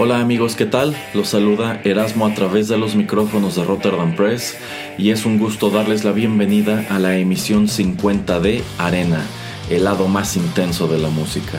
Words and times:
Hola 0.00 0.20
amigos, 0.20 0.54
¿qué 0.54 0.64
tal? 0.64 0.96
Los 1.12 1.30
saluda 1.30 1.80
Erasmo 1.82 2.24
a 2.24 2.32
través 2.32 2.68
de 2.68 2.78
los 2.78 2.94
micrófonos 2.94 3.56
de 3.56 3.64
Rotterdam 3.64 4.14
Press 4.14 4.56
y 4.96 5.10
es 5.10 5.26
un 5.26 5.40
gusto 5.40 5.70
darles 5.70 6.04
la 6.04 6.12
bienvenida 6.12 6.86
a 6.88 7.00
la 7.00 7.16
emisión 7.16 7.66
50 7.66 8.38
de 8.38 8.62
Arena, 8.78 9.26
el 9.70 9.82
lado 9.82 10.06
más 10.06 10.36
intenso 10.36 10.86
de 10.86 10.98
la 10.98 11.08
música. 11.08 11.58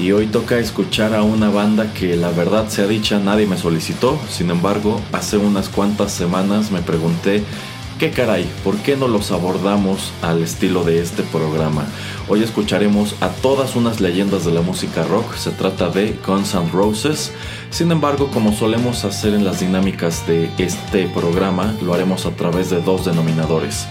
Y 0.00 0.12
hoy 0.12 0.28
toca 0.28 0.58
escuchar 0.58 1.14
a 1.14 1.24
una 1.24 1.50
banda 1.50 1.92
que 1.92 2.16
la 2.16 2.30
verdad 2.30 2.70
sea 2.70 2.86
dicha 2.86 3.18
nadie 3.18 3.46
me 3.46 3.58
solicitó, 3.58 4.18
sin 4.30 4.48
embargo 4.48 5.02
hace 5.12 5.36
unas 5.36 5.68
cuantas 5.68 6.10
semanas 6.10 6.70
me 6.70 6.80
pregunté 6.80 7.44
¿Qué 8.02 8.10
caray? 8.10 8.50
¿Por 8.64 8.78
qué 8.78 8.96
no 8.96 9.06
los 9.06 9.30
abordamos 9.30 10.12
al 10.22 10.42
estilo 10.42 10.82
de 10.82 11.00
este 11.00 11.22
programa? 11.22 11.86
Hoy 12.28 12.40
escucharemos 12.42 13.16
a 13.20 13.30
todas 13.30 13.74
unas 13.74 14.00
leyendas 14.00 14.44
de 14.44 14.52
la 14.52 14.62
música 14.62 15.02
rock, 15.02 15.34
se 15.34 15.50
trata 15.50 15.90
de 15.90 16.16
Guns 16.24 16.54
N' 16.54 16.70
Roses. 16.72 17.32
Sin 17.70 17.90
embargo, 17.90 18.30
como 18.32 18.52
solemos 18.52 19.04
hacer 19.04 19.34
en 19.34 19.44
las 19.44 19.58
dinámicas 19.58 20.24
de 20.28 20.48
este 20.56 21.08
programa, 21.08 21.74
lo 21.82 21.92
haremos 21.92 22.24
a 22.24 22.30
través 22.30 22.70
de 22.70 22.80
dos 22.80 23.04
denominadores. 23.04 23.86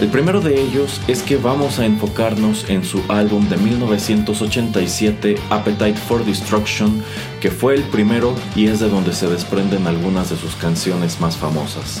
El 0.00 0.08
primero 0.08 0.40
de 0.40 0.60
ellos 0.60 1.00
es 1.06 1.22
que 1.22 1.36
vamos 1.36 1.78
a 1.78 1.86
enfocarnos 1.86 2.68
en 2.68 2.84
su 2.84 3.00
álbum 3.08 3.48
de 3.48 3.56
1987, 3.56 5.36
Appetite 5.50 5.94
for 5.96 6.24
Destruction, 6.24 7.02
que 7.40 7.52
fue 7.52 7.76
el 7.76 7.84
primero 7.84 8.34
y 8.56 8.66
es 8.66 8.80
de 8.80 8.88
donde 8.88 9.12
se 9.12 9.28
desprenden 9.28 9.86
algunas 9.86 10.28
de 10.28 10.36
sus 10.36 10.56
canciones 10.56 11.20
más 11.20 11.36
famosas. 11.36 12.00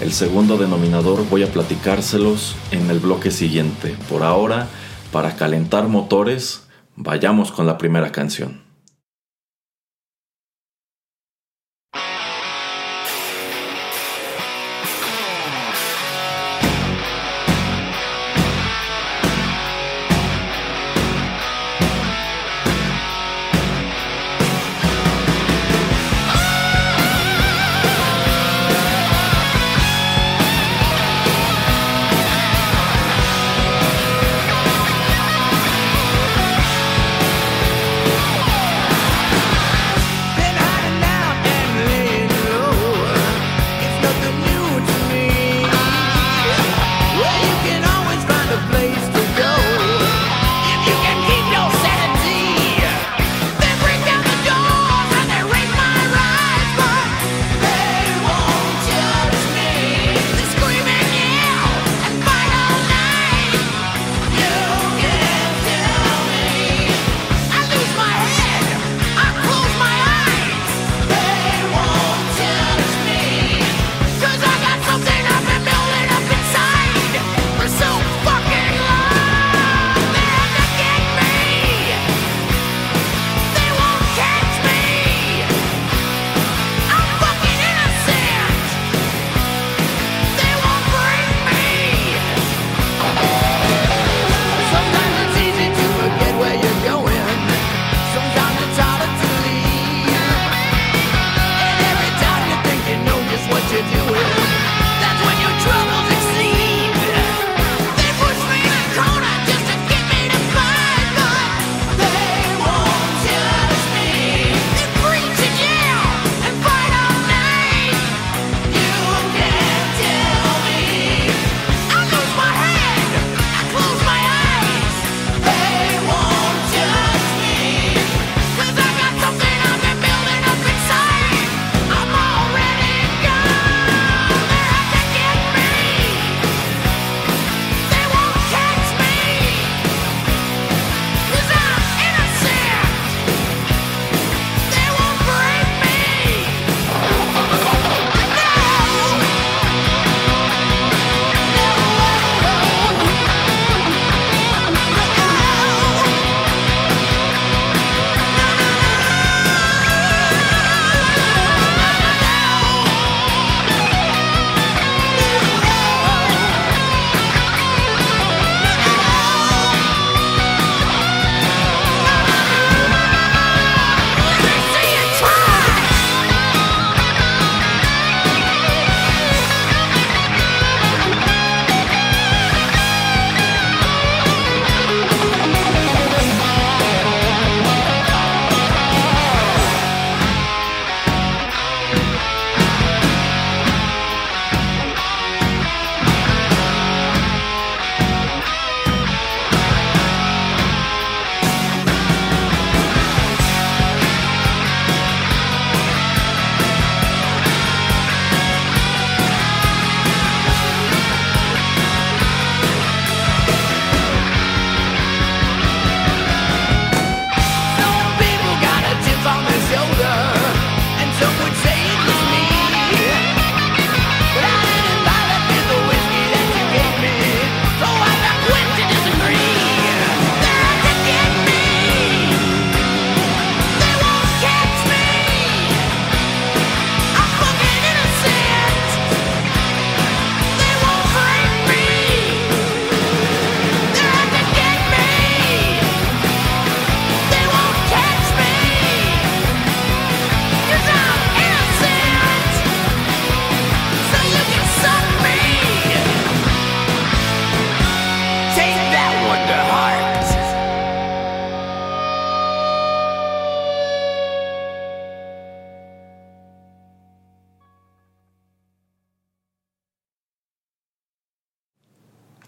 El 0.00 0.12
segundo 0.12 0.56
denominador 0.56 1.28
voy 1.28 1.42
a 1.42 1.52
platicárselos 1.52 2.54
en 2.70 2.88
el 2.90 3.00
bloque 3.00 3.30
siguiente. 3.30 3.94
Por 4.08 4.22
ahora, 4.22 4.68
para 5.12 5.36
calentar 5.36 5.88
motores, 5.88 6.68
vayamos 6.96 7.50
con 7.52 7.66
la 7.66 7.78
primera 7.78 8.12
canción. 8.12 8.69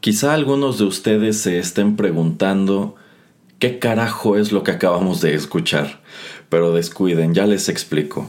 Quizá 0.02 0.34
algunos 0.34 0.78
de 0.78 0.84
ustedes 0.84 1.38
se 1.38 1.60
estén 1.60 1.94
preguntando 1.94 2.96
qué 3.60 3.78
carajo 3.78 4.36
es 4.36 4.50
lo 4.50 4.64
que 4.64 4.72
acabamos 4.72 5.20
de 5.20 5.36
escuchar, 5.36 6.00
pero 6.48 6.74
descuiden, 6.74 7.34
ya 7.34 7.46
les 7.46 7.68
explico. 7.68 8.28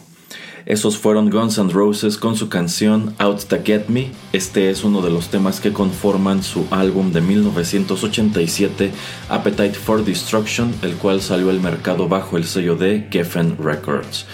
Esos 0.67 0.99
fueron 0.99 1.31
Guns 1.31 1.57
N' 1.57 1.73
Roses 1.73 2.17
con 2.17 2.35
su 2.35 2.47
canción 2.47 3.15
Out 3.17 3.45
to 3.45 3.57
Get 3.65 3.87
Me. 3.87 4.11
Este 4.33 4.69
es 4.69 4.83
uno 4.83 5.01
de 5.01 5.09
los 5.09 5.29
temas 5.29 5.59
que 5.59 5.73
conforman 5.73 6.43
su 6.43 6.67
álbum 6.69 7.11
de 7.11 7.21
1987 7.21 8.91
Appetite 9.29 9.73
for 9.73 10.05
Destruction, 10.05 10.75
el 10.83 10.93
cual 10.93 11.23
salió 11.23 11.49
al 11.49 11.59
mercado 11.59 12.07
bajo 12.07 12.37
el 12.37 12.45
sello 12.45 12.75
de 12.75 13.07
Geffen 13.09 13.57
Records. 13.57 14.27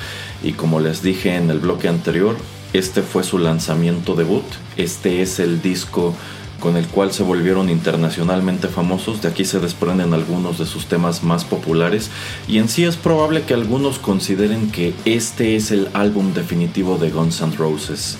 Y 0.44 0.51
como 0.51 0.81
les 0.81 1.01
dije 1.01 1.38
en 1.38 1.50
el 1.50 1.59
bloque 1.59 1.88
anterior, 1.88 2.35
este 2.74 3.01
fue 3.01 3.24
su 3.24 3.39
lanzamiento 3.39 4.13
debut. 4.13 4.44
Este 4.75 5.21
es 5.21 5.39
el 5.39 5.62
disco 5.62 6.13
con 6.59 6.77
el 6.77 6.88
cual 6.88 7.11
se 7.11 7.23
volvieron 7.23 7.69
internacionalmente 7.69 8.67
famosos. 8.67 9.21
De 9.21 9.29
aquí 9.29 9.45
se 9.45 9.59
desprenden 9.59 10.13
algunos 10.13 10.59
de 10.59 10.65
sus 10.65 10.85
temas 10.85 11.23
más 11.23 11.45
populares 11.45 12.11
y 12.47 12.59
en 12.59 12.69
sí 12.69 12.83
es 12.83 12.97
probable 12.97 13.44
que 13.44 13.53
algunos 13.53 14.00
consideren 14.00 14.71
que 14.71 14.94
este 15.06 15.56
es 15.56 15.71
el 15.71 15.89
álbum 15.94 16.33
definitivo 16.33 16.97
de 16.97 17.09
Guns 17.09 17.41
N' 17.41 17.56
Roses. 17.56 18.17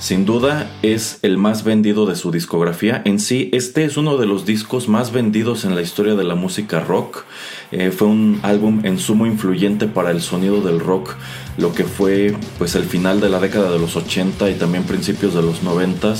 Sin 0.00 0.24
duda 0.24 0.70
es 0.80 1.18
el 1.20 1.36
más 1.36 1.62
vendido 1.62 2.06
de 2.06 2.16
su 2.16 2.30
discografía. 2.30 3.02
En 3.04 3.18
sí, 3.18 3.50
este 3.52 3.84
es 3.84 3.98
uno 3.98 4.16
de 4.16 4.24
los 4.24 4.46
discos 4.46 4.88
más 4.88 5.12
vendidos 5.12 5.66
en 5.66 5.74
la 5.74 5.82
historia 5.82 6.14
de 6.14 6.24
la 6.24 6.34
música 6.34 6.80
rock. 6.80 7.26
Eh, 7.72 7.92
fue 7.92 8.08
un 8.08 8.40
álbum 8.42 8.80
en 8.84 8.98
sumo 8.98 9.26
influyente 9.26 9.86
para 9.86 10.10
el 10.10 10.20
sonido 10.20 10.60
del 10.60 10.80
rock, 10.80 11.14
lo 11.56 11.72
que 11.72 11.84
fue 11.84 12.34
pues 12.58 12.74
el 12.74 12.84
final 12.84 13.20
de 13.20 13.28
la 13.28 13.38
década 13.38 13.70
de 13.70 13.78
los 13.78 13.94
80 13.94 14.50
y 14.50 14.54
también 14.54 14.82
principios 14.82 15.34
de 15.34 15.42
los 15.42 15.62
90, 15.62 16.14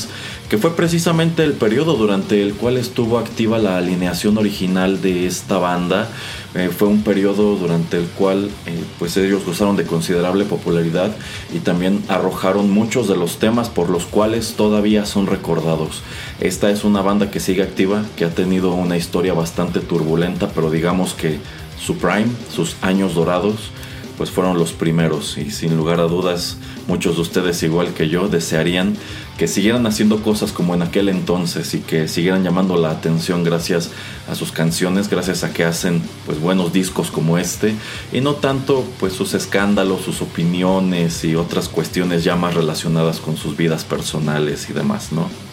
que 0.49 0.59
fue 0.59 0.77
precisamente 0.77 1.43
el 1.43 1.55
periodo 1.55 1.95
durante 1.95 2.41
el 2.41 2.55
cual 2.55 2.77
estuvo 2.77 3.19
activa 3.19 3.59
la 3.59 3.79
alineación 3.79 4.39
original 4.39 5.03
de 5.03 5.27
esta 5.27 5.59
banda. 5.59 6.09
Eh, 6.55 6.69
fue 6.77 6.89
un 6.89 7.03
periodo 7.03 7.57
durante 7.57 7.97
el 7.97 8.07
cual 8.07 8.51
eh, 8.67 8.85
pues 8.99 9.17
ellos 9.17 9.45
gozaron 9.45 9.77
de 9.77 9.85
considerable 9.85 10.45
popularidad 10.45 11.17
y 11.53 11.61
también 11.61 12.03
arrojaron 12.09 12.71
muchos 12.71 13.09
de 13.09 13.17
los 13.17 13.39
temas 13.39 13.69
por 13.69 13.91
los 13.91 14.05
cuales 14.05 14.55
todavía 14.57 15.05
son 15.07 15.27
recordados. 15.27 16.03
Esta 16.41 16.71
es 16.71 16.85
una 16.85 17.03
banda 17.03 17.31
que 17.31 17.39
sigue 17.39 17.63
activa, 17.63 18.03
que 18.17 18.25
ha 18.25 18.31
tenido 18.31 18.73
una 18.73 18.97
historia 18.97 19.35
bastante 19.35 19.81
turbulenta, 19.81 20.49
pero 20.49 20.71
digamos 20.71 21.13
que 21.13 21.39
su 21.79 21.99
prime, 21.99 22.29
sus 22.51 22.77
años 22.81 23.15
dorados, 23.15 23.73
pues 24.17 24.31
fueron 24.31 24.59
los 24.59 24.73
primeros 24.73 25.37
y 25.37 25.51
sin 25.51 25.77
lugar 25.77 26.01
a 26.01 26.05
dudas 26.05 26.57
muchos 26.89 27.17
de 27.17 27.23
ustedes 27.23 27.63
igual 27.63 27.95
que 27.95 28.11
yo 28.11 28.29
desearían 28.29 28.95
que 29.39 29.49
siguieran 29.49 29.87
haciendo 29.87 30.23
cosas 30.23 30.53
como 30.53 30.75
en 30.75 30.83
aquel 30.83 31.09
entonces 31.09 31.73
y 31.73 31.79
que 31.79 32.07
siguieran 32.07 32.45
llamando 32.45 32.77
la 32.77 32.91
atención 32.91 33.45
gracias 33.45 33.91
a 34.29 34.35
sus 34.35 34.53
canciones, 34.53 35.09
gracias 35.09 35.43
a 35.43 35.55
que 35.55 35.65
hacen 35.65 36.03
pues 36.27 36.39
buenos 36.39 36.75
discos 36.75 37.11
como 37.11 37.39
este 37.39 37.75
y 38.13 38.21
no 38.21 38.35
tanto 38.35 38.85
pues 38.99 39.15
sus 39.15 39.33
escándalos, 39.33 40.03
sus 40.03 40.21
opiniones 40.21 41.25
y 41.25 41.35
otras 41.35 41.71
cuestiones 41.71 42.23
ya 42.23 42.37
más 42.37 42.55
relacionadas 42.55 43.21
con 43.21 43.39
sus 43.39 43.57
vidas 43.57 43.85
personales 43.85 44.69
y 44.69 44.75
demás, 44.75 45.13
¿no? 45.13 45.50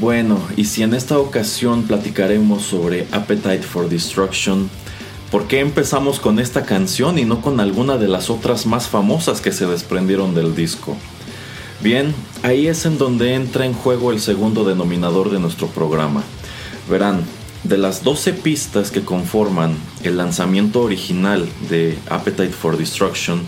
Bueno, 0.00 0.40
y 0.56 0.64
si 0.64 0.82
en 0.82 0.94
esta 0.94 1.18
ocasión 1.18 1.82
platicaremos 1.82 2.62
sobre 2.62 3.06
Appetite 3.12 3.62
for 3.62 3.88
Destruction, 3.88 4.70
¿por 5.30 5.46
qué 5.46 5.60
empezamos 5.60 6.18
con 6.18 6.38
esta 6.38 6.64
canción 6.64 7.18
y 7.18 7.24
no 7.24 7.42
con 7.42 7.60
alguna 7.60 7.98
de 7.98 8.08
las 8.08 8.30
otras 8.30 8.64
más 8.64 8.88
famosas 8.88 9.40
que 9.40 9.52
se 9.52 9.66
desprendieron 9.66 10.34
del 10.34 10.56
disco? 10.56 10.96
Bien, 11.82 12.14
ahí 12.42 12.68
es 12.68 12.86
en 12.86 12.96
donde 12.96 13.34
entra 13.34 13.66
en 13.66 13.74
juego 13.74 14.12
el 14.12 14.20
segundo 14.20 14.64
denominador 14.64 15.30
de 15.30 15.40
nuestro 15.40 15.66
programa. 15.66 16.22
Verán, 16.88 17.22
de 17.64 17.76
las 17.76 18.02
12 18.02 18.32
pistas 18.32 18.90
que 18.90 19.02
conforman 19.02 19.76
el 20.02 20.16
lanzamiento 20.16 20.80
original 20.80 21.46
de 21.68 21.98
Appetite 22.08 22.52
for 22.52 22.78
Destruction, 22.78 23.42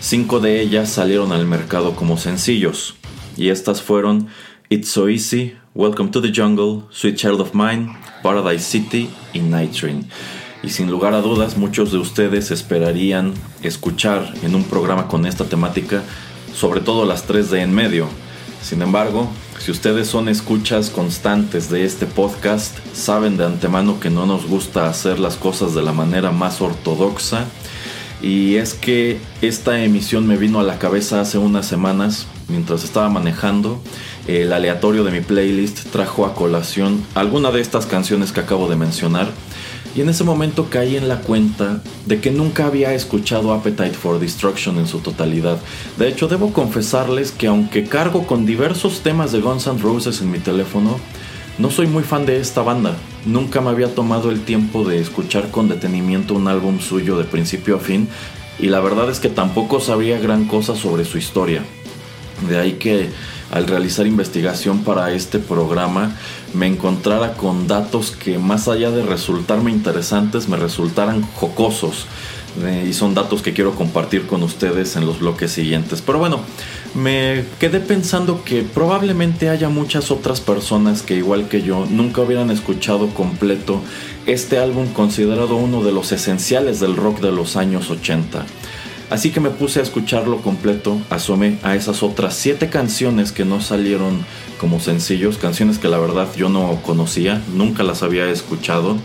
5 0.00 0.40
de 0.40 0.60
ellas 0.60 0.90
salieron 0.90 1.32
al 1.32 1.46
mercado 1.46 1.94
como 1.94 2.18
sencillos, 2.18 2.96
y 3.36 3.50
estas 3.50 3.82
fueron 3.82 4.28
It's 4.68 4.88
So 4.88 5.08
Easy, 5.08 5.56
Welcome 5.74 6.10
to 6.10 6.20
the 6.20 6.32
Jungle, 6.32 6.88
Sweet 6.90 7.16
Child 7.16 7.40
of 7.40 7.54
Mine, 7.54 7.96
Paradise 8.20 8.64
City 8.64 9.08
y 9.32 9.38
Night 9.38 9.70
Train. 9.70 10.08
Y 10.60 10.70
sin 10.70 10.90
lugar 10.90 11.14
a 11.14 11.20
dudas, 11.20 11.56
muchos 11.56 11.92
de 11.92 11.98
ustedes 11.98 12.50
esperarían 12.50 13.32
escuchar 13.62 14.34
en 14.42 14.56
un 14.56 14.64
programa 14.64 15.06
con 15.06 15.24
esta 15.24 15.44
temática 15.44 16.02
sobre 16.52 16.80
todo 16.80 17.04
las 17.04 17.28
tres 17.28 17.48
de 17.52 17.62
en 17.62 17.72
medio. 17.72 18.08
Sin 18.60 18.82
embargo, 18.82 19.28
si 19.60 19.70
ustedes 19.70 20.08
son 20.08 20.28
escuchas 20.28 20.90
constantes 20.90 21.70
de 21.70 21.84
este 21.84 22.06
podcast, 22.06 22.76
saben 22.92 23.36
de 23.36 23.44
antemano 23.44 24.00
que 24.00 24.10
no 24.10 24.26
nos 24.26 24.48
gusta 24.48 24.88
hacer 24.88 25.20
las 25.20 25.36
cosas 25.36 25.76
de 25.76 25.82
la 25.82 25.92
manera 25.92 26.32
más 26.32 26.60
ortodoxa. 26.60 27.44
Y 28.20 28.56
es 28.56 28.74
que 28.74 29.20
esta 29.42 29.84
emisión 29.84 30.26
me 30.26 30.36
vino 30.36 30.58
a 30.58 30.64
la 30.64 30.80
cabeza 30.80 31.20
hace 31.20 31.38
unas 31.38 31.66
semanas 31.66 32.26
mientras 32.48 32.84
estaba 32.84 33.08
manejando. 33.08 33.80
El 34.26 34.52
aleatorio 34.52 35.04
de 35.04 35.12
mi 35.12 35.20
playlist 35.20 35.90
trajo 35.90 36.26
a 36.26 36.34
colación 36.34 37.04
alguna 37.14 37.52
de 37.52 37.60
estas 37.60 37.86
canciones 37.86 38.32
que 38.32 38.40
acabo 38.40 38.68
de 38.68 38.74
mencionar 38.74 39.28
y 39.94 40.00
en 40.00 40.08
ese 40.08 40.24
momento 40.24 40.68
caí 40.68 40.96
en 40.96 41.08
la 41.08 41.20
cuenta 41.20 41.80
de 42.04 42.20
que 42.20 42.30
nunca 42.30 42.66
había 42.66 42.92
escuchado 42.92 43.54
Appetite 43.54 43.94
for 43.94 44.18
Destruction 44.18 44.78
en 44.78 44.86
su 44.86 44.98
totalidad. 44.98 45.58
De 45.96 46.08
hecho, 46.08 46.28
debo 46.28 46.52
confesarles 46.52 47.32
que 47.32 47.46
aunque 47.46 47.84
cargo 47.84 48.26
con 48.26 48.44
diversos 48.44 49.00
temas 49.00 49.32
de 49.32 49.40
Guns 49.40 49.66
N' 49.66 49.80
Roses 49.80 50.20
en 50.20 50.30
mi 50.30 50.38
teléfono, 50.38 50.98
no 51.58 51.70
soy 51.70 51.86
muy 51.86 52.02
fan 52.02 52.26
de 52.26 52.38
esta 52.38 52.60
banda. 52.60 52.96
Nunca 53.24 53.62
me 53.62 53.70
había 53.70 53.94
tomado 53.94 54.30
el 54.30 54.42
tiempo 54.42 54.84
de 54.84 55.00
escuchar 55.00 55.50
con 55.50 55.68
detenimiento 55.68 56.34
un 56.34 56.48
álbum 56.48 56.80
suyo 56.80 57.16
de 57.16 57.24
principio 57.24 57.76
a 57.76 57.80
fin 57.80 58.08
y 58.58 58.66
la 58.66 58.80
verdad 58.80 59.08
es 59.08 59.20
que 59.20 59.28
tampoco 59.28 59.80
sabía 59.80 60.18
gran 60.18 60.46
cosa 60.46 60.76
sobre 60.76 61.04
su 61.04 61.16
historia. 61.16 61.62
De 62.50 62.58
ahí 62.58 62.72
que 62.72 63.08
al 63.50 63.66
realizar 63.66 64.06
investigación 64.06 64.82
para 64.82 65.12
este 65.12 65.38
programa 65.38 66.16
me 66.54 66.66
encontrara 66.66 67.34
con 67.34 67.66
datos 67.66 68.10
que 68.10 68.38
más 68.38 68.68
allá 68.68 68.90
de 68.90 69.02
resultarme 69.02 69.70
interesantes 69.70 70.48
me 70.48 70.56
resultaran 70.56 71.22
jocosos. 71.22 72.06
Eh, 72.64 72.86
y 72.88 72.94
son 72.94 73.14
datos 73.14 73.42
que 73.42 73.52
quiero 73.52 73.74
compartir 73.74 74.26
con 74.26 74.42
ustedes 74.42 74.96
en 74.96 75.04
los 75.04 75.20
bloques 75.20 75.52
siguientes. 75.52 76.00
Pero 76.00 76.18
bueno, 76.18 76.40
me 76.94 77.44
quedé 77.60 77.80
pensando 77.80 78.44
que 78.44 78.62
probablemente 78.62 79.50
haya 79.50 79.68
muchas 79.68 80.10
otras 80.10 80.40
personas 80.40 81.02
que 81.02 81.16
igual 81.16 81.48
que 81.48 81.60
yo 81.60 81.84
nunca 81.90 82.22
hubieran 82.22 82.50
escuchado 82.50 83.08
completo 83.08 83.82
este 84.24 84.58
álbum 84.58 84.86
considerado 84.94 85.56
uno 85.56 85.84
de 85.84 85.92
los 85.92 86.12
esenciales 86.12 86.80
del 86.80 86.96
rock 86.96 87.20
de 87.20 87.32
los 87.32 87.56
años 87.56 87.90
80. 87.90 88.46
Así 89.08 89.30
que 89.30 89.38
me 89.38 89.50
puse 89.50 89.78
a 89.78 89.82
escucharlo 89.84 90.38
completo, 90.38 91.00
asomé 91.10 91.58
a 91.62 91.76
esas 91.76 92.02
otras 92.02 92.34
siete 92.34 92.68
canciones 92.68 93.30
que 93.30 93.44
no 93.44 93.60
salieron 93.60 94.24
como 94.60 94.80
sencillos, 94.80 95.38
canciones 95.38 95.78
que 95.78 95.88
la 95.88 95.98
verdad 95.98 96.28
yo 96.36 96.48
no 96.48 96.80
conocía, 96.82 97.40
nunca 97.54 97.84
las 97.84 98.02
había 98.02 98.28
escuchado. 98.28 98.96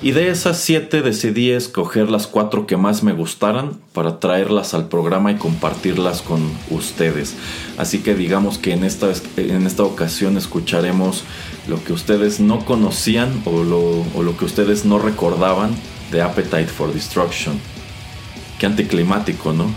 Y 0.00 0.12
de 0.12 0.30
esas 0.30 0.58
siete 0.58 1.00
decidí 1.00 1.50
escoger 1.50 2.10
las 2.10 2.26
cuatro 2.26 2.66
que 2.66 2.76
más 2.76 3.02
me 3.04 3.12
gustaran 3.12 3.78
para 3.92 4.18
traerlas 4.18 4.74
al 4.74 4.88
programa 4.88 5.30
y 5.30 5.36
compartirlas 5.36 6.22
con 6.22 6.42
ustedes. 6.70 7.34
Así 7.78 7.98
que 7.98 8.14
digamos 8.14 8.58
que 8.58 8.72
en 8.72 8.84
esta, 8.84 9.12
en 9.36 9.64
esta 9.64 9.84
ocasión 9.84 10.36
escucharemos 10.36 11.22
lo 11.68 11.82
que 11.84 11.92
ustedes 11.92 12.40
no 12.40 12.64
conocían 12.64 13.42
o 13.44 13.62
lo, 13.62 14.04
o 14.16 14.22
lo 14.24 14.36
que 14.36 14.44
ustedes 14.44 14.84
no 14.84 14.98
recordaban 14.98 15.70
de 16.10 16.20
Appetite 16.20 16.66
for 16.66 16.92
Destruction 16.92 17.71
anticlimático, 18.66 19.52
¿no? 19.52 19.72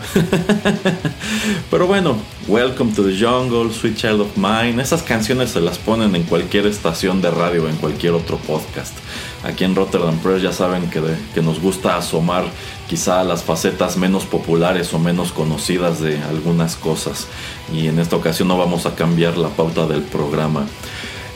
Pero 1.72 1.88
bueno, 1.88 2.18
Welcome 2.48 2.94
to 2.94 3.04
the 3.04 3.18
Jungle, 3.18 3.74
Sweet 3.74 3.96
Child 3.96 4.22
of 4.22 4.38
Mine, 4.38 4.80
esas 4.80 5.02
canciones 5.02 5.50
se 5.50 5.62
las 5.62 5.80
ponen 5.80 6.16
en 6.16 6.22
cualquier 6.24 6.68
estación 6.68 7.20
de 7.20 7.32
radio 7.32 7.68
en 7.68 7.76
cualquier 7.78 8.14
otro 8.14 8.38
podcast. 8.38 8.94
Aquí 9.44 9.64
en 9.64 9.74
Rotterdam 9.74 10.20
Press 10.20 10.44
ya 10.44 10.54
saben 10.54 10.88
que, 10.92 11.02
que 11.34 11.42
nos 11.42 11.60
gusta 11.60 11.98
asomar 11.98 12.46
quizá 12.88 13.24
las 13.24 13.44
facetas 13.44 13.98
menos 13.98 14.26
populares 14.26 14.94
o 14.94 15.00
menos 15.00 15.32
conocidas 15.32 16.00
de 16.02 16.22
algunas 16.22 16.76
cosas. 16.76 17.28
Y 17.74 17.88
en 17.88 17.98
esta 17.98 18.16
ocasión 18.16 18.48
no 18.48 18.60
vamos 18.60 18.86
a 18.86 18.94
cambiar 18.94 19.38
la 19.38 19.50
pauta 19.50 19.88
del 19.88 20.04
programa. 20.04 20.68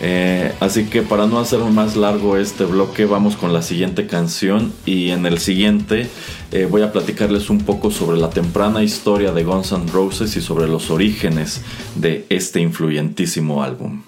Eh, 0.02 0.54
así 0.60 0.86
que 0.86 1.02
para 1.02 1.28
no 1.28 1.40
hacer 1.40 1.60
más 1.60 1.96
largo 1.96 2.38
este 2.38 2.66
bloque, 2.66 3.06
vamos 3.06 3.36
con 3.36 3.52
la 3.52 3.62
siguiente 3.62 4.08
canción 4.08 4.72
y 4.86 5.10
en 5.10 5.26
el 5.26 5.40
siguiente 5.40 6.10
eh, 6.52 6.68
voy 6.70 6.84
a 6.84 6.92
platicarles 6.92 7.50
un 7.50 7.60
poco 7.60 7.92
sobre 7.92 8.18
la 8.18 8.30
temprana 8.30 8.82
historia 8.82 9.32
de 9.34 9.44
Guns 9.44 9.72
N' 9.74 9.92
Roses 9.92 10.36
y 10.38 10.42
sobre 10.42 10.68
los 10.68 10.90
orígenes 10.90 11.62
de 11.96 12.26
este 12.30 12.62
influyentísimo 12.62 13.62
álbum. 13.62 14.04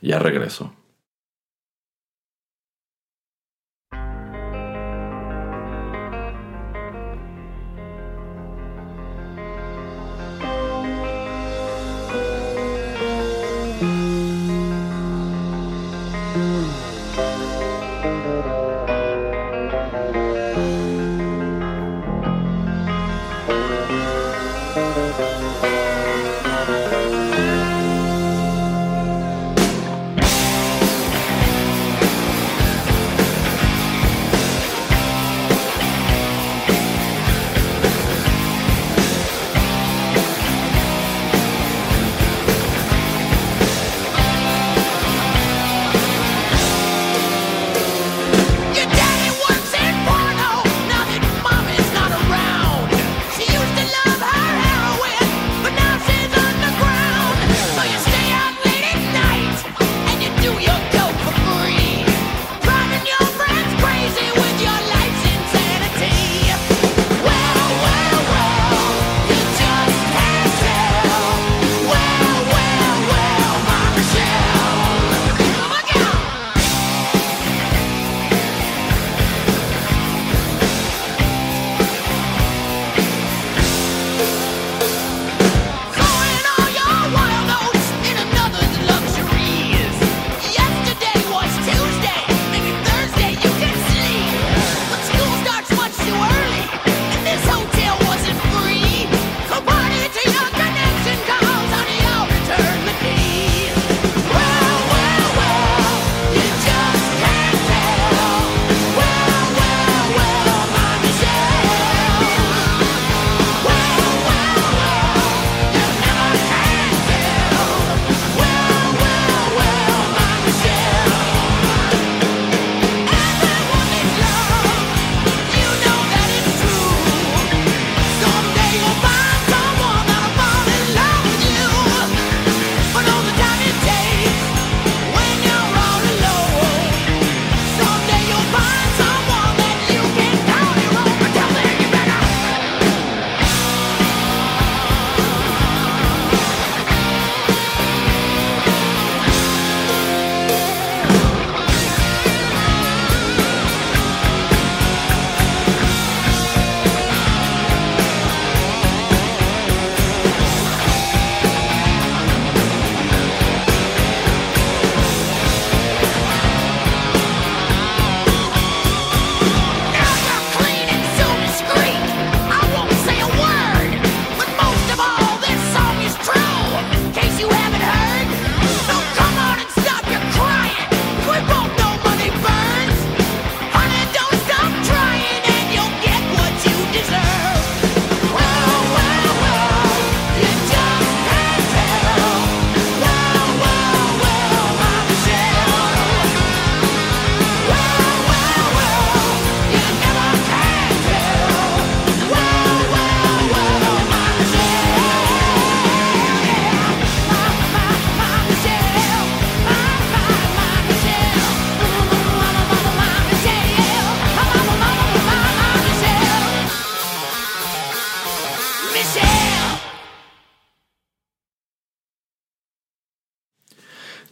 Ya 0.00 0.18
regreso. 0.18 0.72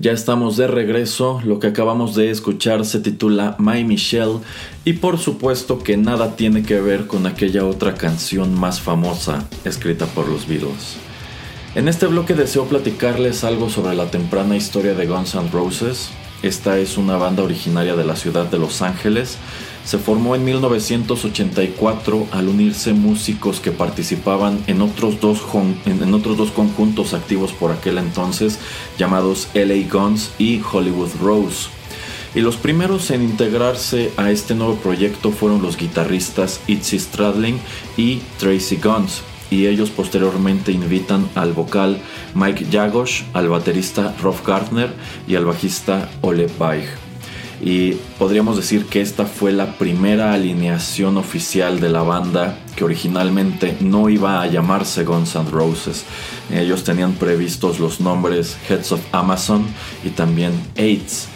Ya 0.03 0.11
estamos 0.11 0.57
de 0.57 0.67
regreso, 0.67 1.41
lo 1.45 1.61
que 1.61 1.69
acabamos 1.69 2.17
de 2.17 2.33
escuchar 2.33 2.85
se 2.85 2.99
titula 2.99 3.55
My 3.61 3.85
Michelle 3.85 4.41
y 4.85 4.95
por 4.95 5.17
supuesto 5.17 5.79
que 5.79 5.97
nada 5.97 6.35
tiene 6.35 6.65
que 6.65 6.81
ver 6.81 7.07
con 7.07 7.25
aquella 7.25 7.65
otra 7.65 7.95
canción 7.95 8.53
más 8.53 8.81
famosa 8.81 9.47
escrita 9.65 10.07
por 10.07 10.27
los 10.27 10.49
Beatles. 10.49 10.97
En 11.77 11.87
este 11.87 12.09
bloque 12.09 12.35
deseo 12.35 12.65
platicarles 12.65 13.45
algo 13.45 13.71
sobre 13.71 13.95
la 13.95 14.11
temprana 14.11 14.57
historia 14.57 14.95
de 14.95 15.07
Guns 15.07 15.37
N' 15.37 15.53
Roses. 15.53 16.11
Esta 16.43 16.79
es 16.79 16.99
una 16.99 17.17
banda 17.17 17.45
originaria 17.45 17.95
de 17.95 18.05
la 18.05 18.17
ciudad 18.17 18.47
de 18.47 18.59
Los 18.59 18.83
Ángeles, 18.83 19.39
se 19.85 19.99
formó 19.99 20.35
en 20.37 20.45
1984 20.45 22.29
al 22.31 22.49
unirse 22.49 22.93
músicos 22.93 23.61
que 23.61 23.73
participaban 23.73 24.62
en 24.67 24.81
otros 24.83 25.21
dos, 25.21 25.43
conjuntos 26.53 27.15
activos 27.15 27.53
por 27.53 27.73
aquel 27.73 27.99
entonces 27.99 28.59
llamados 28.99 29.49
LA 29.55 29.89
Guns 29.91 30.31
y 30.39 30.61
Hollywood 30.61 31.11
Rose. 31.21 31.69
Y 32.35 32.41
los 32.41 32.57
primeros 32.57 33.11
en 33.11 33.23
integrarse 33.23 34.11
a 34.17 34.31
este 34.31 34.55
nuevo 34.55 34.77
proyecto 34.77 35.33
fueron 35.33 35.61
los 35.61 35.77
guitarristas 35.77 36.61
Itzy 36.67 36.99
Stradling 36.99 37.59
y 37.97 38.23
Tracy 38.39 38.77
Guns, 38.77 39.23
y 39.51 39.67
ellos 39.67 39.91
posteriormente 39.91 40.73
invitan 40.73 41.29
al 41.35 41.53
vocal 41.53 41.99
Mike 42.35 42.69
Jagosh, 42.73 43.25
al 43.35 43.51
baterista 43.51 44.15
Rolf 44.23 44.47
Gardner 44.47 44.95
y 45.29 45.35
al 45.35 45.45
bajista 45.45 46.09
Ole 46.23 46.49
Weich 46.59 47.12
y 47.62 47.92
podríamos 48.19 48.57
decir 48.57 48.87
que 48.87 49.00
esta 49.00 49.25
fue 49.25 49.52
la 49.52 49.78
primera 49.78 50.35
alineación 50.35 51.16
oficial 51.16 51.78
de 51.78 51.90
la 51.90 52.02
banda 52.02 52.59
que 52.75 52.83
originalmente 52.83 53.76
no 53.81 54.09
iba 54.09 54.42
a 54.42 54.49
llamarse 54.49 55.04
Guns 55.04 55.37
N' 55.37 55.49
Roses. 55.49 56.04
Ellos 56.52 56.83
tenían 56.83 57.12
previstos 57.12 57.78
los 57.78 58.00
nombres 58.00 58.57
Heads 58.69 58.90
of 58.92 59.00
Amazon 59.12 59.64
y 60.04 60.11
también 60.11 60.52
AIDS. 60.76 61.28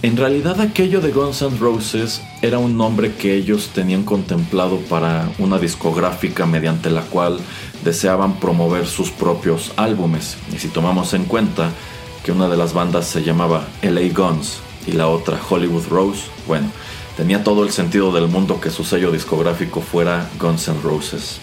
En 0.00 0.16
realidad 0.16 0.58
aquello 0.62 1.02
de 1.02 1.12
Guns 1.12 1.42
N' 1.42 1.58
Roses 1.58 2.22
era 2.40 2.58
un 2.58 2.78
nombre 2.78 3.12
que 3.14 3.34
ellos 3.34 3.68
tenían 3.74 4.04
contemplado 4.04 4.78
para 4.88 5.28
una 5.38 5.58
discográfica 5.58 6.46
mediante 6.46 6.88
la 6.88 7.02
cual 7.02 7.38
deseaban 7.84 8.40
promover 8.40 8.86
sus 8.86 9.10
propios 9.10 9.72
álbumes. 9.76 10.38
Y 10.54 10.58
si 10.58 10.68
tomamos 10.68 11.12
en 11.12 11.24
cuenta 11.24 11.70
que 12.24 12.32
una 12.32 12.48
de 12.48 12.56
las 12.56 12.72
bandas 12.72 13.06
se 13.06 13.22
llamaba 13.22 13.66
LA 13.82 14.08
Guns 14.14 14.60
y 14.86 14.92
la 14.92 15.08
otra 15.08 15.40
Hollywood 15.48 15.86
Rose, 15.88 16.22
bueno, 16.46 16.70
tenía 17.16 17.44
todo 17.44 17.64
el 17.64 17.70
sentido 17.70 18.12
del 18.12 18.28
mundo 18.28 18.60
que 18.60 18.70
su 18.70 18.84
sello 18.84 19.10
discográfico 19.10 19.80
fuera 19.80 20.28
Guns 20.38 20.68
N' 20.68 20.80
Roses. 20.82 21.40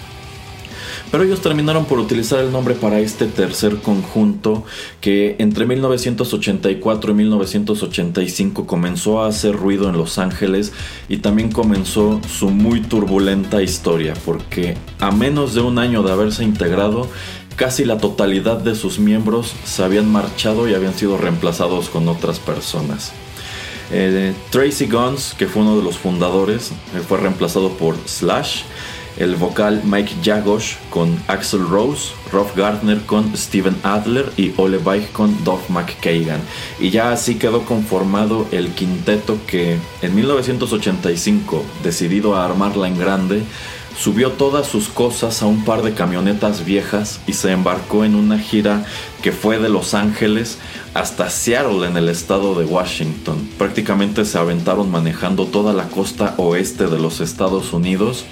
Pero 1.12 1.25
ellos 1.25 1.41
terminaron 1.41 1.86
por 1.86 2.00
utilizar 2.00 2.39
el 2.39 2.53
nombre 2.53 2.74
para 2.74 3.00
este 3.00 3.25
tercer 3.25 3.77
conjunto 3.81 4.63
que 5.01 5.36
entre 5.39 5.65
1984 5.65 7.12
y 7.12 7.13
1985 7.13 8.65
comenzó 8.65 9.21
a 9.21 9.27
hacer 9.27 9.53
ruido 9.53 9.89
en 9.89 9.98
Los 9.98 10.17
Ángeles 10.17 10.71
y 11.10 11.17
también 11.17 11.51
comenzó 11.51 12.21
su 12.29 12.50
muy 12.50 12.79
turbulenta 12.81 13.62
historia 13.62 14.13
porque 14.25 14.77
a 15.00 15.12
menos 15.12 15.53
de 15.53 15.60
un 15.60 15.79
año 15.79 16.01
de 16.01 16.13
haberse 16.13 16.45
integrado 16.45 17.10
casi 17.57 17.83
la 17.83 17.98
totalidad 17.98 18.57
de 18.57 18.75
sus 18.75 18.98
miembros 18.98 19.53
se 19.65 19.83
habían 19.83 20.10
marchado 20.10 20.69
y 20.69 20.74
habían 20.74 20.93
sido 20.93 21.17
reemplazados 21.17 21.89
con 21.89 22.07
otras 22.07 22.39
personas. 22.39 23.12
Eh, 23.91 24.33
Tracy 24.50 24.86
Guns, 24.86 25.36
que 25.38 25.48
fue 25.48 25.63
uno 25.63 25.77
de 25.77 25.83
los 25.83 25.98
fundadores, 25.98 26.71
eh, 26.95 27.01
fue 27.07 27.19
reemplazado 27.19 27.71
por 27.71 27.95
Slash. 28.05 28.63
El 29.17 29.36
vocal 29.36 29.81
Mike 29.83 30.13
Jagosh 30.24 30.75
con 30.89 31.21
Axel 31.27 31.67
Rose, 31.67 32.13
Rolf 32.31 32.55
Gardner 32.55 33.01
con 33.01 33.36
Steven 33.36 33.75
Adler 33.83 34.31
y 34.38 34.53
Ole 34.55 34.77
Weich 34.77 35.12
con 35.12 35.43
Doug 35.43 35.60
McKagan. 35.69 36.39
Y 36.79 36.91
ya 36.91 37.12
así 37.12 37.36
quedó 37.36 37.65
conformado 37.65 38.48
el 38.51 38.69
quinteto 38.69 39.38
que 39.45 39.77
en 40.01 40.15
1985, 40.15 41.63
decidido 41.83 42.36
a 42.36 42.45
armarla 42.45 42.88
en 42.88 42.98
grande, 42.98 43.43
subió 44.01 44.31
todas 44.31 44.65
sus 44.65 44.89
cosas 44.89 45.43
a 45.43 45.46
un 45.46 45.63
par 45.63 45.84
de 45.84 45.93
camionetas 45.93 46.65
viejas 46.65 47.22
y 47.27 47.34
se 47.34 47.51
embarcó 47.51 48.03
en 48.03 48.15
una 48.15 48.39
gira 48.39 48.84
que 49.22 49.31
fue 49.31 49.60
de 49.60 49.70
Los 49.70 49.93
Ángeles 49.93 50.58
hasta 50.96 51.29
Seattle 51.29 51.88
en 51.88 51.96
el 51.98 52.10
estado 52.10 52.55
de 52.55 52.65
Washington. 52.65 53.48
Prácticamente 53.60 54.25
se 54.25 54.39
aventaron 54.39 54.89
manejando 54.89 55.46
toda 55.46 55.72
la 55.74 55.84
costa 55.89 56.34
oeste 56.38 56.88
de 56.88 56.98
los 56.98 57.22
Estados 57.22 57.74
Unidos. 57.74 58.25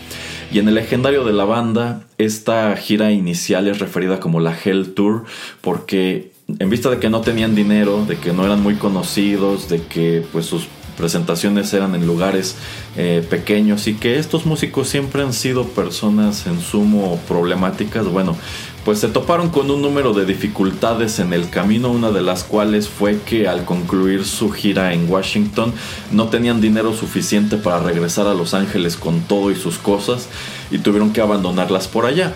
Y 0.51 0.57
en 0.57 0.67
el 0.67 0.73
legendario 0.73 1.23
de 1.23 1.33
la 1.33 1.45
banda, 1.45 2.01
esta 2.17 2.75
gira 2.75 3.11
inicial 3.11 3.67
es 3.67 3.77
referida 3.77 4.19
como 4.19 4.39
la 4.39 4.57
Hell 4.57 4.95
Tour 4.95 5.25
porque 5.61 6.31
en 6.57 6.71
vista 6.71 6.89
de 6.89 6.97
que 6.97 7.11
no 7.11 7.21
tenían 7.21 7.53
dinero, 7.53 8.05
de 8.07 8.17
que 8.17 8.33
no 8.33 8.43
eran 8.43 8.63
muy 8.63 8.73
conocidos, 8.73 9.69
de 9.69 9.83
que 9.83 10.25
pues 10.31 10.47
sus 10.47 10.67
presentaciones 10.99 11.73
eran 11.73 11.95
en 11.95 12.05
lugares 12.05 12.55
eh, 12.97 13.25
pequeños 13.27 13.87
y 13.87 13.95
que 13.95 14.19
estos 14.19 14.45
músicos 14.45 14.89
siempre 14.89 15.23
han 15.23 15.33
sido 15.33 15.63
personas 15.63 16.45
en 16.45 16.59
sumo 16.59 17.19
problemáticas, 17.27 18.05
bueno, 18.05 18.35
pues 18.83 18.99
se 18.99 19.07
toparon 19.07 19.49
con 19.49 19.71
un 19.71 19.81
número 19.81 20.13
de 20.13 20.25
dificultades 20.25 21.19
en 21.19 21.31
el 21.33 21.49
camino, 21.49 21.89
una 21.89 22.11
de 22.11 22.21
las 22.21 22.43
cuales 22.43 22.89
fue 22.89 23.19
que 23.25 23.47
al 23.47 23.63
concluir 23.65 24.25
su 24.25 24.51
gira 24.51 24.93
en 24.93 25.09
Washington 25.09 25.73
no 26.11 26.27
tenían 26.27 26.59
dinero 26.59 26.93
suficiente 26.93 27.57
para 27.57 27.79
regresar 27.79 28.27
a 28.27 28.33
Los 28.33 28.53
Ángeles 28.53 28.97
con 28.97 29.21
todo 29.21 29.51
y 29.51 29.55
sus 29.55 29.77
cosas 29.77 30.27
y 30.69 30.79
tuvieron 30.79 31.13
que 31.13 31.21
abandonarlas 31.21 31.87
por 31.87 32.05
allá. 32.05 32.33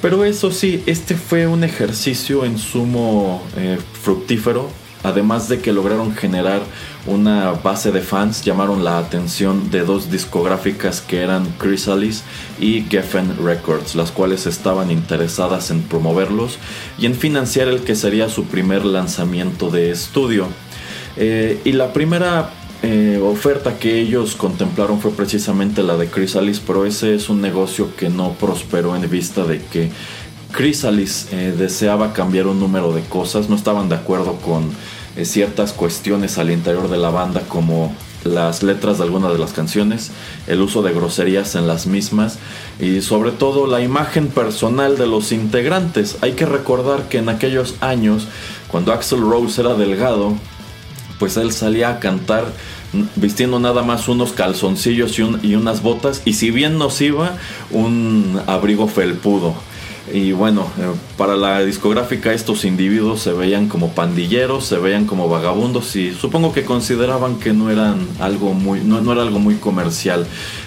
Pero 0.00 0.24
eso 0.24 0.50
sí, 0.50 0.82
este 0.86 1.16
fue 1.16 1.46
un 1.46 1.64
ejercicio 1.64 2.44
en 2.44 2.58
sumo 2.58 3.42
eh, 3.56 3.78
fructífero 4.02 4.85
Además 5.02 5.48
de 5.48 5.60
que 5.60 5.72
lograron 5.72 6.14
generar 6.14 6.62
una 7.06 7.52
base 7.52 7.92
de 7.92 8.00
fans, 8.00 8.42
llamaron 8.42 8.82
la 8.82 8.98
atención 8.98 9.70
de 9.70 9.84
dos 9.84 10.10
discográficas 10.10 11.00
que 11.00 11.20
eran 11.20 11.46
Chrysalis 11.60 12.24
y 12.58 12.82
Geffen 12.82 13.36
Records, 13.44 13.94
las 13.94 14.10
cuales 14.10 14.46
estaban 14.46 14.90
interesadas 14.90 15.70
en 15.70 15.82
promoverlos 15.82 16.58
y 16.98 17.06
en 17.06 17.14
financiar 17.14 17.68
el 17.68 17.82
que 17.82 17.94
sería 17.94 18.28
su 18.28 18.44
primer 18.44 18.84
lanzamiento 18.84 19.70
de 19.70 19.90
estudio. 19.90 20.48
Eh, 21.16 21.60
y 21.64 21.72
la 21.72 21.92
primera 21.92 22.50
eh, 22.82 23.18
oferta 23.22 23.78
que 23.78 23.98
ellos 23.98 24.36
contemplaron 24.36 25.00
fue 25.00 25.10
precisamente 25.10 25.82
la 25.82 25.96
de 25.96 26.10
Chrysalis, 26.10 26.60
pero 26.60 26.84
ese 26.84 27.14
es 27.14 27.30
un 27.30 27.40
negocio 27.40 27.96
que 27.96 28.10
no 28.10 28.32
prosperó 28.32 28.94
en 28.94 29.08
vista 29.08 29.44
de 29.44 29.62
que 29.62 29.90
Chrysalis 30.54 31.28
eh, 31.32 31.54
deseaba 31.56 32.12
cambiar 32.12 32.46
un 32.46 32.60
número 32.60 32.92
de 32.92 33.02
cosas, 33.02 33.48
no 33.48 33.56
estaban 33.56 33.88
de 33.88 33.96
acuerdo 33.96 34.36
con 34.36 34.70
eh, 35.16 35.24
ciertas 35.24 35.72
cuestiones 35.72 36.38
al 36.38 36.50
interior 36.50 36.88
de 36.88 36.96
la 36.96 37.10
banda 37.10 37.42
como 37.48 37.94
las 38.24 38.62
letras 38.62 38.98
de 38.98 39.04
algunas 39.04 39.32
de 39.32 39.38
las 39.38 39.52
canciones, 39.52 40.10
el 40.46 40.60
uso 40.60 40.82
de 40.82 40.92
groserías 40.92 41.54
en 41.54 41.66
las 41.66 41.86
mismas 41.86 42.38
y 42.80 43.00
sobre 43.00 43.30
todo 43.30 43.66
la 43.66 43.80
imagen 43.80 44.28
personal 44.28 44.98
de 44.98 45.06
los 45.06 45.32
integrantes. 45.32 46.18
Hay 46.22 46.32
que 46.32 46.46
recordar 46.46 47.08
que 47.08 47.18
en 47.18 47.28
aquellos 47.28 47.76
años, 47.80 48.26
cuando 48.68 48.92
Axel 48.92 49.20
Rose 49.20 49.60
era 49.60 49.74
delgado, 49.74 50.34
pues 51.18 51.36
él 51.36 51.52
salía 51.52 51.90
a 51.90 52.00
cantar 52.00 52.44
vistiendo 53.16 53.58
nada 53.58 53.82
más 53.82 54.08
unos 54.08 54.32
calzoncillos 54.32 55.18
y, 55.18 55.22
y 55.42 55.54
unas 55.54 55.82
botas 55.82 56.22
y 56.24 56.34
si 56.34 56.50
bien 56.50 56.78
nos 56.78 57.00
iba, 57.00 57.36
un 57.70 58.40
abrigo 58.46 58.88
felpudo. 58.88 59.54
Y 60.12 60.30
bueno, 60.30 60.70
eh, 60.78 60.92
para 61.16 61.34
la 61.34 61.64
discográfica 61.64 62.32
estos 62.32 62.64
individuos 62.64 63.22
se 63.22 63.32
veían 63.32 63.68
como 63.68 63.90
pandilleros, 63.90 64.64
se 64.64 64.78
veían 64.78 65.04
como 65.04 65.28
vagabundos 65.28 65.96
y 65.96 66.14
supongo 66.14 66.52
que 66.52 66.64
consideraban 66.64 67.40
que 67.40 67.52
no 67.52 67.70
eran 67.70 68.06
algo 68.20 68.54
muy, 68.54 68.80
no, 68.80 69.12
era 69.12 69.22
algo 69.22 69.40
muy 69.40 69.56
comercial. 69.56 70.24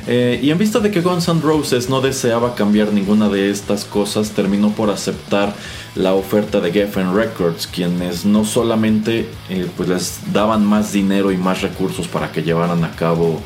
Eh, 0.08 0.42
y 0.44 0.52
en 0.52 0.58
vista 0.58 0.80
de 0.82 0.92
que 0.92 1.00
Guns 1.00 1.30
N' 1.30 1.42
Roses 1.42 1.90
no 1.90 2.02
deseaba 2.02 2.54
cambiar 2.54 2.92
ninguna 2.92 3.30
de 3.30 3.50
estas 3.50 3.86
cosas, 3.86 4.32
terminó 4.32 4.72
por 4.72 4.90
aceptar 4.90 5.56
la 5.96 6.14
oferta 6.14 6.60
de 6.60 6.72
Geffen 6.74 7.16
Records, 7.16 7.66
quienes 7.66 8.26
no 8.26 8.44
solamente 8.44 9.30
eh, 9.50 9.68
pues 9.78 9.88
les 9.88 10.20
daban 10.34 10.66
más 10.66 10.92
dinero 10.92 11.32
y 11.32 11.38
más 11.38 11.62
recursos 11.62 12.10
para 12.10 12.32
que 12.34 12.44
llevaran 12.44 12.84
a 12.84 12.92
cabo 12.92 13.42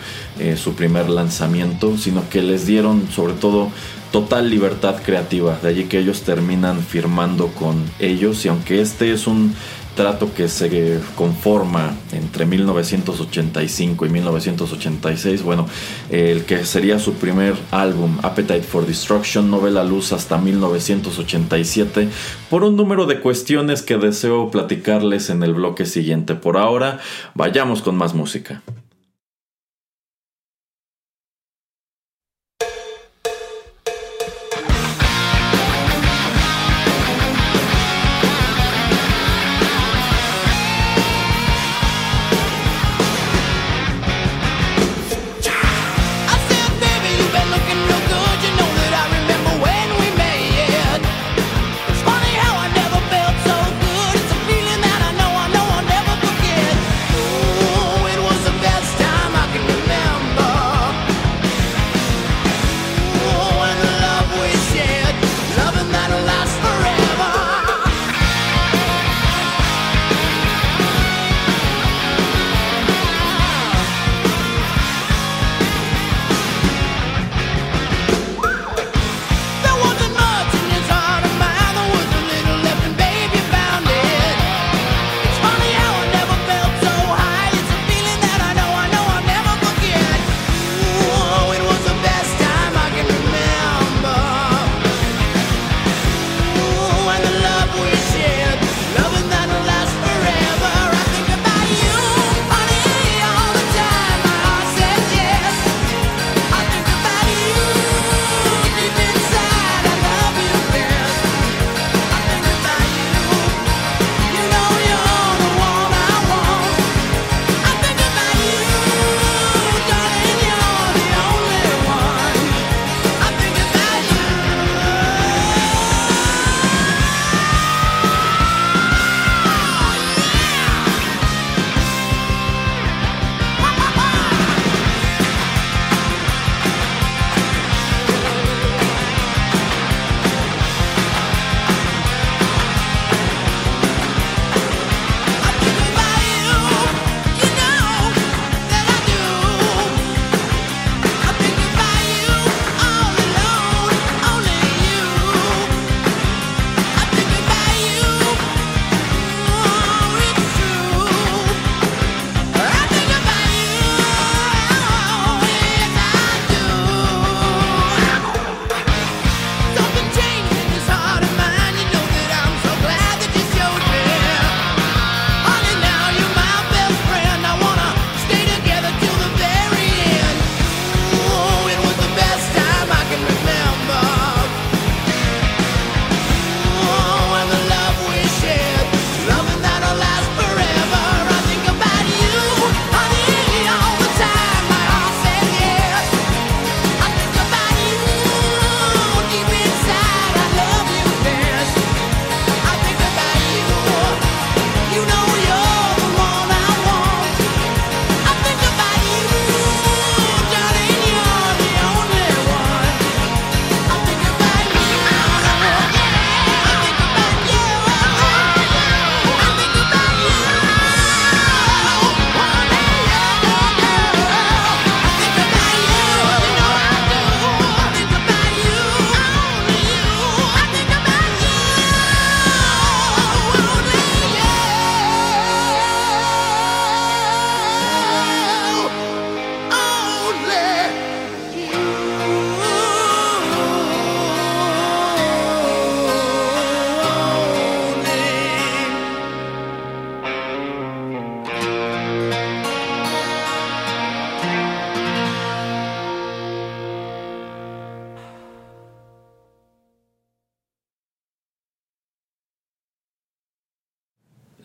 su 0.57 0.73
primer 0.73 1.11
lanzamiento, 1.11 1.95
sino 1.95 2.27
que 2.27 2.41
les 2.41 2.65
dieron 2.65 3.07
sobre 3.11 3.33
todo 3.33 3.69
total 4.13 4.47
libertad 4.47 5.01
creativa. 5.03 5.57
De 5.59 5.69
allí 5.69 5.85
que 5.85 5.97
ellos 5.97 6.21
terminan 6.21 6.81
firmando 6.81 7.47
con 7.47 7.83
ellos 7.97 8.45
y 8.45 8.47
aunque 8.47 8.79
este 8.79 9.11
es 9.11 9.25
un 9.25 9.55
trato 9.95 10.33
que 10.35 10.47
se 10.47 10.99
conforma 11.15 11.95
entre 12.11 12.45
1985 12.45 14.05
y 14.05 14.09
1986, 14.09 15.41
bueno, 15.41 15.67
el 16.11 16.45
que 16.45 16.63
sería 16.63 16.99
su 16.99 17.13
primer 17.13 17.55
álbum, 17.71 18.19
Appetite 18.21 18.61
for 18.61 18.85
Destruction, 18.85 19.49
no 19.49 19.59
ve 19.59 19.71
la 19.71 19.83
luz 19.83 20.13
hasta 20.13 20.37
1987 20.37 22.07
por 22.51 22.63
un 22.63 22.75
número 22.75 23.07
de 23.07 23.19
cuestiones 23.19 23.81
que 23.81 23.97
deseo 23.97 24.51
platicarles 24.51 25.31
en 25.31 25.41
el 25.41 25.55
bloque 25.55 25.87
siguiente. 25.87 26.35
Por 26.35 26.57
ahora, 26.57 26.99
vayamos 27.33 27.81
con 27.81 27.95
más 27.95 28.13
música. 28.13 28.61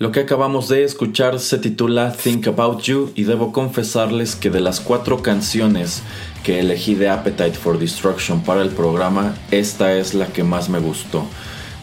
Lo 0.09 0.12
que 0.12 0.21
acabamos 0.21 0.71
de 0.71 0.85
escuchar 0.85 1.38
se 1.38 1.59
titula 1.59 2.14
Think 2.14 2.49
About 2.49 2.81
You 2.81 3.12
y 3.14 3.25
debo 3.25 3.53
confesarles 3.53 4.37
que 4.37 4.49
de 4.49 4.61
las 4.61 4.81
cuatro 4.81 5.21
canciones 5.21 6.03
que 6.42 6.61
elegí 6.61 6.94
de 6.94 7.11
Appetite 7.11 7.53
for 7.53 7.79
Destruction 7.79 8.40
para 8.40 8.62
el 8.62 8.71
programa, 8.71 9.35
esta 9.51 9.92
es 9.92 10.14
la 10.14 10.29
que 10.29 10.44
más 10.44 10.71
me 10.71 10.79
gustó. 10.79 11.27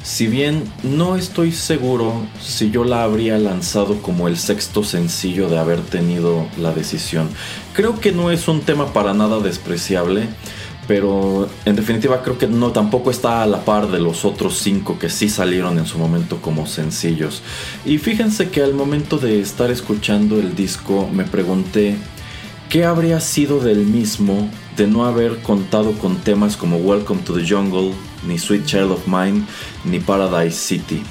Si 0.01 0.25
bien 0.25 0.63
no 0.81 1.15
estoy 1.15 1.51
seguro 1.51 2.25
si 2.41 2.71
yo 2.71 2.83
la 2.83 3.03
habría 3.03 3.37
lanzado 3.37 4.01
como 4.01 4.27
el 4.27 4.37
sexto 4.37 4.83
sencillo 4.83 5.47
de 5.47 5.59
haber 5.59 5.81
tenido 5.81 6.47
la 6.57 6.71
decisión, 6.71 7.29
creo 7.73 7.99
que 7.99 8.11
no 8.11 8.31
es 8.31 8.47
un 8.47 8.61
tema 8.61 8.91
para 8.91 9.13
nada 9.13 9.39
despreciable 9.39 10.29
pero 10.87 11.49
en 11.65 11.75
definitiva 11.75 12.21
creo 12.21 12.37
que 12.37 12.47
no 12.47 12.71
tampoco 12.71 13.11
está 13.11 13.41
a 13.41 13.47
la 13.47 13.65
par 13.65 13.89
de 13.89 13.99
los 13.99 14.25
otros 14.25 14.57
cinco 14.57 14.99
que 14.99 15.09
sí 15.09 15.29
salieron 15.29 15.77
en 15.77 15.85
su 15.85 15.97
momento 15.97 16.41
como 16.41 16.67
sencillos. 16.67 17.41
Y 17.85 17.97
fíjense 17.97 18.49
que 18.49 18.61
al 18.61 18.73
momento 18.73 19.17
de 19.17 19.41
estar 19.41 19.71
escuchando 19.71 20.39
el 20.39 20.55
disco 20.55 21.09
me 21.11 21.23
pregunté 21.23 21.95
qué 22.69 22.85
habría 22.85 23.19
sido 23.19 23.59
del 23.59 23.85
mismo 23.85 24.49
de 24.77 24.87
no 24.87 25.05
haber 25.05 25.37
contado 25.37 25.93
con 25.93 26.17
temas 26.17 26.57
como 26.57 26.77
Welcome 26.77 27.21
to 27.21 27.33
the 27.33 27.47
Jungle, 27.47 27.93
ni 28.27 28.37
Sweet 28.37 28.65
Child 28.65 28.91
of 28.91 29.07
Mine, 29.07 29.45
ni 29.85 29.99
Paradise 29.99 30.57
City. 30.57 31.01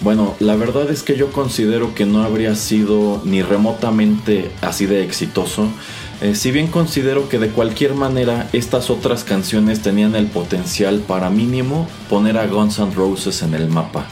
Bueno, 0.00 0.34
la 0.40 0.56
verdad 0.56 0.90
es 0.90 1.02
que 1.02 1.16
yo 1.16 1.32
considero 1.32 1.94
que 1.94 2.04
no 2.04 2.22
habría 2.22 2.54
sido 2.54 3.22
ni 3.24 3.42
remotamente 3.42 4.50
así 4.60 4.86
de 4.86 5.02
exitoso 5.02 5.68
eh, 6.22 6.34
si 6.34 6.50
bien 6.50 6.68
considero 6.68 7.28
que 7.28 7.38
de 7.38 7.50
cualquier 7.50 7.94
manera 7.94 8.48
estas 8.52 8.88
otras 8.88 9.22
canciones 9.22 9.82
tenían 9.82 10.14
el 10.14 10.26
potencial 10.26 11.00
para 11.00 11.28
mínimo 11.28 11.88
poner 12.08 12.38
a 12.38 12.46
Guns 12.46 12.78
N' 12.78 12.94
Roses 12.94 13.42
en 13.42 13.54
el 13.54 13.68
mapa. 13.68 14.06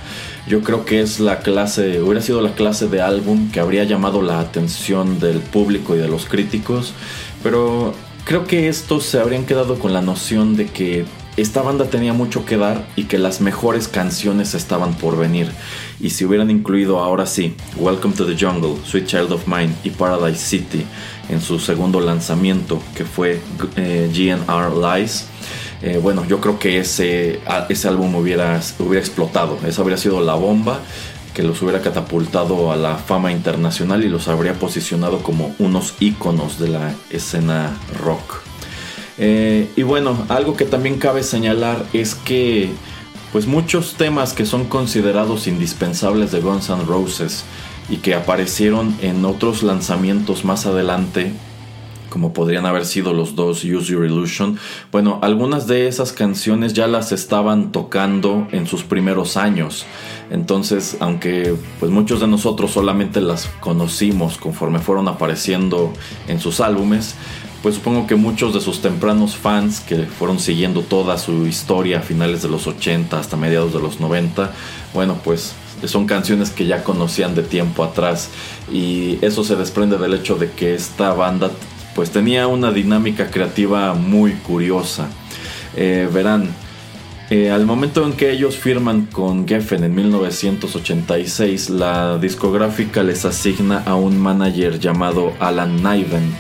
Yo 0.47 0.61
creo 0.61 0.85
que 0.85 1.01
es 1.01 1.21
la 1.21 1.39
clase, 1.39 2.03
hubiera 2.03 2.21
sido 2.21 2.43
la 2.43 2.55
clase 2.55 2.89
de 2.89 3.01
álbum 3.01 3.51
que 3.51 3.61
habría 3.61 3.85
llamado 3.85 4.21
la 4.21 4.41
atención 4.41 5.19
del 5.19 5.39
público 5.41 5.97
y 5.97 5.99
de 5.99 6.09
los 6.09 6.27
críticos, 6.27 6.93
pero 7.43 7.95
creo 8.25 8.47
que 8.47 8.69
estos 8.69 9.05
se 9.05 9.19
habrían 9.19 9.47
quedado 9.47 9.79
con 9.79 9.95
la 9.95 10.03
noción 10.03 10.57
de 10.57 10.67
que 10.67 11.07
esta 11.37 11.63
banda 11.63 11.87
tenía 11.87 12.13
mucho 12.13 12.45
que 12.45 12.57
dar 12.57 12.87
y 12.95 13.05
que 13.05 13.19
las 13.19 13.41
mejores 13.41 13.89
canciones 13.89 14.55
estaban 14.55 14.95
por 14.95 15.17
venir. 15.17 15.51
Y 15.99 16.11
si 16.11 16.25
hubieran 16.25 16.51
incluido 16.51 17.01
ahora 17.01 17.27
sí 17.27 17.57
Welcome 17.77 18.15
to 18.15 18.27
the 18.27 18.37
Jungle, 18.39 18.77
Sweet 18.85 19.07
Child 19.07 19.33
of 19.33 19.49
Mine 19.49 19.75
y 19.83 19.91
Paradise 19.91 20.39
City 20.39 20.85
en 21.29 21.41
su 21.41 21.59
segundo 21.59 22.01
lanzamiento 22.01 22.81
que 22.95 23.05
fue 23.05 23.41
eh, 23.77 24.11
GNR 24.13 24.77
Lies, 24.77 25.27
eh, 25.83 25.99
bueno, 26.03 26.25
yo 26.27 26.41
creo 26.41 26.59
que 26.59 26.79
ese, 26.79 27.41
ese 27.69 27.89
álbum 27.89 28.15
hubiera, 28.15 28.61
hubiera 28.79 29.01
explotado. 29.01 29.59
Esa 29.67 29.83
habría 29.83 29.99
sido 29.99 30.21
la 30.21 30.35
bomba 30.35 30.81
que 31.35 31.43
los 31.43 31.61
hubiera 31.63 31.83
catapultado 31.83 32.73
a 32.73 32.77
la 32.77 32.97
fama 32.97 33.33
internacional 33.33 34.05
y 34.05 34.09
los 34.09 34.29
habría 34.29 34.55
posicionado 34.55 35.19
como 35.19 35.55
unos 35.59 35.95
íconos 36.01 36.59
de 36.59 36.69
la 36.69 36.95
escena 37.11 37.77
rock. 38.01 38.43
Eh, 39.19 39.69
y 39.77 39.83
bueno, 39.83 40.25
algo 40.29 40.57
que 40.57 40.65
también 40.65 40.99
cabe 40.99 41.23
señalar 41.23 41.85
es 41.93 42.15
que 42.15 42.71
pues 43.33 43.47
muchos 43.47 43.95
temas 43.95 44.33
que 44.33 44.47
son 44.47 44.65
considerados 44.65 45.49
indispensables 45.49 46.31
de 46.31 46.41
Guns 46.41 46.71
N' 46.71 46.85
Roses 46.85 47.45
y 47.89 47.99
que 47.99 48.15
aparecieron 48.15 48.97
en 49.03 49.25
otros 49.25 49.63
lanzamientos 49.63 50.45
más 50.45 50.67
adelante, 50.67 51.33
como 52.09 52.33
podrían 52.33 52.65
haber 52.65 52.87
sido 52.87 53.13
los 53.13 53.35
dos 53.35 53.65
Use 53.65 53.93
Your 53.93 54.05
Illusion, 54.05 54.57
bueno, 54.93 55.19
algunas 55.23 55.67
de 55.67 55.89
esas 55.89 56.13
canciones 56.13 56.73
ya 56.73 56.87
las 56.87 57.11
estaban 57.11 57.73
tocando 57.73 58.47
en 58.53 58.69
sus 58.69 58.85
primeros 58.85 59.37
años. 59.37 59.85
Entonces, 60.31 60.97
aunque 61.01 61.57
pues 61.81 61.91
muchos 61.91 62.21
de 62.21 62.29
nosotros 62.29 62.71
solamente 62.71 63.21
las 63.21 63.47
conocimos 63.61 64.39
conforme 64.39 64.79
fueron 64.79 65.09
apareciendo 65.09 65.93
en 66.29 66.39
sus 66.39 66.61
álbumes, 66.61 67.17
pues 67.65 67.77
supongo 67.77 68.07
que 68.07 68.15
muchos 68.15 68.53
de 68.53 68.61
sus 68.61 68.83
tempranos 68.83 69.37
fans 69.37 69.81
que 69.81 69.97
fueron 70.05 70.39
siguiendo 70.39 70.83
toda 70.83 71.17
su 71.17 71.47
historia 71.47 72.01
a 72.01 72.03
finales 72.03 72.43
de 72.43 72.51
los 72.51 72.67
80 72.67 73.19
hasta 73.19 73.39
mediados 73.39 73.73
de 73.73 73.81
los 73.81 74.01
90, 74.01 74.53
bueno, 74.93 75.19
pues 75.25 75.55
son 75.87 76.07
canciones 76.07 76.51
que 76.51 76.67
ya 76.67 76.85
conocían 76.85 77.35
de 77.35 77.43
tiempo 77.43 77.83
atrás 77.83 78.29
y 78.71 79.19
eso 79.23 79.45
se 79.45 79.57
desprende 79.57 79.97
del 79.97 80.13
hecho 80.13 80.37
de 80.37 80.51
que 80.51 80.75
esta 80.75 81.15
banda 81.15 81.53
pues 81.95 82.11
tenía 82.11 82.49
una 82.49 82.71
dinámica 82.71 83.31
creativa 83.31 83.95
muy 83.95 84.33
curiosa. 84.33 85.09
Eh, 85.75 86.07
verán, 86.13 86.51
eh, 87.31 87.51
al 87.51 87.65
momento 87.65 88.05
en 88.05 88.13
que 88.13 88.31
ellos 88.31 88.59
firman 88.59 89.07
con 89.07 89.49
Geffen 89.49 89.85
en 89.85 89.95
1986, 89.95 91.71
la 91.71 92.19
discográfica 92.19 93.03
les 93.03 93.25
asigna 93.25 93.83
a 93.87 93.95
un 93.95 94.21
manager 94.21 94.79
llamado 94.79 95.33
Alan 95.41 95.77
Niven 95.77 96.35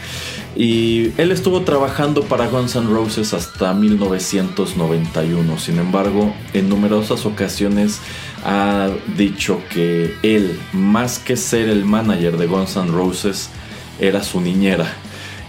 y 0.56 1.12
él 1.20 1.32
estuvo 1.32 1.62
trabajando 1.62 2.22
para 2.22 2.46
Guns 2.46 2.76
N' 2.76 2.88
Roses 2.88 3.34
hasta 3.34 3.74
1991. 3.74 5.58
Sin 5.58 5.78
embargo, 5.78 6.32
en 6.52 6.68
numerosas 6.68 7.26
ocasiones 7.26 8.00
ha 8.44 8.88
dicho 9.16 9.60
que 9.70 10.14
él, 10.22 10.58
más 10.72 11.18
que 11.18 11.36
ser 11.36 11.68
el 11.68 11.84
manager 11.84 12.36
de 12.36 12.46
Guns 12.46 12.76
N' 12.76 12.92
Roses, 12.92 13.50
era 13.98 14.22
su 14.22 14.40
niñera. 14.40 14.86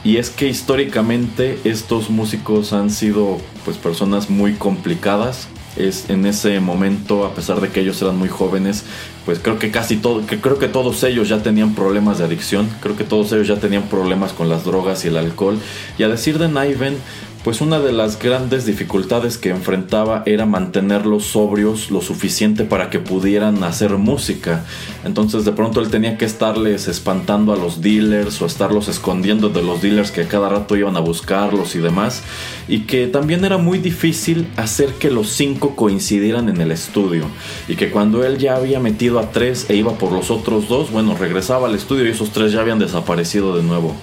Y 0.03 0.17
es 0.17 0.29
que 0.29 0.47
históricamente 0.47 1.59
estos 1.63 2.09
músicos 2.09 2.73
han 2.73 2.89
sido 2.89 3.39
pues 3.63 3.77
personas 3.77 4.29
muy 4.29 4.53
complicadas, 4.53 5.47
es 5.77 6.09
en 6.09 6.25
ese 6.25 6.59
momento, 6.59 7.25
a 7.25 7.33
pesar 7.33 7.61
de 7.61 7.69
que 7.69 7.81
ellos 7.81 8.01
eran 8.01 8.17
muy 8.17 8.29
jóvenes, 8.29 8.83
pues 9.25 9.39
creo 9.39 9.57
que 9.59 9.71
casi 9.71 9.97
todo, 9.97 10.25
que 10.25 10.39
creo 10.39 10.59
que 10.59 10.67
todos 10.67 11.03
ellos 11.03 11.29
ya 11.29 11.41
tenían 11.41 11.73
problemas 11.73 12.19
de 12.19 12.25
adicción, 12.25 12.69
creo 12.81 12.95
que 12.95 13.03
todos 13.03 13.31
ellos 13.31 13.47
ya 13.47 13.57
tenían 13.57 13.83
problemas 13.83 14.33
con 14.33 14.49
las 14.49 14.63
drogas 14.63 15.03
y 15.05 15.07
el 15.07 15.17
alcohol. 15.17 15.57
Y 15.97 16.03
a 16.03 16.07
decir 16.07 16.37
de 16.37 16.47
Niven, 16.47 16.97
pues 17.45 17.61
una 17.61 17.79
de 17.79 17.91
las 17.91 18.17
grandes 18.17 18.65
dificultades 18.65 19.37
que 19.37 19.51
enfrentaba 19.51 20.23
era 20.25 20.47
mantenerlos 20.47 21.25
sobrios 21.25 21.91
lo 21.91 22.01
suficiente 22.01 22.63
para 22.63 22.89
que 22.89 22.97
pudieran 22.97 23.63
hacer 23.63 23.91
música. 23.99 24.65
Entonces 25.03 25.45
de 25.45 25.51
pronto 25.51 25.79
él 25.79 25.91
tenía 25.91 26.17
que 26.17 26.25
estarles 26.25 26.87
espantando 26.87 27.53
a 27.53 27.55
los 27.55 27.81
dealers 27.81 28.41
o 28.41 28.47
estarlos 28.47 28.87
escondiendo 28.87 29.49
de 29.49 29.61
los 29.61 29.83
dealers 29.83 30.09
que 30.09 30.25
cada 30.25 30.49
rato 30.49 30.75
iban 30.75 30.97
a 30.97 31.01
buscarlos 31.01 31.75
y 31.75 31.79
demás. 31.81 32.23
Y 32.67 32.79
que 32.87 33.05
también 33.05 33.45
era 33.45 33.59
muy 33.59 33.77
difícil 33.77 34.47
hacer 34.57 34.95
que 34.95 35.11
los 35.11 35.29
cinco 35.29 35.75
coincidieran 35.75 36.49
en 36.49 36.61
el 36.61 36.71
estudio. 36.71 37.27
Y 37.67 37.75
que 37.75 37.91
cuando 37.91 38.25
él 38.25 38.39
ya 38.39 38.55
había 38.55 38.79
metido 38.79 39.19
a 39.19 39.29
tres 39.29 39.69
e 39.69 39.75
iba 39.75 39.99
por 39.99 40.11
los 40.11 40.31
otros 40.31 40.67
dos, 40.67 40.89
bueno, 40.89 41.15
regresaba 41.15 41.67
al 41.67 41.75
estudio 41.75 42.07
y 42.07 42.09
esos 42.09 42.31
tres 42.31 42.53
ya 42.53 42.61
habían 42.61 42.79
desaparecido 42.79 43.55
de 43.55 43.61
nuevo. 43.61 43.95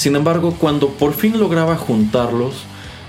Sin 0.00 0.16
embargo, 0.16 0.56
cuando 0.58 0.88
por 0.88 1.12
fin 1.12 1.38
lograba 1.38 1.76
juntarlos, 1.76 2.62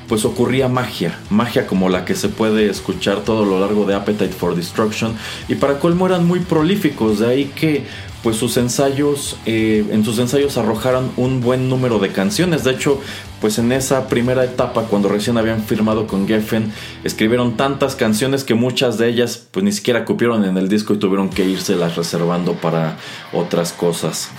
pues 0.09 0.25
ocurría 0.25 0.67
magia, 0.67 1.17
magia 1.29 1.65
como 1.65 1.87
la 1.87 2.03
que 2.03 2.15
se 2.15 2.27
puede 2.27 2.69
escuchar 2.69 3.21
todo 3.21 3.45
lo 3.45 3.61
largo 3.61 3.85
de 3.85 3.95
Appetite 3.95 4.33
for 4.33 4.55
Destruction, 4.55 5.15
y 5.47 5.55
para 5.55 5.79
colmo 5.79 6.05
eran 6.07 6.27
muy 6.27 6.41
prolíficos, 6.41 7.19
de 7.19 7.27
ahí 7.27 7.45
que 7.55 7.85
pues 8.23 8.35
sus 8.35 8.57
ensayos, 8.57 9.37
eh, 9.45 9.85
en 9.89 10.03
sus 10.03 10.19
ensayos 10.19 10.57
arrojaron 10.57 11.11
un 11.15 11.39
buen 11.39 11.69
número 11.69 11.97
de 11.99 12.09
canciones. 12.09 12.65
De 12.65 12.71
hecho, 12.71 12.99
pues 13.39 13.57
en 13.57 13.71
esa 13.71 14.09
primera 14.09 14.43
etapa, 14.43 14.83
cuando 14.83 15.07
recién 15.07 15.37
habían 15.37 15.63
firmado 15.63 16.07
con 16.07 16.27
Geffen, 16.27 16.73
escribieron 17.05 17.55
tantas 17.55 17.95
canciones 17.95 18.43
que 18.43 18.53
muchas 18.53 18.97
de 18.97 19.07
ellas 19.07 19.47
pues 19.49 19.63
ni 19.63 19.71
siquiera 19.71 20.03
cupieron 20.03 20.43
en 20.43 20.57
el 20.57 20.67
disco 20.67 20.93
y 20.93 20.97
tuvieron 20.97 21.29
que 21.29 21.45
irse 21.45 21.77
las 21.77 21.95
reservando 21.95 22.53
para 22.55 22.97
otras 23.31 23.71
cosas. 23.71 24.29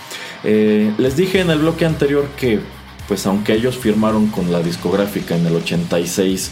Eh, 0.43 0.93
les 0.97 1.15
dije 1.15 1.41
en 1.41 1.49
el 1.49 1.59
bloque 1.59 1.85
anterior 1.85 2.27
que 2.37 2.59
pues 3.07 3.25
aunque 3.25 3.53
ellos 3.53 3.77
firmaron 3.77 4.27
con 4.27 4.51
la 4.51 4.61
discográfica 4.61 5.35
en 5.35 5.45
el 5.45 5.55
86, 5.55 6.51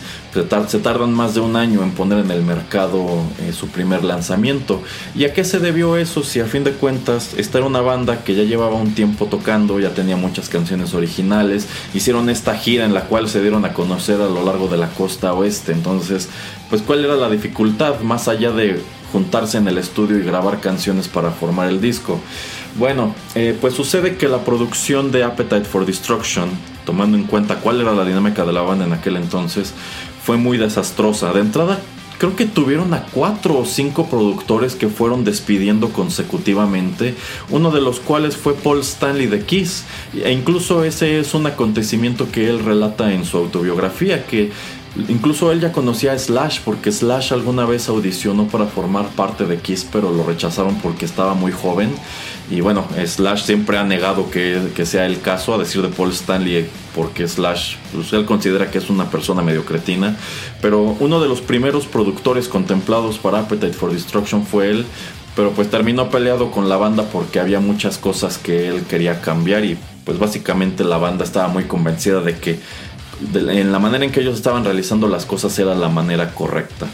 se 0.68 0.80
tardan 0.80 1.14
más 1.14 1.34
de 1.34 1.40
un 1.40 1.56
año 1.56 1.82
en 1.82 1.92
poner 1.92 2.20
en 2.20 2.32
el 2.32 2.42
mercado 2.42 3.06
eh, 3.40 3.54
su 3.54 3.70
primer 3.70 4.04
lanzamiento. 4.04 4.82
¿Y 5.16 5.26
a 5.26 5.34
qué 5.34 5.44
se 5.44 5.60
debió 5.60 5.96
eso? 5.96 6.24
Si 6.24 6.40
a 6.40 6.46
fin 6.46 6.64
de 6.64 6.74
cuentas 6.74 7.34
esta 7.38 7.60
era 7.60 7.68
una 7.68 7.82
banda 7.82 8.24
que 8.24 8.36
ya 8.36 8.44
llevaba 8.44 8.76
un 8.76 8.94
tiempo 8.94 9.28
tocando, 9.28 9.80
ya 9.80 9.94
tenía 9.94 10.18
muchas 10.18 10.50
canciones 10.50 10.94
originales, 10.94 11.68
hicieron 11.94 12.30
esta 12.30 12.56
gira 12.56 12.86
en 12.86 12.94
la 12.94 13.06
cual 13.06 13.30
se 13.30 13.42
dieron 13.42 13.64
a 13.66 13.74
conocer 13.74 14.20
a 14.20 14.28
lo 14.28 14.44
largo 14.44 14.68
de 14.68 14.78
la 14.78 14.90
costa 14.90 15.34
oeste. 15.34 15.72
Entonces, 15.72 16.28
pues 16.70 16.82
cuál 16.82 17.06
era 17.06 17.16
la 17.16 17.30
dificultad 17.30 18.02
más 18.02 18.28
allá 18.28 18.52
de 18.52 18.82
juntarse 19.12 19.58
en 19.58 19.68
el 19.68 19.78
estudio 19.78 20.18
y 20.18 20.24
grabar 20.24 20.60
canciones 20.60 21.08
para 21.08 21.32
formar 21.32 21.70
el 21.70 21.82
disco. 21.82 22.20
Bueno, 22.76 23.14
eh, 23.36 23.58
pues 23.60 23.74
sucede 23.74 24.16
que 24.16 24.28
la 24.28 24.46
producción 24.46 25.12
de 25.12 25.24
Appetite 25.24 25.66
for 25.66 25.86
Destruction, 25.86 26.50
tomando 26.86 27.18
en 27.18 27.26
cuenta 27.26 27.60
cuál 27.60 27.82
era 27.82 27.94
la 27.94 28.06
dinámica 28.06 28.46
de 28.46 28.54
la 28.54 28.62
banda 28.62 28.86
en 28.86 28.94
aquel 28.94 29.18
entonces, 29.18 29.74
fue 30.24 30.38
muy 30.38 30.58
desastrosa. 30.58 31.34
De 31.34 31.42
entrada, 31.42 31.80
creo 32.18 32.36
que 32.36 32.46
tuvieron 32.46 32.94
a 32.94 33.04
cuatro 33.08 33.58
o 33.58 33.66
cinco 33.66 34.06
productores 34.06 34.76
que 34.76 34.88
fueron 34.88 35.26
despidiendo 35.26 35.90
consecutivamente, 35.90 37.16
uno 37.50 37.72
de 37.72 37.82
los 37.82 38.00
cuales 38.00 38.38
fue 38.38 38.54
Paul 38.54 38.80
Stanley 38.80 39.28
de 39.28 39.44
Kiss, 39.44 39.84
e 40.14 40.32
incluso 40.32 40.84
ese 40.84 41.20
es 41.20 41.34
un 41.34 41.48
acontecimiento 41.48 42.32
que 42.32 42.48
él 42.48 42.64
relata 42.64 43.12
en 43.12 43.26
su 43.26 43.38
autobiografía, 43.38 44.26
que 44.26 44.52
Incluso 45.08 45.54
él 45.54 45.62
ya 45.62 45.72
conocía 45.72 46.12
a 46.12 46.20
Slash 46.20 46.60
porque 46.66 46.92
Slash 46.92 47.32
alguna 47.32 47.66
vez 47.66 47.88
audicionó 47.88 48.48
para 48.48 48.66
formar 48.66 49.08
parte 49.08 49.46
de 49.46 49.58
Kiss, 49.58 49.88
pero 49.90 50.12
lo 50.12 50.24
rechazaron 50.24 50.76
porque 50.82 51.06
estaba 51.06 51.34
muy 51.34 51.54
joven. 51.54 51.92
Y 52.52 52.60
bueno, 52.60 52.86
Slash 53.02 53.44
siempre 53.44 53.78
ha 53.78 53.86
negado 53.86 54.30
que, 54.30 54.60
sea 54.84 55.06
el 55.06 55.22
caso, 55.22 55.54
a 55.54 55.58
decir 55.58 55.82
de 55.82 55.88
Paul 55.88 56.12
Stanley, 56.12 56.68
porque 56.94 57.26
Slash, 57.26 57.78
pues, 57.94 58.12
él 58.12 58.26
considera 58.26 58.70
que 58.70 58.78
es 58.78 58.90
una 58.90 59.10
persona 59.10 59.42
medio 59.42 59.64
cretina. 59.64 60.18
Pero 60.62 60.98
uno 61.00 61.22
de 61.22 61.30
los 61.30 61.40
primeros 61.40 61.86
productores 61.86 62.50
contemplados 62.50 63.20
para 63.20 63.40
Appetite 63.40 63.72
for 63.72 63.94
Destruction 63.94 64.46
fue 64.46 64.70
él, 64.70 64.86
pero 65.34 65.52
pues 65.52 65.70
terminó 65.70 66.10
peleado 66.10 66.52
con 66.52 66.68
la 66.68 66.76
banda 66.76 67.04
porque 67.04 67.40
había 67.40 67.62
muchas 67.62 67.98
cosas 67.98 68.38
que 68.38 68.68
él 68.68 68.84
quería 68.84 69.22
cambiar 69.22 69.64
y 69.64 69.78
pues 70.04 70.20
básicamente 70.20 70.84
la 70.84 70.98
banda 70.98 71.24
estaba 71.24 71.48
muy 71.48 71.64
convencida 71.64 72.20
de 72.20 72.38
que 72.38 72.60
en 73.34 73.72
la 73.72 73.80
manera 73.80 74.04
en 74.04 74.12
que 74.12 74.20
ellos 74.20 74.36
estaban 74.36 74.66
realizando 74.66 75.08
las 75.08 75.26
cosas 75.26 75.58
era 75.58 75.74
la 75.74 75.88
manera 75.88 76.34
correcta. 76.34 76.88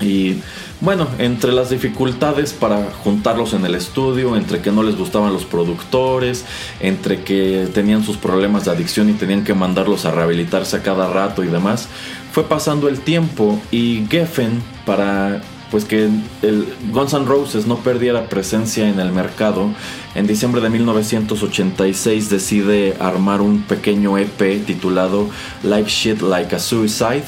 Y 0.00 0.36
bueno, 0.80 1.08
entre 1.18 1.52
las 1.52 1.70
dificultades 1.70 2.52
para 2.52 2.90
juntarlos 3.02 3.54
en 3.54 3.64
el 3.64 3.74
estudio, 3.74 4.36
entre 4.36 4.60
que 4.60 4.70
no 4.70 4.82
les 4.82 4.96
gustaban 4.96 5.32
los 5.32 5.44
productores, 5.44 6.44
entre 6.80 7.22
que 7.22 7.68
tenían 7.72 8.04
sus 8.04 8.18
problemas 8.18 8.66
de 8.66 8.72
adicción 8.72 9.08
y 9.08 9.14
tenían 9.14 9.42
que 9.44 9.54
mandarlos 9.54 10.04
a 10.04 10.10
rehabilitarse 10.10 10.76
a 10.76 10.82
cada 10.82 11.08
rato 11.08 11.42
y 11.42 11.48
demás, 11.48 11.88
fue 12.32 12.44
pasando 12.44 12.88
el 12.88 13.00
tiempo 13.00 13.60
y 13.70 14.06
Geffen 14.10 14.62
para 14.84 15.40
pues 15.70 15.84
que 15.84 16.08
el 16.42 16.66
Guns 16.92 17.12
N' 17.12 17.24
Roses 17.24 17.66
no 17.66 17.78
perdiera 17.78 18.28
presencia 18.28 18.88
en 18.88 19.00
el 19.00 19.10
mercado, 19.10 19.70
en 20.14 20.26
diciembre 20.26 20.60
de 20.60 20.70
1986 20.70 22.30
decide 22.30 22.96
armar 23.00 23.40
un 23.40 23.62
pequeño 23.62 24.16
EP 24.16 24.64
titulado 24.64 25.28
Life 25.62 25.90
Shit 25.90 26.20
Like 26.22 26.54
a 26.54 26.58
Suicide, 26.58 27.24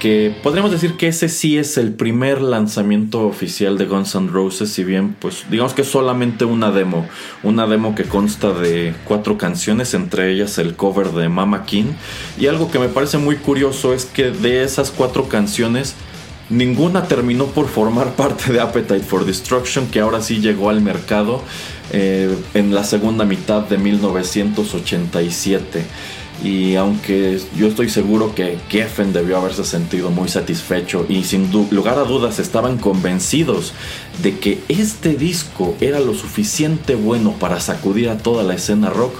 que 0.00 0.34
podríamos 0.42 0.72
decir 0.72 0.94
que 0.94 1.06
ese 1.06 1.28
sí 1.28 1.56
es 1.56 1.78
el 1.78 1.92
primer 1.92 2.42
lanzamiento 2.42 3.26
oficial 3.26 3.78
de 3.78 3.84
Guns 3.84 4.16
N' 4.16 4.28
Roses, 4.28 4.72
si 4.72 4.82
bien 4.82 5.14
pues 5.20 5.44
digamos 5.48 5.74
que 5.74 5.84
solamente 5.84 6.44
una 6.44 6.72
demo, 6.72 7.06
una 7.44 7.68
demo 7.68 7.94
que 7.94 8.04
consta 8.04 8.52
de 8.52 8.94
cuatro 9.04 9.38
canciones, 9.38 9.94
entre 9.94 10.32
ellas 10.32 10.58
el 10.58 10.74
cover 10.74 11.12
de 11.12 11.28
Mama 11.28 11.66
King, 11.66 11.92
y 12.36 12.48
algo 12.48 12.72
que 12.72 12.80
me 12.80 12.88
parece 12.88 13.18
muy 13.18 13.36
curioso 13.36 13.94
es 13.94 14.06
que 14.06 14.32
de 14.32 14.64
esas 14.64 14.90
cuatro 14.90 15.28
canciones, 15.28 15.94
Ninguna 16.50 17.04
terminó 17.04 17.46
por 17.46 17.68
formar 17.68 18.12
parte 18.16 18.52
de 18.52 18.60
Appetite 18.60 19.00
for 19.00 19.24
Destruction, 19.24 19.86
que 19.86 20.00
ahora 20.00 20.20
sí 20.20 20.40
llegó 20.40 20.68
al 20.68 20.80
mercado 20.80 21.42
eh, 21.92 22.36
en 22.54 22.74
la 22.74 22.82
segunda 22.82 23.24
mitad 23.24 23.62
de 23.62 23.78
1987. 23.78 25.84
Y 26.42 26.76
aunque 26.76 27.38
yo 27.56 27.66
estoy 27.66 27.90
seguro 27.90 28.34
que 28.34 28.58
Geffen 28.68 29.12
debió 29.12 29.36
haberse 29.36 29.64
sentido 29.64 30.10
muy 30.10 30.28
satisfecho 30.28 31.04
y 31.08 31.24
sin 31.24 31.50
lugar 31.70 31.98
a 31.98 32.04
dudas 32.04 32.38
estaban 32.38 32.78
convencidos 32.78 33.74
de 34.22 34.38
que 34.38 34.62
este 34.68 35.14
disco 35.14 35.76
era 35.80 36.00
lo 36.00 36.14
suficiente 36.14 36.94
bueno 36.94 37.32
para 37.38 37.60
sacudir 37.60 38.08
a 38.08 38.18
toda 38.18 38.42
la 38.42 38.54
escena 38.54 38.88
rock, 38.88 39.14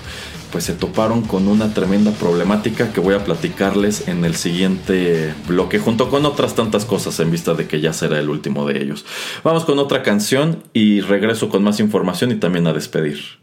pues 0.51 0.65
se 0.65 0.73
toparon 0.73 1.23
con 1.23 1.47
una 1.49 1.75
tremenda 1.75 2.11
problemática 2.13 2.93
que 2.93 3.01
voy 3.01 3.15
a 3.15 3.25
platicarles 3.25 4.09
en 4.09 4.25
el 4.25 4.35
siguiente 4.35 5.35
bloque, 5.47 5.79
junto 5.79 6.11
con 6.11 6.25
otras 6.27 6.55
tantas 6.55 6.85
cosas 6.85 7.21
en 7.21 7.31
vista 7.31 7.55
de 7.55 7.67
que 7.69 7.81
ya 7.81 7.93
será 7.93 8.19
el 8.19 8.29
último 8.29 8.67
de 8.67 8.83
ellos. 8.83 9.05
Vamos 9.45 9.65
con 9.65 9.79
otra 9.79 10.03
canción 10.03 10.63
y 10.73 11.01
regreso 11.01 11.49
con 11.49 11.63
más 11.63 11.81
información 11.81 12.33
y 12.33 12.37
también 12.37 12.67
a 12.67 12.73
despedir. 12.73 13.40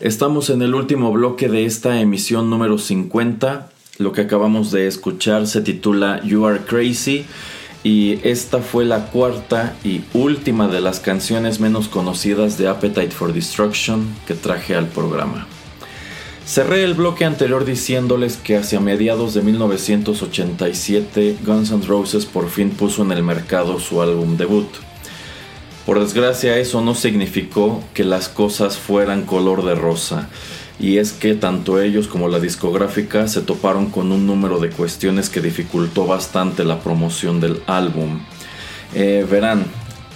Estamos 0.00 0.50
en 0.50 0.60
el 0.60 0.74
último 0.74 1.10
bloque 1.10 1.48
de 1.48 1.64
esta 1.64 2.02
emisión 2.02 2.50
número 2.50 2.76
50. 2.76 3.70
Lo 3.96 4.12
que 4.12 4.20
acabamos 4.20 4.70
de 4.70 4.86
escuchar 4.86 5.46
se 5.46 5.62
titula 5.62 6.22
You 6.22 6.44
Are 6.44 6.60
Crazy 6.66 7.24
y 7.82 8.20
esta 8.22 8.58
fue 8.58 8.84
la 8.84 9.06
cuarta 9.06 9.74
y 9.82 10.02
última 10.12 10.68
de 10.68 10.82
las 10.82 11.00
canciones 11.00 11.60
menos 11.60 11.88
conocidas 11.88 12.58
de 12.58 12.68
Appetite 12.68 13.10
for 13.10 13.32
Destruction 13.32 14.06
que 14.26 14.34
traje 14.34 14.74
al 14.74 14.86
programa. 14.86 15.46
Cerré 16.44 16.84
el 16.84 16.92
bloque 16.92 17.24
anterior 17.24 17.64
diciéndoles 17.64 18.36
que 18.36 18.58
hacia 18.58 18.80
mediados 18.80 19.32
de 19.32 19.40
1987 19.40 21.38
Guns 21.42 21.70
N' 21.70 21.86
Roses 21.86 22.26
por 22.26 22.50
fin 22.50 22.68
puso 22.68 23.02
en 23.02 23.12
el 23.12 23.22
mercado 23.22 23.80
su 23.80 24.02
álbum 24.02 24.36
debut. 24.36 24.68
Por 25.86 26.00
desgracia 26.00 26.58
eso 26.58 26.80
no 26.80 26.96
significó 26.96 27.80
que 27.94 28.02
las 28.02 28.28
cosas 28.28 28.76
fueran 28.76 29.22
color 29.22 29.64
de 29.64 29.76
rosa, 29.76 30.28
y 30.80 30.98
es 30.98 31.12
que 31.12 31.34
tanto 31.34 31.80
ellos 31.80 32.08
como 32.08 32.28
la 32.28 32.40
discográfica 32.40 33.28
se 33.28 33.40
toparon 33.40 33.90
con 33.90 34.10
un 34.10 34.26
número 34.26 34.58
de 34.58 34.70
cuestiones 34.70 35.30
que 35.30 35.40
dificultó 35.40 36.04
bastante 36.04 36.64
la 36.64 36.80
promoción 36.80 37.40
del 37.40 37.62
álbum. 37.68 38.18
Eh, 38.94 39.24
verán, 39.30 39.64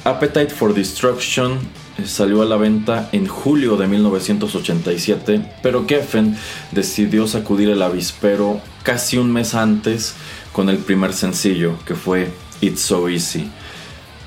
Appetite 0.03 0.51
for 0.51 0.75
Destruction 0.75 1.53
eh, 1.99 2.07
salió 2.07 2.43
a 2.43 2.47
la 2.47 2.57
venta 2.57 3.09
en 3.13 3.29
julio 3.29 3.77
de 3.77 3.87
1987, 3.87 5.53
pero 5.63 5.87
Geffen 5.87 6.37
decidió 6.73 7.29
sacudir 7.29 7.71
el 7.71 7.83
avispero 7.83 8.61
casi 8.83 9.19
un 9.19 9.33
mes 9.33 9.55
antes 9.55 10.17
con 10.53 10.69
el 10.69 10.79
primer 10.79 11.13
sencillo, 11.13 11.77
que 11.87 11.95
fue 11.95 12.29
It's 12.61 12.81
So 12.81 13.09
Easy. 13.09 13.51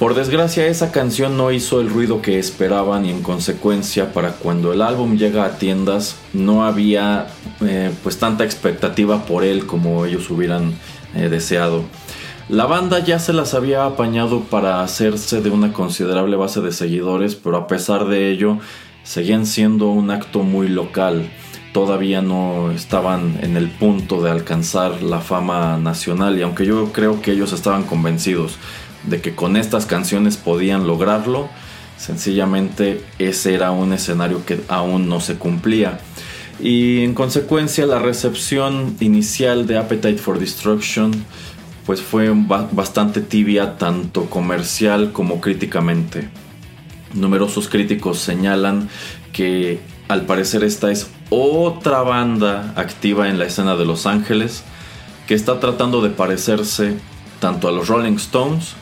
Por 0.04 0.16
desgracia 0.16 0.68
esa 0.68 0.92
canción 0.92 1.38
no 1.38 1.50
hizo 1.54 1.80
el 1.80 1.90
ruido 1.90 2.22
que 2.22 2.38
esperaban 2.38 3.06
y 3.06 3.10
en 3.10 3.24
consecuencia 3.24 4.12
para 4.12 4.34
cuando 4.34 4.74
el 4.74 4.82
álbum 4.82 5.16
llega 5.16 5.46
a 5.46 5.58
tiendas 5.58 6.18
no 6.34 6.66
había 6.66 7.28
eh, 7.62 7.90
pues 8.04 8.20
tanta 8.20 8.44
expectativa 8.44 9.26
por 9.26 9.46
él 9.46 9.66
como 9.66 10.06
ellos 10.06 10.30
hubieran 10.30 10.74
eh, 11.16 11.30
deseado. 11.30 11.86
La 12.50 12.66
banda 12.66 13.00
ya 13.00 13.18
se 13.18 13.32
las 13.32 13.54
había 13.54 13.86
apañado 13.86 14.42
para 14.42 14.84
hacerse 14.84 15.40
de 15.40 15.50
una 15.50 15.72
considerable 15.72 16.36
base 16.36 16.60
de 16.60 16.74
seguidores, 16.74 17.36
pero 17.36 17.56
a 17.56 17.68
pesar 17.68 18.04
de 18.10 18.30
ello 18.30 18.58
seguían 19.04 19.46
siendo 19.46 19.88
un 19.88 20.12
acto 20.12 20.40
muy 20.40 20.68
local. 20.68 21.32
Todavía 21.72 22.22
no 22.22 22.72
estaban 22.72 23.40
en 23.42 23.56
el 23.56 23.70
punto 23.70 24.22
de 24.22 24.32
alcanzar 24.32 25.02
la 25.02 25.22
fama 25.22 25.78
nacional 25.78 26.38
y 26.38 26.42
aunque 26.42 26.66
yo 26.66 26.92
creo 26.92 27.22
que 27.22 27.32
ellos 27.32 27.54
estaban 27.54 27.84
convencidos 27.84 28.60
de 29.04 29.22
que 29.22 29.36
con 29.36 29.58
estas 29.58 29.86
canciones 29.86 30.38
podían 30.38 30.88
lograrlo. 30.88 31.50
Sencillamente 31.98 33.04
ese 33.20 33.54
era 33.54 33.72
un 33.72 33.94
escenario 33.94 34.46
que 34.46 34.62
aún 34.68 35.10
no 35.10 35.20
se 35.20 35.36
cumplía. 35.36 36.00
Y 36.60 37.04
en 37.04 37.14
consecuencia 37.14 37.86
la 37.86 38.00
recepción 38.00 38.96
inicial 39.00 39.68
de 39.68 39.78
Appetite 39.78 40.18
for 40.18 40.40
Destruction 40.40 41.12
pues 41.86 42.02
fue 42.02 42.32
bastante 42.72 43.20
tibia 43.20 43.78
tanto 43.78 44.30
comercial 44.30 45.12
como 45.12 45.42
críticamente. 45.42 46.30
Numerosos 47.14 47.68
críticos 47.68 48.20
señalan 48.20 48.90
que 49.34 49.82
al 50.08 50.26
parecer 50.26 50.64
esta 50.64 50.92
es 50.92 51.10
otra 51.30 52.02
banda 52.02 52.74
activa 52.76 53.30
en 53.30 53.38
la 53.38 53.46
escena 53.46 53.76
de 53.76 53.86
Los 53.86 54.06
Ángeles 54.06 54.64
que 55.28 55.34
está 55.34 55.60
tratando 55.60 56.02
de 56.02 56.10
parecerse 56.10 56.96
tanto 57.40 57.68
a 57.68 57.72
los 57.72 57.88
Rolling 57.88 58.16
Stones 58.16 58.76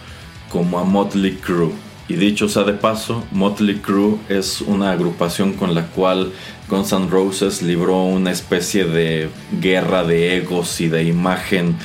como 0.51 0.79
a 0.79 0.83
Motley 0.83 1.35
Crue. 1.35 1.71
Y 2.07 2.15
dicho 2.15 2.49
sea 2.49 2.63
de 2.63 2.73
paso, 2.73 3.23
Motley 3.31 3.77
Crue 3.77 4.17
es 4.27 4.61
una 4.61 4.91
agrupación 4.91 5.53
con 5.53 5.73
la 5.73 5.87
cual 5.87 6.33
Guns 6.69 6.91
N' 6.91 7.09
Roses 7.09 7.61
libró 7.61 8.03
una 8.03 8.31
especie 8.31 8.85
de 8.85 9.29
guerra 9.61 10.03
de 10.03 10.37
egos 10.37 10.81
y 10.81 10.89
de 10.89 11.03
imagen 11.03 11.77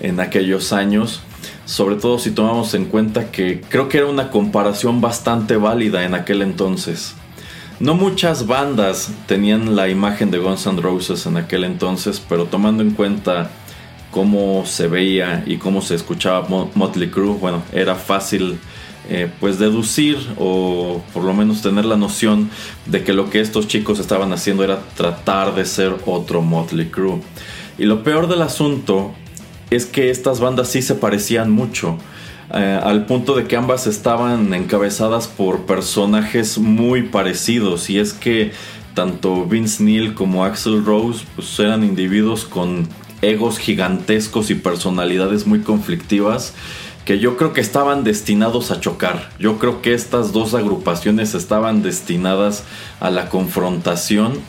en 0.00 0.20
aquellos 0.20 0.72
años. 0.72 1.20
Sobre 1.66 1.96
todo 1.96 2.18
si 2.18 2.30
tomamos 2.30 2.72
en 2.74 2.86
cuenta 2.86 3.30
que 3.30 3.60
creo 3.68 3.88
que 3.88 3.98
era 3.98 4.06
una 4.06 4.30
comparación 4.30 5.00
bastante 5.00 5.56
válida 5.56 6.04
en 6.04 6.14
aquel 6.14 6.40
entonces. 6.42 7.14
No 7.80 7.94
muchas 7.94 8.46
bandas 8.46 9.10
tenían 9.26 9.74
la 9.76 9.88
imagen 9.88 10.30
de 10.30 10.38
Guns 10.38 10.66
N' 10.66 10.80
Roses 10.80 11.26
en 11.26 11.36
aquel 11.36 11.64
entonces, 11.64 12.22
pero 12.26 12.46
tomando 12.46 12.82
en 12.82 12.92
cuenta 12.92 13.50
cómo 14.14 14.64
se 14.64 14.86
veía 14.86 15.42
y 15.44 15.56
cómo 15.56 15.82
se 15.82 15.96
escuchaba 15.96 16.46
Motley 16.76 17.10
Crue, 17.10 17.34
bueno, 17.34 17.64
era 17.72 17.96
fácil 17.96 18.60
eh, 19.10 19.28
pues 19.40 19.58
deducir 19.58 20.18
o 20.38 21.02
por 21.12 21.24
lo 21.24 21.34
menos 21.34 21.62
tener 21.62 21.84
la 21.84 21.96
noción 21.96 22.48
de 22.86 23.02
que 23.02 23.12
lo 23.12 23.28
que 23.28 23.40
estos 23.40 23.66
chicos 23.66 23.98
estaban 23.98 24.32
haciendo 24.32 24.62
era 24.62 24.78
tratar 24.96 25.56
de 25.56 25.64
ser 25.64 25.96
otro 26.06 26.42
Motley 26.42 26.90
Crue. 26.90 27.20
Y 27.76 27.86
lo 27.86 28.04
peor 28.04 28.28
del 28.28 28.42
asunto 28.42 29.12
es 29.70 29.84
que 29.84 30.10
estas 30.10 30.38
bandas 30.38 30.68
sí 30.68 30.80
se 30.80 30.94
parecían 30.94 31.50
mucho. 31.50 31.98
Eh, 32.54 32.80
al 32.80 33.06
punto 33.06 33.34
de 33.34 33.48
que 33.48 33.56
ambas 33.56 33.88
estaban 33.88 34.54
encabezadas 34.54 35.26
por 35.26 35.66
personajes 35.66 36.56
muy 36.56 37.02
parecidos 37.02 37.90
y 37.90 37.98
es 37.98 38.12
que 38.12 38.52
tanto 38.94 39.44
Vince 39.44 39.82
Neil 39.82 40.14
como 40.14 40.44
Axel 40.44 40.84
Rose 40.84 41.24
pues 41.34 41.58
eran 41.58 41.82
individuos 41.82 42.44
con 42.44 42.86
egos 43.30 43.58
gigantescos 43.58 44.50
y 44.50 44.54
personalidades 44.54 45.46
muy 45.46 45.60
conflictivas 45.60 46.54
que 47.04 47.18
yo 47.18 47.36
creo 47.36 47.52
que 47.52 47.60
estaban 47.60 48.02
destinados 48.02 48.70
a 48.70 48.80
chocar. 48.80 49.30
Yo 49.38 49.58
creo 49.58 49.82
que 49.82 49.92
estas 49.92 50.32
dos 50.32 50.54
agrupaciones 50.54 51.34
estaban 51.34 51.82
destinadas 51.82 52.64
a 53.00 53.10
la 53.10 53.28
confrontación, 53.28 54.40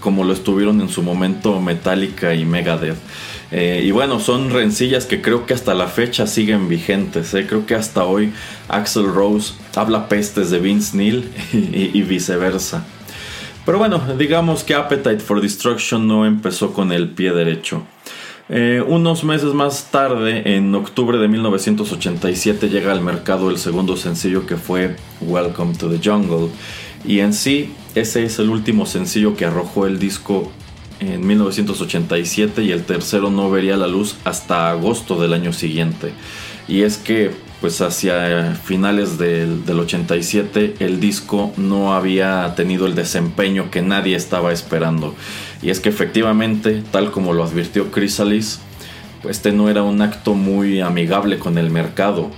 como 0.00 0.24
lo 0.24 0.32
estuvieron 0.32 0.80
en 0.80 0.88
su 0.88 1.02
momento 1.02 1.60
Metallica 1.60 2.34
y 2.34 2.44
Megadeth. 2.44 2.96
Eh, 3.50 3.82
y 3.84 3.90
bueno, 3.90 4.18
son 4.18 4.50
rencillas 4.50 5.04
que 5.04 5.20
creo 5.20 5.44
que 5.44 5.52
hasta 5.52 5.74
la 5.74 5.86
fecha 5.86 6.26
siguen 6.26 6.70
vigentes. 6.70 7.34
¿eh? 7.34 7.46
Creo 7.46 7.66
que 7.66 7.74
hasta 7.74 8.04
hoy 8.04 8.32
Axel 8.68 9.04
Rose 9.04 9.52
habla 9.76 10.08
pestes 10.08 10.50
de 10.50 10.58
Vince 10.58 10.96
Neil 10.96 11.30
y 11.52 12.00
viceversa. 12.02 12.86
Pero 13.64 13.78
bueno, 13.78 14.00
digamos 14.18 14.64
que 14.64 14.74
Appetite 14.74 15.20
for 15.20 15.40
Destruction 15.40 16.08
no 16.08 16.26
empezó 16.26 16.72
con 16.72 16.90
el 16.90 17.10
pie 17.10 17.32
derecho. 17.32 17.84
Eh, 18.48 18.82
unos 18.86 19.24
meses 19.24 19.54
más 19.54 19.90
tarde, 19.90 20.56
en 20.56 20.74
octubre 20.74 21.18
de 21.18 21.28
1987, 21.28 22.68
llega 22.68 22.92
al 22.92 23.00
mercado 23.00 23.50
el 23.50 23.58
segundo 23.58 23.96
sencillo 23.96 24.46
que 24.46 24.56
fue 24.56 24.96
Welcome 25.20 25.74
to 25.74 25.88
the 25.88 26.00
Jungle. 26.02 26.48
Y 27.04 27.20
en 27.20 27.32
sí, 27.32 27.72
ese 27.94 28.24
es 28.24 28.38
el 28.38 28.50
último 28.50 28.86
sencillo 28.86 29.36
que 29.36 29.44
arrojó 29.44 29.86
el 29.86 29.98
disco 29.98 30.50
en 31.00 31.26
1987 31.26 32.62
y 32.62 32.72
el 32.72 32.84
tercero 32.84 33.30
no 33.30 33.50
vería 33.50 33.76
la 33.76 33.88
luz 33.88 34.16
hasta 34.24 34.70
agosto 34.70 35.20
del 35.20 35.32
año 35.32 35.52
siguiente. 35.52 36.12
Y 36.68 36.82
es 36.82 36.96
que 36.98 37.32
pues 37.62 37.80
hacia 37.80 38.56
finales 38.56 39.18
del, 39.18 39.62
87 39.68 40.74
el 40.80 40.98
disco 40.98 41.52
no 41.56 41.94
había 41.94 42.56
tenido 42.56 42.86
el 42.86 42.96
desempeño 42.96 43.70
que 43.70 43.82
nadie 43.82 44.16
estaba 44.16 44.52
esperando. 44.52 45.14
Y 45.62 45.70
es 45.70 45.78
que 45.78 45.88
efectivamente, 45.88 46.82
tal 46.90 47.12
como 47.12 47.32
lo 47.32 47.44
advirtió 47.44 47.88
Chrysalis, 47.94 48.58
este 49.28 49.52
no 49.52 49.70
era 49.70 49.84
un 49.84 50.02
acto 50.02 50.34
muy 50.34 50.80
amigable 50.80 51.38
con 51.38 51.56
el 51.56 51.70
mercado. 51.70 52.32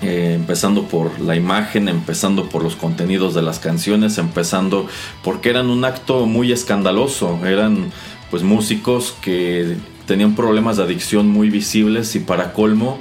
Eh, 0.00 0.34
empezando 0.36 0.84
por 0.84 1.18
la 1.18 1.34
imagen, 1.34 1.88
empezando 1.88 2.48
por 2.48 2.62
los 2.62 2.76
contenidos 2.76 3.34
de 3.34 3.42
las 3.42 3.58
canciones, 3.58 4.16
empezando 4.16 4.86
porque 5.24 5.50
eran 5.50 5.70
un 5.70 5.84
acto 5.84 6.24
muy 6.24 6.52
escandaloso, 6.52 7.44
eran 7.44 7.90
pues 8.30 8.44
músicos 8.44 9.12
que 9.20 9.76
tenían 10.06 10.36
problemas 10.36 10.76
de 10.76 10.84
adicción 10.84 11.26
muy 11.26 11.50
visibles 11.50 12.14
y 12.14 12.20
para 12.20 12.52
colmo 12.52 13.00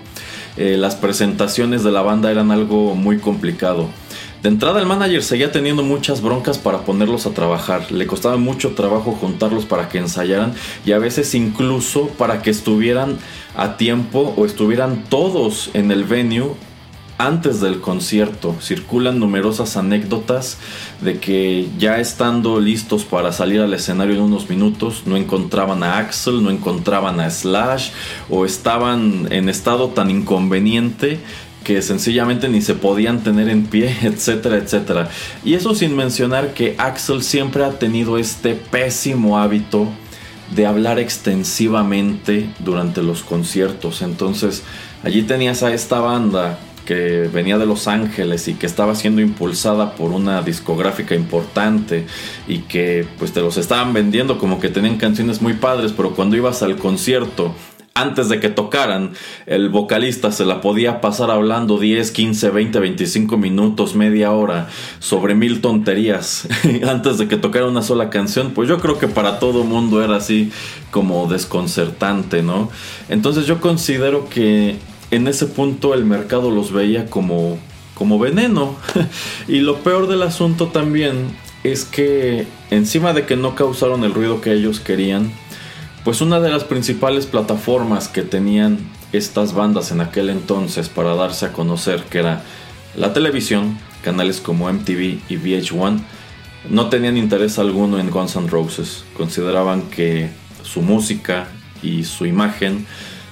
eh, 0.58 0.78
las 0.78 0.96
presentaciones 0.96 1.84
de 1.84 1.92
la 1.92 2.02
banda 2.02 2.32
eran 2.32 2.52
algo 2.52 2.96
muy 2.96 3.20
complicado. 3.20 3.90
De 4.46 4.50
entrada 4.50 4.80
el 4.80 4.86
manager 4.86 5.24
seguía 5.24 5.52
teniendo 5.52 5.82
muchas 5.82 6.22
broncas 6.22 6.60
para 6.60 6.86
ponerlos 6.86 7.26
a 7.26 7.32
trabajar. 7.32 7.92
Le 7.92 8.06
costaba 8.06 8.38
mucho 8.38 8.76
trabajo 8.76 9.12
juntarlos 9.14 9.66
para 9.66 9.90
que 9.90 9.98
ensayaran 9.98 10.54
y 10.86 10.92
a 10.92 11.00
veces 11.00 11.34
incluso 11.34 12.10
para 12.10 12.44
que 12.44 12.52
estuvieran 12.52 13.18
a 13.56 13.78
tiempo 13.78 14.36
o 14.38 14.46
estuvieran 14.46 15.04
todos 15.10 15.72
en 15.74 15.92
el 15.92 16.04
venue 16.04 16.54
antes 17.18 17.62
del 17.62 17.80
concierto 17.80 18.56
circulan 18.62 19.20
numerosas 19.20 19.78
anécdotas 19.78 20.58
de 21.02 21.20
que 21.20 21.70
ya 21.78 22.00
estando 22.00 22.60
listos 22.60 23.06
para 23.06 23.32
salir 23.32 23.62
al 23.62 23.74
escenario 23.74 24.16
en 24.16 24.22
unos 24.22 24.50
minutos 24.50 25.04
no 25.06 25.16
encontraban 25.16 25.84
a 25.84 25.98
Axel, 25.98 26.44
no 26.44 26.50
encontraban 26.50 27.20
a 27.20 27.30
Slash 27.30 27.92
o 28.30 28.46
estaban 28.46 29.28
en 29.32 29.48
estado 29.48 29.90
tan 29.90 30.10
inconveniente 30.10 31.20
que 31.64 31.82
sencillamente 31.82 32.48
ni 32.48 32.62
se 32.62 32.76
podían 32.76 33.24
tener 33.24 33.50
en 33.50 33.66
pie, 33.66 33.96
etcétera, 34.04 34.58
etcétera. 34.58 35.10
Y 35.44 35.56
eso 35.56 35.74
sin 35.74 35.96
mencionar 35.96 36.54
que 36.54 36.76
Axel 36.78 37.24
siempre 37.24 37.64
ha 37.64 37.80
tenido 37.80 38.18
este 38.18 38.54
pésimo 38.56 39.40
hábito 39.40 39.88
de 40.54 40.68
hablar 40.68 41.00
extensivamente 41.00 42.50
durante 42.60 43.02
los 43.02 43.24
conciertos. 43.24 44.02
Entonces, 44.02 44.64
allí 45.04 45.24
tenías 45.24 45.64
a 45.64 45.74
esta 45.74 46.00
banda 46.00 46.60
que 46.86 47.30
venía 47.34 47.58
de 47.58 47.66
Los 47.66 47.88
Ángeles 47.88 48.48
y 48.48 48.54
que 48.54 48.66
estaba 48.66 48.96
siendo 48.96 49.22
impulsada 49.22 49.96
por 49.96 50.12
una 50.12 50.42
discográfica 50.42 51.16
importante 51.16 52.06
y 52.48 52.60
que 52.60 53.06
pues 53.18 53.34
te 53.34 53.42
los 53.42 53.58
estaban 53.58 53.94
vendiendo 53.94 54.38
como 54.38 54.60
que 54.60 54.70
tenían 54.70 54.98
canciones 54.98 55.42
muy 55.42 55.54
padres, 55.54 55.92
pero 55.92 56.12
cuando 56.12 56.36
ibas 56.36 56.62
al 56.64 56.78
concierto 56.78 57.54
antes 57.98 58.28
de 58.28 58.42
que 58.42 58.50
tocaran, 58.50 59.14
el 59.46 59.70
vocalista 59.70 60.30
se 60.30 60.44
la 60.44 60.60
podía 60.60 61.00
pasar 61.00 61.32
hablando 61.32 61.80
10, 61.80 62.12
15, 62.12 62.50
20, 62.50 62.80
25 62.82 63.38
minutos, 63.38 63.96
media 63.96 64.34
hora 64.34 64.68
sobre 65.00 65.34
mil 65.34 65.62
tonterías 65.62 66.46
antes 66.90 67.18
de 67.18 67.30
que 67.30 67.38
tocara 67.38 67.68
una 67.68 67.82
sola 67.82 68.10
canción, 68.10 68.52
pues 68.52 68.68
yo 68.68 68.80
creo 68.80 69.00
que 69.00 69.08
para 69.08 69.40
todo 69.40 69.64
mundo 69.64 70.04
era 70.04 70.18
así 70.18 70.52
como 70.92 71.28
desconcertante, 71.28 72.44
¿no? 72.44 72.70
Entonces 73.08 73.48
yo 73.48 73.62
considero 73.62 74.28
que 74.28 74.76
en 75.16 75.28
ese 75.28 75.46
punto 75.46 75.94
el 75.94 76.06
mercado 76.06 76.52
los 76.52 76.72
veía 76.72 77.08
como, 77.08 77.58
como 77.94 78.20
veneno. 78.20 78.76
y 79.48 79.60
lo 79.60 79.78
peor 79.80 80.08
del 80.08 80.24
asunto 80.24 80.68
también 80.68 81.36
es 81.64 81.86
que 81.86 82.48
encima 82.70 83.14
de 83.14 83.26
que 83.26 83.36
no 83.36 83.56
causaron 83.56 84.04
el 84.04 84.14
ruido 84.14 84.42
que 84.42 84.54
ellos 84.54 84.80
querían, 84.80 85.32
pues 86.04 86.22
una 86.22 86.40
de 86.40 86.50
las 86.50 86.64
principales 86.64 87.26
plataformas 87.26 88.08
que 88.08 88.22
tenían 88.22 88.78
estas 89.12 89.54
bandas 89.54 89.92
en 89.92 90.02
aquel 90.02 90.30
entonces 90.30 90.90
para 90.90 91.16
darse 91.16 91.48
a 91.48 91.54
conocer, 91.54 92.04
que 92.04 92.20
era 92.20 92.44
la 92.96 93.14
televisión, 93.14 93.78
canales 94.04 94.40
como 94.40 94.72
MTV 94.72 95.20
y 95.30 95.38
VH1, 95.38 96.00
no 96.70 96.90
tenían 96.90 97.18
interés 97.18 97.60
alguno 97.60 98.00
en 98.00 98.12
Guns 98.12 98.36
N' 98.36 98.48
Roses. 98.48 99.04
Consideraban 99.18 99.84
que 99.90 100.30
su 100.64 100.82
música 100.82 101.48
y 101.82 102.04
su 102.04 102.26
imagen 102.26 102.86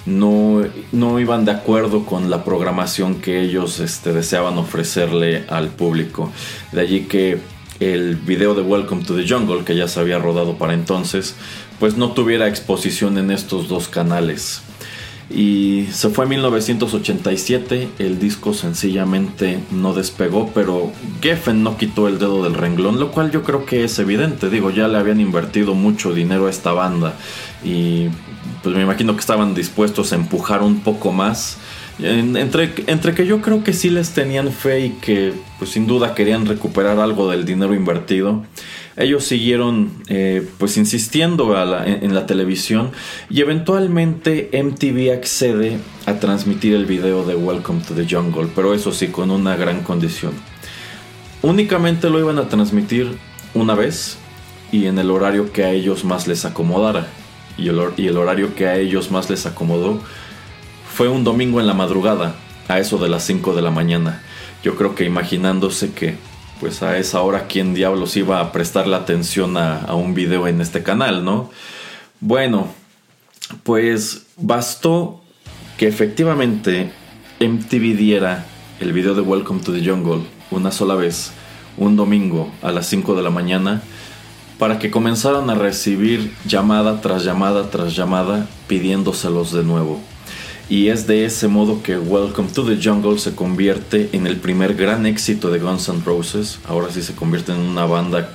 no, 0.06 0.62
no 0.92 1.20
iban 1.20 1.46
de 1.46 1.52
acuerdo 1.52 2.06
con 2.06 2.30
la 2.30 2.44
programación 2.44 3.16
que 3.16 3.42
ellos 3.42 3.80
este, 3.80 4.14
deseaban 4.14 4.58
ofrecerle 4.58 5.46
al 5.50 5.70
público. 5.70 6.32
De 6.72 6.82
allí 6.82 7.02
que 7.02 7.40
el 7.80 8.16
video 8.16 8.54
de 8.56 8.62
Welcome 8.62 9.04
to 9.04 9.16
the 9.16 9.28
Jungle, 9.28 9.64
que 9.64 9.76
ya 9.76 9.88
se 9.88 10.00
había 10.00 10.20
rodado 10.20 10.58
para 10.58 10.74
entonces, 10.74 11.36
pues 11.80 11.98
no 11.98 12.12
tuviera 12.12 12.48
exposición 12.48 13.18
en 13.18 13.32
estos 13.32 13.68
dos 13.68 13.88
canales. 13.88 14.62
Y 15.30 15.88
se 15.92 16.10
fue 16.10 16.26
en 16.26 16.30
1987, 16.32 17.90
el 17.98 18.20
disco 18.20 18.54
sencillamente 18.54 19.60
no 19.72 19.94
despegó, 19.94 20.52
pero 20.54 20.92
Geffen 21.22 21.64
no 21.64 21.78
quitó 21.78 22.08
el 22.08 22.20
dedo 22.20 22.44
del 22.44 22.54
renglón, 22.54 23.00
lo 23.00 23.12
cual 23.12 23.32
yo 23.32 23.42
creo 23.42 23.66
que 23.66 23.84
es 23.84 23.98
evidente, 24.00 24.50
digo, 24.50 24.70
ya 24.70 24.88
le 24.88 24.98
habían 24.98 25.22
invertido 25.22 25.74
mucho 25.74 26.14
dinero 26.14 26.48
a 26.48 26.50
esta 26.50 26.74
banda 26.74 27.16
y 27.64 28.10
pues 28.64 28.76
me 28.76 28.82
imagino 28.82 29.14
que 29.14 29.20
estaban 29.20 29.54
dispuestos 29.54 30.14
a 30.14 30.16
empujar 30.16 30.64
un 30.64 30.80
poco 30.80 31.12
más. 31.12 31.58
Entre, 32.00 32.74
entre 32.88 33.14
que 33.14 33.28
yo 33.28 33.40
creo 33.42 33.64
que 33.64 33.72
sí 33.72 33.92
les 33.92 34.12
tenían 34.12 34.52
fe 34.52 34.88
y 34.88 34.90
que 34.90 35.34
pues 35.60 35.70
sin 35.70 35.86
duda 35.86 36.16
querían 36.16 36.48
recuperar 36.48 37.00
algo 37.00 37.30
del 37.30 37.46
dinero 37.46 37.76
invertido 37.76 38.44
ellos 38.96 39.24
siguieron 39.24 39.92
eh, 40.08 40.48
pues 40.60 40.78
insistiendo 40.78 41.56
en, 41.84 42.14
la 42.14 42.26
televisión 42.26 42.92
y 43.30 43.42
eventualmente 43.42 44.50
MTV 44.54 45.14
accede 45.14 45.80
a 46.06 46.20
transmitir 46.20 46.76
el 46.76 46.86
video 46.86 47.26
de 47.26 47.36
Welcome 47.36 47.82
to 47.88 47.96
the 47.96 48.06
Jungle, 48.08 48.50
pero 48.56 48.74
eso 48.74 48.92
sí 48.92 49.08
con 49.08 49.32
una 49.32 49.56
gran 49.56 49.82
condición. 49.82 50.34
Únicamente 51.42 52.10
lo 52.10 52.20
iban 52.20 52.38
a 52.38 52.48
transmitir 52.50 53.18
una 53.56 53.74
vez 53.74 54.18
y 54.72 54.86
en 54.86 55.00
el 55.00 55.10
horario 55.10 55.52
que 55.52 55.64
a 55.64 55.72
ellos 55.72 56.06
más 56.06 56.28
les 56.28 56.46
acomodara. 56.46 57.08
Y 57.58 57.68
el, 57.68 58.18
horario 58.18 58.56
que 58.56 58.68
a 58.68 58.78
ellos 58.78 59.12
más 59.12 59.30
les 59.30 59.46
acomodó 59.46 60.02
fue 60.94 61.08
un 61.08 61.24
domingo 61.24 61.60
en 61.60 61.68
la 61.68 61.74
madrugada, 61.74 62.36
a 62.68 62.80
eso 62.80 62.98
de 62.98 63.10
las 63.10 63.24
5 63.24 63.54
de 63.54 63.62
la 63.62 63.72
mañana. 63.72 64.24
Yo 64.64 64.76
creo 64.76 64.96
que 64.96 65.06
imaginándose 65.06 65.94
que 65.94 66.16
pues 66.60 66.82
a 66.82 66.98
esa 66.98 67.22
hora 67.22 67.48
quién 67.48 67.74
diablos 67.74 68.16
iba 68.16 68.40
a 68.40 68.52
prestar 68.52 68.88
la 68.88 68.98
atención 68.98 69.58
a, 69.58 69.94
un 69.96 70.14
video 70.14 70.48
en 70.48 70.62
este 70.62 70.82
canal, 70.82 71.26
¿no? 71.26 71.50
Bueno, 72.22 72.68
pues 73.64 74.28
bastó 74.38 75.22
que 75.78 75.88
efectivamente 75.88 76.92
MTV 77.42 77.98
diera 77.98 78.46
el 78.80 78.94
video 78.94 79.14
de 79.14 79.22
Welcome 79.22 79.62
to 79.62 79.74
the 79.74 79.86
Jungle 79.86 80.22
una 80.52 80.72
sola 80.72 80.96
vez, 80.96 81.32
un 81.78 81.96
domingo 81.96 82.52
a 82.62 82.72
las 82.72 82.88
5 82.88 83.16
de 83.16 83.24
la 83.24 83.30
mañana, 83.30 83.82
para 84.58 84.80
que 84.80 84.92
comenzaran 84.92 85.50
a 85.50 85.56
recibir 85.56 86.34
llamada 86.46 87.02
tras 87.02 87.24
llamada 87.24 87.70
tras 87.70 87.96
llamada 87.96 88.48
pidiéndoselos 88.68 89.52
de 89.52 89.64
nuevo. 89.64 90.00
Y 90.70 90.88
es 90.88 91.08
de 91.08 91.26
ese 91.26 91.48
modo 91.48 91.84
que 91.84 91.98
Welcome 91.98 92.50
to 92.50 92.64
the 92.64 92.80
Jungle 92.82 93.20
se 93.20 93.36
convierte 93.36 94.10
en 94.14 94.26
el 94.26 94.38
primer 94.38 94.76
gran 94.76 95.06
éxito 95.06 95.52
de 95.52 95.60
Guns 95.60 95.90
N' 95.90 96.04
Roses. 96.06 96.60
Ahora 96.68 96.88
sí 96.92 97.04
se 97.04 97.14
convierte 97.14 97.52
en 97.52 97.60
una 97.60 97.86
banda 97.86 98.30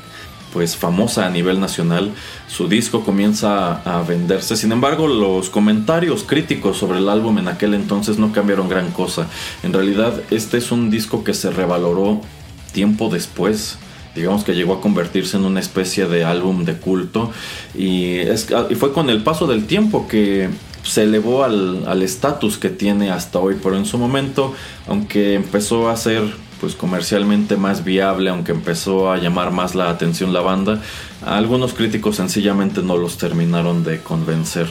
pues 0.53 0.77
famosa 0.77 1.27
a 1.27 1.31
nivel 1.31 1.59
nacional. 1.61 2.12
Su 2.47 2.69
disco 2.69 3.03
comienza 3.03 3.81
a, 3.83 4.03
venderse. 4.03 4.57
Sin 4.57 4.73
embargo, 4.73 5.07
los 5.07 5.51
comentarios 5.51 6.23
críticos 6.23 6.77
sobre 6.77 6.99
el 6.99 7.09
álbum 7.09 7.39
en 7.39 7.49
aquel 7.49 7.75
entonces 7.75 8.19
no 8.19 8.33
cambiaron 8.33 8.69
gran 8.69 8.91
cosa. 8.91 9.27
En 9.62 9.73
realidad, 9.73 10.23
este 10.31 10.59
es 10.59 10.71
un 10.71 10.91
disco 10.91 11.25
que 11.25 11.35
se 11.35 11.51
revaloró 11.51 12.21
tiempo 12.73 13.09
después 13.09 13.79
digamos 14.19 14.45
que 14.45 14.55
llegó 14.55 14.75
a 14.75 14.81
convertirse 14.81 15.37
en 15.37 15.45
una 15.45 15.61
especie 15.61 16.07
de 16.07 16.25
álbum 16.25 16.64
de 16.64 16.75
culto 16.77 17.33
y, 17.75 18.21
y 18.21 18.75
fue 18.75 18.93
con 18.93 19.11
el 19.11 19.23
paso 19.23 19.47
del 19.47 19.66
tiempo 19.66 20.07
que 20.09 20.49
se 20.83 21.03
elevó 21.03 21.45
al 21.45 22.03
estatus 22.03 22.57
que 22.57 22.71
tiene 22.71 23.11
hasta 23.11 23.39
hoy, 23.39 23.57
pero 23.62 23.77
en 23.77 23.85
su 23.85 23.99
momento, 23.99 24.55
aunque 24.87 25.35
empezó 25.35 25.89
a 25.89 25.97
ser 25.97 26.23
pues 26.61 26.75
comercialmente 26.75 27.57
más 27.57 27.85
viable, 27.85 28.31
aunque 28.31 28.53
empezó 28.53 29.11
a 29.12 29.19
llamar 29.19 29.53
más 29.53 29.75
la 29.75 29.91
atención 29.91 30.33
la 30.33 30.41
banda, 30.41 30.81
algunos 31.25 31.75
críticos 31.75 32.16
sencillamente 32.16 32.83
no 32.83 32.97
los 32.97 33.19
terminaron 33.19 33.85
de 33.85 34.01
convencer. 34.01 34.69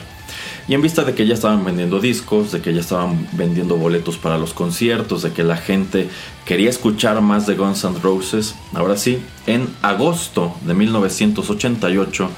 Y 0.67 0.73
en 0.73 0.81
vista 0.81 1.03
de 1.03 1.13
que 1.15 1.25
ya 1.25 1.33
estaban 1.33 1.63
vendiendo 1.63 2.01
discos, 2.01 2.51
de 2.51 2.61
que 2.61 2.73
ya 2.73 2.81
estaban 2.81 3.27
vendiendo 3.31 3.77
boletos 3.77 4.17
para 4.17 4.37
los 4.37 4.53
conciertos, 4.53 5.21
de 5.21 5.31
que 5.31 5.43
la 5.43 5.55
gente 5.55 6.09
quería 6.45 6.69
escuchar 6.69 7.21
más 7.21 7.47
de 7.47 7.55
Guns 7.55 7.85
N' 7.85 7.99
Roses, 8.01 8.55
ahora 8.73 8.97
sí, 8.97 9.19
en 9.45 9.67
agosto 9.81 10.53
de 10.65 10.73
1988, 10.73 12.29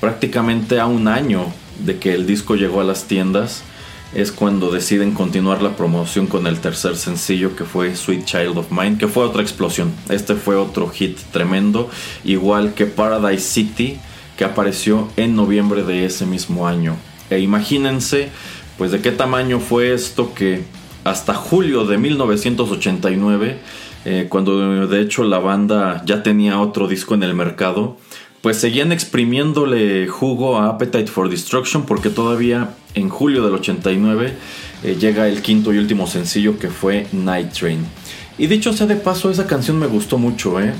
prácticamente 0.00 0.80
a 0.80 0.86
un 0.86 1.06
año 1.06 1.46
de 1.84 1.98
que 1.98 2.14
el 2.14 2.26
disco 2.26 2.56
llegó 2.56 2.80
a 2.80 2.84
las 2.84 3.04
tiendas 3.04 3.62
es 4.14 4.32
cuando 4.32 4.70
deciden 4.70 5.12
continuar 5.12 5.62
la 5.62 5.76
promoción 5.76 6.26
con 6.26 6.46
el 6.46 6.58
tercer 6.58 6.96
sencillo 6.96 7.54
que 7.54 7.64
fue 7.64 7.94
Sweet 7.94 8.24
Child 8.24 8.58
of 8.58 8.72
Mine, 8.72 8.98
que 8.98 9.06
fue 9.06 9.24
otra 9.24 9.42
explosión. 9.42 9.92
Este 10.08 10.34
fue 10.34 10.56
otro 10.56 10.88
hit 10.88 11.18
tremendo, 11.30 11.90
igual 12.24 12.74
que 12.74 12.86
Paradise 12.86 13.44
City, 13.44 14.00
que 14.36 14.44
apareció 14.44 15.08
en 15.16 15.36
noviembre 15.36 15.84
de 15.84 16.06
ese 16.06 16.26
mismo 16.26 16.66
año. 16.66 16.96
E 17.30 17.38
imagínense, 17.38 18.28
pues 18.76 18.90
de 18.90 19.00
qué 19.00 19.12
tamaño 19.12 19.60
fue 19.60 19.94
esto 19.94 20.34
que 20.34 20.62
hasta 21.04 21.34
julio 21.34 21.86
de 21.86 21.98
1989, 21.98 23.58
eh, 24.04 24.26
cuando 24.28 24.86
de 24.86 25.00
hecho 25.00 25.24
la 25.24 25.38
banda 25.38 26.02
ya 26.04 26.22
tenía 26.22 26.60
otro 26.60 26.88
disco 26.88 27.14
en 27.14 27.22
el 27.22 27.34
mercado, 27.34 27.96
pues 28.40 28.56
seguían 28.56 28.90
exprimiéndole 28.92 30.08
jugo 30.08 30.58
a 30.58 30.68
Appetite 30.68 31.08
for 31.08 31.28
Destruction 31.28 31.84
porque 31.84 32.08
todavía 32.08 32.70
en 32.94 33.08
julio 33.08 33.44
del 33.44 33.54
89 33.54 34.32
eh, 34.82 34.96
llega 34.98 35.28
el 35.28 35.42
quinto 35.42 35.72
y 35.74 35.78
último 35.78 36.06
sencillo 36.06 36.58
que 36.58 36.68
fue 36.68 37.06
Night 37.12 37.52
Train. 37.52 37.86
Y 38.38 38.46
dicho 38.46 38.72
sea 38.72 38.86
de 38.86 38.96
paso, 38.96 39.30
esa 39.30 39.46
canción 39.46 39.78
me 39.78 39.86
gustó 39.86 40.16
mucho, 40.16 40.58
¿eh? 40.60 40.72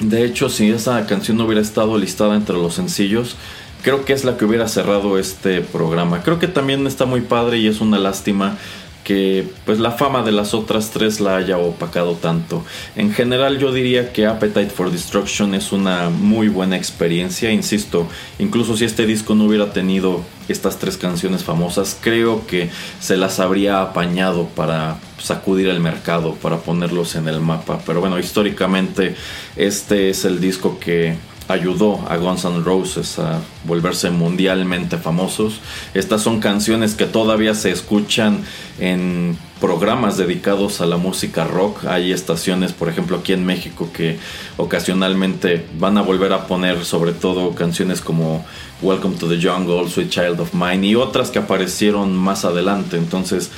De 0.00 0.24
hecho, 0.24 0.48
si 0.48 0.70
esa 0.70 1.06
canción 1.06 1.36
no 1.36 1.44
hubiera 1.44 1.62
estado 1.62 1.96
listada 1.96 2.34
entre 2.34 2.56
los 2.56 2.74
sencillos, 2.74 3.36
creo 3.84 4.04
que 4.04 4.14
es 4.14 4.24
la 4.24 4.36
que 4.36 4.46
hubiera 4.46 4.66
cerrado 4.66 5.18
este 5.18 5.60
programa. 5.60 6.22
Creo 6.22 6.38
que 6.38 6.48
también 6.48 6.86
está 6.86 7.04
muy 7.04 7.20
padre 7.20 7.58
y 7.58 7.68
es 7.68 7.80
una 7.80 7.98
lástima 7.98 8.56
que 9.04 9.46
pues 9.66 9.78
la 9.78 9.90
fama 9.90 10.22
de 10.22 10.32
las 10.32 10.54
otras 10.54 10.88
tres 10.88 11.20
la 11.20 11.36
haya 11.36 11.58
opacado 11.58 12.14
tanto. 12.14 12.64
En 12.96 13.12
general 13.12 13.58
yo 13.58 13.70
diría 13.70 14.14
que 14.14 14.26
Appetite 14.26 14.70
for 14.70 14.90
Destruction 14.90 15.54
es 15.54 15.72
una 15.72 16.08
muy 16.08 16.48
buena 16.48 16.78
experiencia, 16.78 17.52
insisto, 17.52 18.08
incluso 18.38 18.78
si 18.78 18.86
este 18.86 19.04
disco 19.04 19.34
no 19.34 19.44
hubiera 19.44 19.74
tenido 19.74 20.24
estas 20.48 20.78
tres 20.78 20.96
canciones 20.96 21.44
famosas, 21.44 21.98
creo 22.00 22.46
que 22.46 22.70
se 23.00 23.18
las 23.18 23.40
habría 23.40 23.82
apañado 23.82 24.46
para 24.46 24.96
sacudir 25.18 25.68
el 25.68 25.80
mercado, 25.80 26.34
para 26.36 26.60
ponerlos 26.60 27.14
en 27.16 27.28
el 27.28 27.40
mapa. 27.40 27.80
Pero 27.84 28.00
bueno, 28.00 28.18
históricamente 28.18 29.14
este 29.56 30.08
es 30.08 30.24
el 30.24 30.40
disco 30.40 30.78
que 30.78 31.16
ayudó 31.48 32.00
a 32.08 32.16
Guns 32.16 32.44
N' 32.44 32.62
Roses 32.62 33.18
a 33.18 33.40
volverse 33.64 34.10
mundialmente 34.10 34.96
famosos. 34.96 35.60
Estas 35.92 36.22
son 36.22 36.40
canciones 36.40 36.94
que 36.94 37.06
todavía 37.06 37.54
se 37.54 37.70
escuchan 37.70 38.44
en 38.78 39.36
programas 39.60 40.16
dedicados 40.16 40.80
a 40.80 40.86
la 40.86 40.96
música 40.96 41.44
rock. 41.44 41.84
Hay 41.86 42.12
estaciones, 42.12 42.72
por 42.72 42.88
ejemplo, 42.88 43.18
aquí 43.18 43.32
en 43.32 43.44
México 43.44 43.90
que 43.92 44.18
ocasionalmente 44.56 45.66
van 45.78 45.98
a 45.98 46.02
volver 46.02 46.32
a 46.32 46.46
poner 46.46 46.84
sobre 46.84 47.12
todo 47.12 47.54
canciones 47.54 48.00
como 48.00 48.44
Welcome 48.82 49.16
to 49.16 49.28
the 49.28 49.40
Jungle, 49.40 49.88
Sweet 49.88 50.10
Child 50.10 50.40
of 50.40 50.54
Mine 50.54 50.86
y 50.86 50.94
otras 50.94 51.30
que 51.30 51.38
aparecieron 51.38 52.16
más 52.16 52.44
adelante. 52.44 52.96
Entonces, 52.96 53.50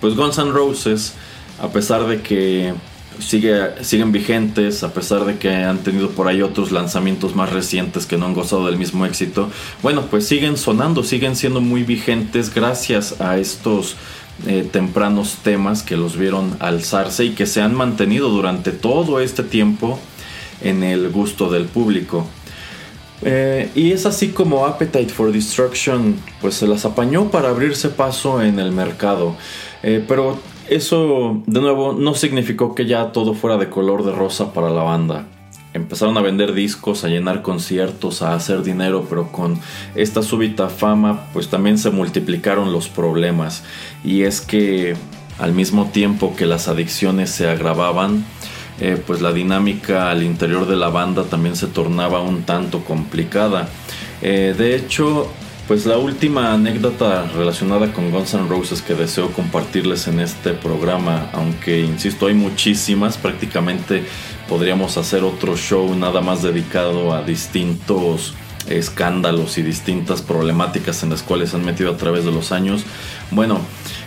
pues 0.00 0.14
Guns 0.14 0.38
N' 0.38 0.52
Roses 0.52 1.14
a 1.62 1.68
pesar 1.68 2.06
de 2.06 2.20
que 2.20 2.74
sigue, 3.18 3.82
siguen 3.82 4.12
vigentes, 4.12 4.82
a 4.82 4.92
pesar 4.92 5.24
de 5.24 5.38
que 5.38 5.54
han 5.54 5.78
tenido 5.78 6.10
por 6.10 6.28
ahí 6.28 6.42
otros 6.42 6.72
lanzamientos 6.72 7.34
más 7.34 7.52
recientes 7.52 8.06
que 8.06 8.16
no 8.16 8.26
han 8.26 8.34
gozado 8.34 8.66
del 8.66 8.76
mismo 8.76 9.06
éxito, 9.06 9.50
bueno, 9.82 10.06
pues 10.10 10.26
siguen 10.26 10.56
sonando, 10.56 11.02
siguen 11.02 11.36
siendo 11.36 11.60
muy 11.60 11.82
vigentes 11.82 12.54
gracias 12.54 13.20
a 13.20 13.38
estos 13.38 13.96
eh, 14.46 14.68
tempranos 14.70 15.38
temas 15.42 15.82
que 15.82 15.96
los 15.96 16.16
vieron 16.16 16.56
alzarse 16.58 17.24
y 17.24 17.30
que 17.30 17.46
se 17.46 17.60
han 17.60 17.74
mantenido 17.74 18.28
durante 18.30 18.72
todo 18.72 19.20
este 19.20 19.42
tiempo 19.42 19.98
en 20.60 20.82
el 20.82 21.08
gusto 21.10 21.50
del 21.50 21.66
público. 21.66 22.26
Eh, 23.22 23.70
y 23.74 23.92
es 23.92 24.04
así 24.06 24.28
como 24.28 24.66
Appetite 24.66 25.08
for 25.08 25.32
Destruction 25.32 26.16
pues 26.42 26.56
se 26.56 26.66
las 26.66 26.84
apañó 26.84 27.30
para 27.30 27.48
abrirse 27.48 27.88
paso 27.88 28.42
en 28.42 28.58
el 28.58 28.72
mercado. 28.72 29.36
Eh, 29.82 30.04
pero 30.06 30.38
eso 30.68 31.42
de 31.46 31.60
nuevo 31.60 31.92
no 31.92 32.14
significó 32.14 32.74
que 32.74 32.86
ya 32.86 33.12
todo 33.12 33.34
fuera 33.34 33.56
de 33.56 33.68
color 33.68 34.04
de 34.04 34.12
rosa 34.12 34.52
para 34.52 34.70
la 34.70 34.82
banda. 34.82 35.26
Empezaron 35.72 36.16
a 36.16 36.22
vender 36.22 36.54
discos, 36.54 37.04
a 37.04 37.08
llenar 37.08 37.42
conciertos, 37.42 38.22
a 38.22 38.34
hacer 38.34 38.62
dinero, 38.62 39.06
pero 39.08 39.32
con 39.32 39.58
esta 39.96 40.22
súbita 40.22 40.68
fama 40.68 41.26
pues 41.32 41.48
también 41.48 41.78
se 41.78 41.90
multiplicaron 41.90 42.72
los 42.72 42.88
problemas. 42.88 43.64
Y 44.04 44.22
es 44.22 44.40
que 44.40 44.94
al 45.38 45.52
mismo 45.52 45.90
tiempo 45.92 46.34
que 46.36 46.46
las 46.46 46.68
adicciones 46.68 47.30
se 47.30 47.48
agravaban, 47.48 48.24
eh, 48.80 49.02
pues 49.04 49.20
la 49.20 49.32
dinámica 49.32 50.10
al 50.10 50.22
interior 50.22 50.66
de 50.66 50.76
la 50.76 50.88
banda 50.88 51.24
también 51.24 51.56
se 51.56 51.66
tornaba 51.66 52.20
un 52.20 52.42
tanto 52.42 52.84
complicada. 52.84 53.68
Eh, 54.22 54.54
de 54.56 54.76
hecho, 54.76 55.28
pues 55.66 55.86
la 55.86 55.96
última 55.96 56.52
anécdota 56.52 57.26
relacionada 57.34 57.92
con 57.92 58.10
Guns 58.10 58.34
N' 58.34 58.48
Roses 58.48 58.82
que 58.82 58.94
deseo 58.94 59.30
compartirles 59.32 60.08
en 60.08 60.20
este 60.20 60.52
programa, 60.52 61.30
aunque 61.32 61.80
insisto 61.80 62.26
hay 62.26 62.34
muchísimas, 62.34 63.16
prácticamente 63.16 64.04
podríamos 64.48 64.98
hacer 64.98 65.24
otro 65.24 65.56
show 65.56 65.94
nada 65.94 66.20
más 66.20 66.42
dedicado 66.42 67.14
a 67.14 67.22
distintos 67.22 68.34
escándalos 68.68 69.58
y 69.58 69.62
distintas 69.62 70.22
problemáticas 70.22 71.02
en 71.02 71.10
las 71.10 71.22
cuales 71.22 71.50
se 71.50 71.56
han 71.56 71.64
metido 71.64 71.90
a 71.90 71.96
través 71.96 72.24
de 72.24 72.32
los 72.32 72.52
años. 72.52 72.84
Bueno, 73.30 73.60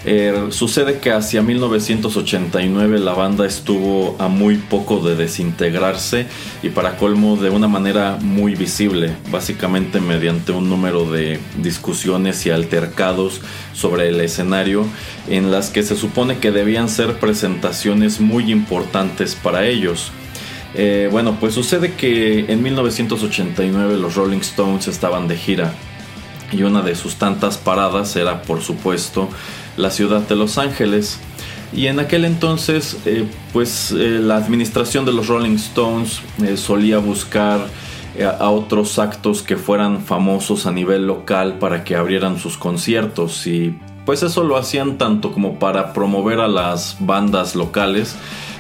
eh, 0.05 0.47
sucede 0.51 0.99
que 0.99 1.12
hacia 1.12 1.41
1989 1.41 2.99
la 2.99 3.14
banda 3.14 3.45
estuvo 3.45 4.16
a 4.20 4.28
muy 4.28 4.55
poco 4.58 4.99
de 4.99 5.16
desintegrarse 5.16 6.28
y 6.64 6.70
para 6.70 6.97
colmo 6.97 7.36
de 7.36 7.49
una 7.49 7.68
manera 7.68 8.18
muy 8.22 8.55
visible, 8.55 9.16
básicamente 9.32 9.99
mediante 9.99 10.51
un 10.51 10.70
número 10.70 11.10
de 11.10 11.39
discusiones 11.58 12.45
y 12.45 12.51
altercados 12.51 13.41
sobre 13.74 14.10
el 14.10 14.22
escenario 14.22 14.86
en 15.30 15.51
las 15.51 15.70
que 15.70 15.84
se 15.84 15.95
supone 15.95 16.39
que 16.39 16.51
debían 16.51 16.89
ser 16.89 17.20
presentaciones 17.20 18.20
muy 18.20 18.51
importantes 18.51 19.36
para 19.36 19.66
ellos. 19.66 20.12
Eh, 20.80 21.10
bueno, 21.12 21.38
pues 21.40 21.56
sucede 21.56 21.96
que 21.96 22.52
en 22.52 22.62
1989 22.62 23.98
los 23.98 24.16
Rolling 24.16 24.40
Stones 24.40 24.88
estaban 24.88 25.28
de 25.28 25.36
gira 25.36 25.74
y 26.52 26.62
una 26.62 26.84
de 26.84 26.94
sus 26.94 27.16
tantas 27.16 27.58
paradas 27.58 28.16
era 28.16 28.44
por 28.44 28.62
supuesto 28.62 29.28
la 29.76 29.90
ciudad 29.90 30.22
de 30.22 30.36
Los 30.36 30.60
Ángeles. 30.60 31.20
Y 31.74 31.88
en 31.88 32.00
aquel 32.00 32.26
entonces, 32.26 32.98
eh, 33.06 33.26
pues 33.54 33.92
eh, 33.92 34.20
la 34.22 34.38
administración 34.38 35.04
de 35.04 35.14
los 35.14 35.28
Rolling 35.28 35.56
Stones 35.56 36.22
solía 36.56 37.00
buscar 37.00 37.68
a 38.40 38.50
otros 38.50 38.98
actos 38.98 39.44
que 39.44 39.58
fueran 39.58 40.02
famosos 40.02 40.66
a 40.66 40.72
nivel 40.72 41.06
local 41.06 41.60
para 41.60 41.84
que 41.84 41.96
abrieran 41.96 42.40
sus 42.40 42.58
conciertos. 42.58 43.46
Y 43.46 43.78
pues 44.08 44.24
eso 44.24 44.44
lo 44.44 44.56
hacían 44.56 44.98
tanto 44.98 45.34
como 45.34 45.60
para 45.60 45.92
promover 45.92 46.40
a 46.40 46.48
las 46.48 46.96
bandas 47.02 47.56
locales, 47.56 48.16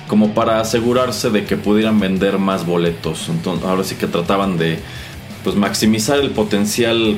como 0.07 0.33
para 0.33 0.59
asegurarse 0.59 1.29
de 1.29 1.45
que 1.45 1.57
pudieran 1.57 1.99
vender 1.99 2.39
más 2.39 2.65
boletos. 2.65 3.29
Entonces, 3.29 3.65
ahora 3.67 3.83
sí 3.83 3.95
que 3.95 4.07
trataban 4.07 4.57
de 4.57 4.79
pues 5.43 5.55
maximizar 5.55 6.19
el 6.19 6.31
potencial 6.31 7.17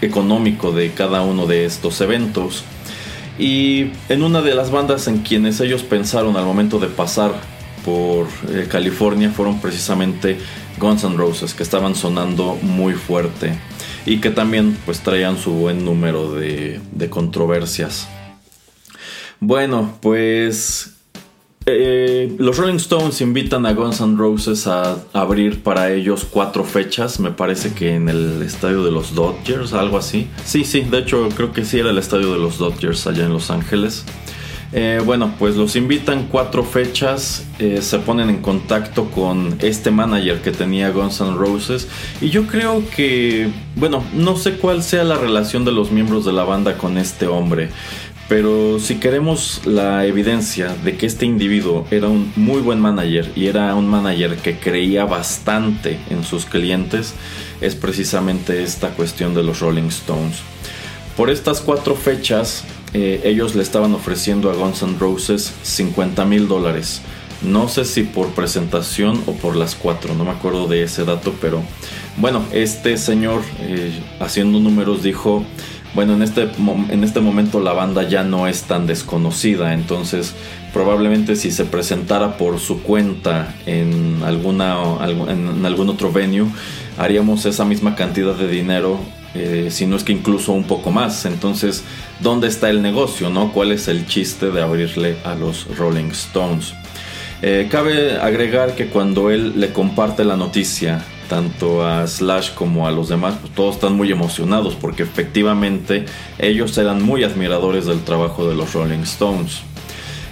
económico 0.00 0.72
de 0.72 0.90
cada 0.92 1.22
uno 1.22 1.46
de 1.46 1.64
estos 1.64 2.00
eventos. 2.00 2.64
Y 3.38 3.92
en 4.08 4.22
una 4.22 4.42
de 4.42 4.54
las 4.54 4.70
bandas 4.70 5.06
en 5.06 5.18
quienes 5.18 5.60
ellos 5.60 5.82
pensaron 5.82 6.36
al 6.36 6.44
momento 6.44 6.78
de 6.78 6.88
pasar 6.88 7.32
por 7.84 8.26
eh, 8.48 8.66
California 8.68 9.30
fueron 9.30 9.60
precisamente 9.60 10.38
Guns 10.78 11.04
N' 11.04 11.16
Roses, 11.16 11.54
que 11.54 11.62
estaban 11.62 11.94
sonando 11.94 12.58
muy 12.60 12.94
fuerte 12.94 13.58
y 14.04 14.18
que 14.18 14.30
también 14.30 14.76
pues 14.84 15.00
traían 15.00 15.38
su 15.38 15.52
buen 15.52 15.84
número 15.84 16.32
de, 16.32 16.80
de 16.92 17.10
controversias. 17.10 18.08
Bueno, 19.40 19.96
pues 20.02 20.97
eh, 21.70 22.34
los 22.38 22.56
Rolling 22.56 22.76
Stones 22.76 23.20
invitan 23.20 23.66
a 23.66 23.72
Guns 23.72 24.00
N' 24.00 24.16
Roses 24.16 24.66
a 24.66 24.96
abrir 25.12 25.62
para 25.62 25.92
ellos 25.92 26.26
cuatro 26.28 26.64
fechas, 26.64 27.20
me 27.20 27.30
parece 27.30 27.74
que 27.74 27.94
en 27.94 28.08
el 28.08 28.42
estadio 28.42 28.82
de 28.82 28.90
los 28.90 29.14
Dodgers, 29.14 29.74
algo 29.74 29.98
así. 29.98 30.28
Sí, 30.44 30.64
sí, 30.64 30.80
de 30.80 30.98
hecho 30.98 31.28
creo 31.36 31.52
que 31.52 31.64
sí 31.64 31.78
era 31.78 31.90
el 31.90 31.98
estadio 31.98 32.32
de 32.32 32.38
los 32.38 32.58
Dodgers 32.58 33.06
allá 33.06 33.26
en 33.26 33.32
Los 33.34 33.50
Ángeles. 33.50 34.04
Eh, 34.72 35.00
bueno, 35.02 35.34
pues 35.38 35.56
los 35.56 35.76
invitan 35.76 36.28
cuatro 36.30 36.62
fechas, 36.62 37.46
eh, 37.58 37.80
se 37.80 37.98
ponen 38.00 38.28
en 38.28 38.42
contacto 38.42 39.10
con 39.10 39.56
este 39.60 39.90
manager 39.90 40.42
que 40.42 40.50
tenía 40.50 40.90
Guns 40.90 41.20
N' 41.22 41.36
Roses 41.36 41.88
y 42.20 42.28
yo 42.28 42.46
creo 42.46 42.82
que, 42.94 43.48
bueno, 43.76 44.04
no 44.12 44.36
sé 44.36 44.56
cuál 44.58 44.82
sea 44.82 45.04
la 45.04 45.16
relación 45.16 45.64
de 45.64 45.72
los 45.72 45.90
miembros 45.90 46.26
de 46.26 46.32
la 46.32 46.44
banda 46.44 46.76
con 46.76 46.98
este 46.98 47.26
hombre. 47.26 47.70
Pero 48.28 48.78
si 48.78 48.96
queremos 48.96 49.62
la 49.64 50.04
evidencia 50.04 50.74
de 50.84 50.98
que 50.98 51.06
este 51.06 51.24
individuo 51.24 51.86
era 51.90 52.08
un 52.08 52.30
muy 52.36 52.60
buen 52.60 52.78
manager 52.78 53.32
y 53.34 53.46
era 53.46 53.74
un 53.74 53.88
manager 53.88 54.36
que 54.36 54.58
creía 54.58 55.06
bastante 55.06 55.98
en 56.10 56.24
sus 56.24 56.44
clientes, 56.44 57.14
es 57.62 57.74
precisamente 57.74 58.62
esta 58.62 58.90
cuestión 58.90 59.34
de 59.34 59.42
los 59.42 59.60
Rolling 59.60 59.88
Stones. 59.88 60.40
Por 61.16 61.30
estas 61.30 61.62
cuatro 61.62 61.96
fechas, 61.96 62.64
eh, 62.92 63.22
ellos 63.24 63.54
le 63.54 63.62
estaban 63.62 63.94
ofreciendo 63.94 64.50
a 64.50 64.54
Guns 64.54 64.82
N' 64.82 64.98
Roses 64.98 65.54
50 65.62 66.26
mil 66.26 66.48
dólares. 66.48 67.00
No 67.40 67.68
sé 67.68 67.84
si 67.84 68.02
por 68.02 68.28
presentación 68.32 69.22
o 69.26 69.32
por 69.32 69.56
las 69.56 69.74
cuatro, 69.74 70.14
no 70.14 70.24
me 70.24 70.32
acuerdo 70.32 70.66
de 70.66 70.82
ese 70.82 71.04
dato, 71.04 71.34
pero 71.40 71.62
bueno, 72.16 72.44
este 72.52 72.96
señor 72.98 73.42
eh, 73.60 73.92
haciendo 74.20 74.58
números 74.58 75.02
dijo 75.02 75.44
bueno, 75.98 76.14
en 76.14 76.22
este, 76.22 76.48
en 76.90 77.02
este 77.02 77.18
momento 77.18 77.58
la 77.58 77.72
banda 77.72 78.04
ya 78.04 78.22
no 78.22 78.46
es 78.46 78.62
tan 78.62 78.86
desconocida, 78.86 79.74
entonces 79.74 80.32
probablemente 80.72 81.34
si 81.34 81.50
se 81.50 81.64
presentara 81.64 82.36
por 82.36 82.60
su 82.60 82.84
cuenta 82.84 83.52
en, 83.66 84.20
alguna, 84.24 84.76
en 85.28 85.66
algún 85.66 85.88
otro 85.88 86.12
venue, 86.12 86.46
haríamos 86.98 87.46
esa 87.46 87.64
misma 87.64 87.96
cantidad 87.96 88.36
de 88.36 88.46
dinero, 88.46 89.00
eh, 89.34 89.70
si 89.72 89.86
no 89.86 89.96
es 89.96 90.04
que 90.04 90.12
incluso 90.12 90.52
un 90.52 90.62
poco 90.62 90.92
más. 90.92 91.24
Entonces, 91.24 91.82
¿dónde 92.20 92.46
está 92.46 92.70
el 92.70 92.80
negocio? 92.80 93.28
No? 93.28 93.50
¿Cuál 93.52 93.72
es 93.72 93.88
el 93.88 94.06
chiste 94.06 94.52
de 94.52 94.62
abrirle 94.62 95.16
a 95.24 95.34
los 95.34 95.66
Rolling 95.78 96.12
Stones? 96.12 96.74
Eh, 97.42 97.66
cabe 97.68 98.18
agregar 98.18 98.76
que 98.76 98.86
cuando 98.86 99.32
él 99.32 99.58
le 99.58 99.72
comparte 99.72 100.22
la 100.22 100.36
noticia 100.36 101.04
tanto 101.28 101.86
a 101.86 102.06
Slash 102.06 102.54
como 102.54 102.86
a 102.86 102.90
los 102.90 103.08
demás, 103.08 103.36
pues 103.40 103.54
todos 103.54 103.76
están 103.76 103.94
muy 103.96 104.10
emocionados 104.10 104.74
porque 104.74 105.02
efectivamente 105.02 106.06
ellos 106.38 106.76
eran 106.78 107.02
muy 107.02 107.24
admiradores 107.24 107.86
del 107.86 108.02
trabajo 108.02 108.48
de 108.48 108.54
los 108.54 108.72
Rolling 108.72 109.00
Stones. 109.00 109.60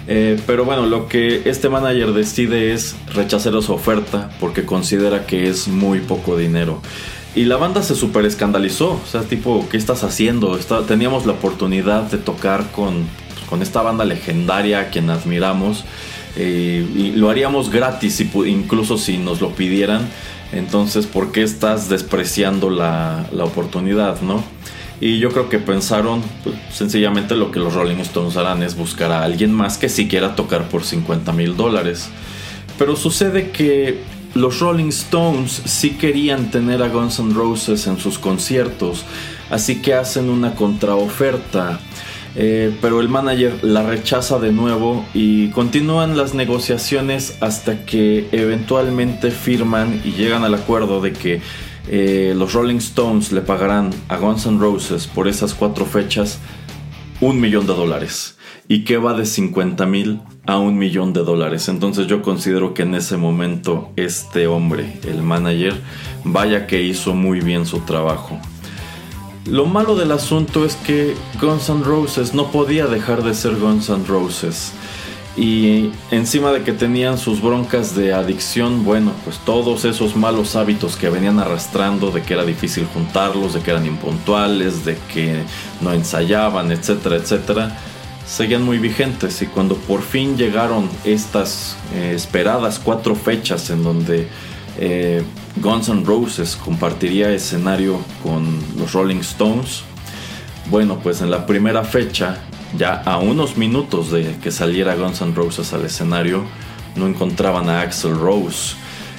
Eh, 0.09 0.39
pero 0.47 0.63
bueno, 0.63 0.85
lo 0.85 1.07
que 1.07 1.41
este 1.45 1.69
manager 1.69 2.13
decide 2.13 2.73
es 2.73 2.95
rechazar 3.13 3.61
su 3.61 3.73
oferta 3.73 4.29
porque 4.39 4.65
considera 4.65 5.25
que 5.25 5.47
es 5.49 5.67
muy 5.67 5.99
poco 5.99 6.37
dinero. 6.37 6.81
Y 7.35 7.45
la 7.45 7.57
banda 7.57 7.83
se 7.83 7.93
super 7.93 8.25
escandalizó, 8.25 8.93
o 8.93 9.05
sea, 9.09 9.21
tipo, 9.21 9.67
¿qué 9.69 9.77
estás 9.77 10.03
haciendo? 10.03 10.57
teníamos 10.87 11.25
la 11.25 11.33
oportunidad 11.33 12.03
de 12.03 12.17
tocar 12.17 12.71
con, 12.71 13.05
con 13.47 13.61
esta 13.61 13.81
banda 13.83 14.05
legendaria 14.05 14.79
a 14.79 14.89
quien 14.89 15.09
admiramos. 15.09 15.83
Eh, 16.35 16.85
y 16.95 17.11
lo 17.11 17.29
haríamos 17.29 17.69
gratis, 17.69 18.23
incluso 18.45 18.97
si 18.97 19.17
nos 19.17 19.41
lo 19.41 19.51
pidieran. 19.51 20.07
Entonces, 20.51 21.05
¿por 21.05 21.31
qué 21.31 21.43
estás 21.43 21.89
despreciando 21.89 22.69
la, 22.69 23.27
oportunidad, 23.39 24.21
no? 24.21 24.43
Y 24.99 25.19
yo 25.19 25.29
creo 25.31 25.49
que 25.49 25.59
pensaron, 25.59 26.23
pues, 26.43 26.55
sencillamente 26.71 27.35
lo 27.35 27.51
que 27.51 27.59
los 27.59 27.73
Rolling 27.73 27.97
Stones 27.97 28.37
harán 28.37 28.63
es 28.63 28.75
buscar 28.75 29.11
a 29.11 29.23
alguien 29.23 29.53
más 29.53 29.77
que 29.77 29.89
sí 29.89 30.07
quiera 30.07 30.35
tocar 30.35 30.69
por 30.69 30.83
50 30.83 31.31
mil 31.33 31.55
dólares. 31.55 32.09
Pero 32.79 32.95
sucede 32.95 33.51
que 33.51 34.01
los 34.33 34.59
Rolling 34.59 34.89
Stones 34.89 35.61
sí 35.65 35.91
querían 35.91 36.51
tener 36.51 36.81
a 36.81 36.89
Guns 36.89 37.19
N' 37.19 37.33
Roses 37.33 37.87
en 37.87 37.97
sus 37.97 38.17
conciertos, 38.17 39.03
así 39.49 39.81
que 39.81 39.93
hacen 39.93 40.29
una 40.29 40.55
contraoferta 40.55 41.79
eh, 42.39 42.71
pero 42.81 43.01
el 43.01 43.09
manager 43.09 43.63
la 43.63 43.81
rechaza 43.81 44.37
de 44.37 44.51
nuevo 44.51 45.03
y 45.15 45.49
continúan 45.49 46.15
las 46.15 46.35
negociaciones 46.35 47.35
hasta 47.41 47.83
que 47.83 48.27
eventualmente 48.31 49.31
firman 49.31 50.01
y 50.05 50.11
llegan 50.11 50.43
al 50.43 50.53
acuerdo 50.53 51.01
de 51.01 51.13
que 51.13 51.41
eh, 51.87 52.35
los 52.37 52.53
Rolling 52.53 52.77
Stones 52.77 53.31
le 53.31 53.41
pagarán 53.41 53.89
a 54.07 54.17
Guns 54.17 54.45
N' 54.45 54.59
Roses 54.59 55.07
por 55.07 55.27
esas 55.27 55.55
cuatro 55.55 55.85
fechas 55.85 56.37
un 57.21 57.41
millón 57.41 57.65
de 57.65 57.73
dólares 57.73 58.37
y 58.67 58.83
que 58.83 58.97
va 58.97 59.15
de 59.15 59.25
50 59.25 59.87
mil 59.87 60.21
a 60.45 60.59
un 60.59 60.77
millón 60.77 61.13
de 61.13 61.23
dólares. 61.23 61.67
Entonces 61.69 62.05
yo 62.05 62.21
considero 62.21 62.75
que 62.75 62.83
en 62.83 62.93
ese 62.93 63.17
momento 63.17 63.91
este 63.95 64.45
hombre, 64.45 64.99
el 65.07 65.23
manager, 65.23 65.73
vaya 66.23 66.67
que 66.67 66.83
hizo 66.83 67.15
muy 67.15 67.39
bien 67.39 67.65
su 67.65 67.79
trabajo. 67.79 68.39
Lo 69.49 69.65
malo 69.65 69.95
del 69.95 70.11
asunto 70.11 70.65
es 70.65 70.75
que 70.75 71.15
Guns 71.39 71.69
N' 71.69 71.83
Roses 71.83 72.33
no 72.33 72.51
podía 72.51 72.87
dejar 72.87 73.23
de 73.23 73.33
ser 73.33 73.55
Guns 73.55 73.87
N' 73.89 74.05
Roses. 74.05 74.73
Y 75.37 75.91
encima 76.11 76.51
de 76.51 76.63
que 76.63 76.73
tenían 76.73 77.17
sus 77.17 77.41
broncas 77.41 77.95
de 77.95 78.13
adicción, 78.13 78.83
bueno, 78.83 79.13
pues 79.23 79.37
todos 79.37 79.85
esos 79.85 80.17
malos 80.17 80.57
hábitos 80.57 80.97
que 80.97 81.09
venían 81.09 81.39
arrastrando, 81.39 82.11
de 82.11 82.23
que 82.23 82.33
era 82.33 82.43
difícil 82.43 82.87
juntarlos, 82.93 83.53
de 83.53 83.61
que 83.61 83.71
eran 83.71 83.85
impuntuales, 83.85 84.83
de 84.83 84.97
que 85.13 85.43
no 85.79 85.93
ensayaban, 85.93 86.71
etcétera, 86.71 87.15
etcétera, 87.15 87.77
seguían 88.27 88.63
muy 88.63 88.79
vigentes. 88.79 89.41
Y 89.41 89.45
cuando 89.45 89.75
por 89.75 90.01
fin 90.01 90.35
llegaron 90.35 90.89
estas 91.05 91.77
eh, 91.93 92.11
esperadas 92.15 92.81
cuatro 92.83 93.15
fechas 93.15 93.69
en 93.69 93.83
donde 93.83 94.27
eh, 94.79 95.23
Guns 95.57 95.89
N' 95.89 96.05
Roses 96.05 96.55
compartiría 96.55 97.31
escenario 97.31 97.99
con 98.23 98.59
los 98.77 98.93
Rolling 98.93 99.19
Stones, 99.19 99.83
bueno, 100.69 100.99
pues 101.01 101.21
en 101.21 101.31
la 101.31 101.45
primera 101.45 101.83
fecha 101.83 102.39
ya 102.77 103.01
a 103.05 103.17
unos 103.17 103.57
minutos 103.57 104.11
de 104.11 104.35
que 104.41 104.51
saliera 104.51 104.95
Guns 104.95 105.21
N' 105.21 105.33
Roses 105.33 105.73
al 105.73 105.85
escenario, 105.85 106.43
no 106.95 107.07
encontraban 107.07 107.69
a 107.69 107.81
Axel 107.81 108.17
Rose. 108.17 108.75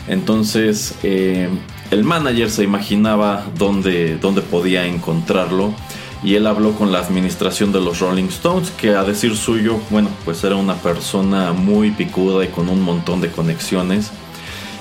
Entonces 0.07 0.95
eh, 1.03 1.49
el 1.91 2.05
manager 2.05 2.51
se 2.51 2.65
imaginaba 2.65 3.47
dónde, 3.57 4.17
dónde 4.19 4.43
podía 4.43 4.87
encontrarlo 4.87 5.75
y 6.23 6.35
él 6.35 6.47
habló 6.47 6.73
con 6.73 6.93
la 6.93 6.99
administración 6.99 7.73
de 7.73 7.81
los 7.81 8.01
Rolling 8.01 8.25
Stones, 8.25 8.71
que 8.71 8.95
a 8.95 9.05
decir 9.05 9.37
suyo, 9.37 9.79
bueno, 9.91 10.09
pues 10.25 10.43
era 10.45 10.57
una 10.57 10.75
persona 10.75 11.53
muy 11.53 11.93
picuda 11.93 12.45
y 12.45 12.49
con 12.49 12.69
un 12.69 12.83
montón 12.83 13.21
de 13.21 13.31
conexiones 13.31 14.11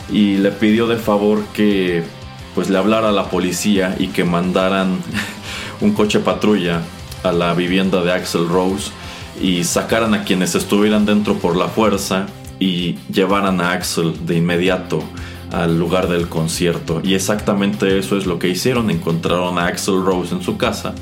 y 0.10 0.38
le 0.38 0.52
pidió 0.52 0.88
de 0.88 0.98
favor 0.98 1.44
que 1.54 2.04
pues 2.56 2.70
le 2.70 2.78
hablara 2.78 3.10
a 3.10 3.12
la 3.12 3.30
policía 3.30 3.96
y 4.00 4.08
que 4.08 4.24
mandaran 4.24 4.98
un 5.82 5.94
coche 5.94 6.20
patrulla 6.20 6.82
a 7.24 7.32
la 7.32 7.54
vivienda 7.54 8.02
de 8.02 8.12
Axel 8.12 8.48
Rose 8.48 8.92
y 9.42 9.64
sacaran 9.64 10.14
a 10.14 10.24
quienes 10.24 10.56
estuvieran 10.56 11.06
dentro 11.06 11.36
por 11.36 11.56
la 11.56 11.68
fuerza 11.68 12.26
y 12.60 12.96
llevaran 13.12 13.62
a 13.62 13.72
Axel 13.72 14.26
de 14.26 14.38
inmediato 14.38 15.04
al 15.52 15.78
lugar 15.78 16.08
del 16.08 16.28
concierto. 16.28 17.02
Y 17.04 17.14
exactamente 17.14 17.98
eso 17.98 18.18
es 18.18 18.26
lo 18.26 18.40
que 18.40 18.50
hicieron. 18.50 18.90
Encontraron 18.90 19.58
a 19.60 19.68
Axel 19.68 20.04
Rose 20.04 20.34
en 20.34 20.42
su 20.42 20.58
casa. 20.58 20.94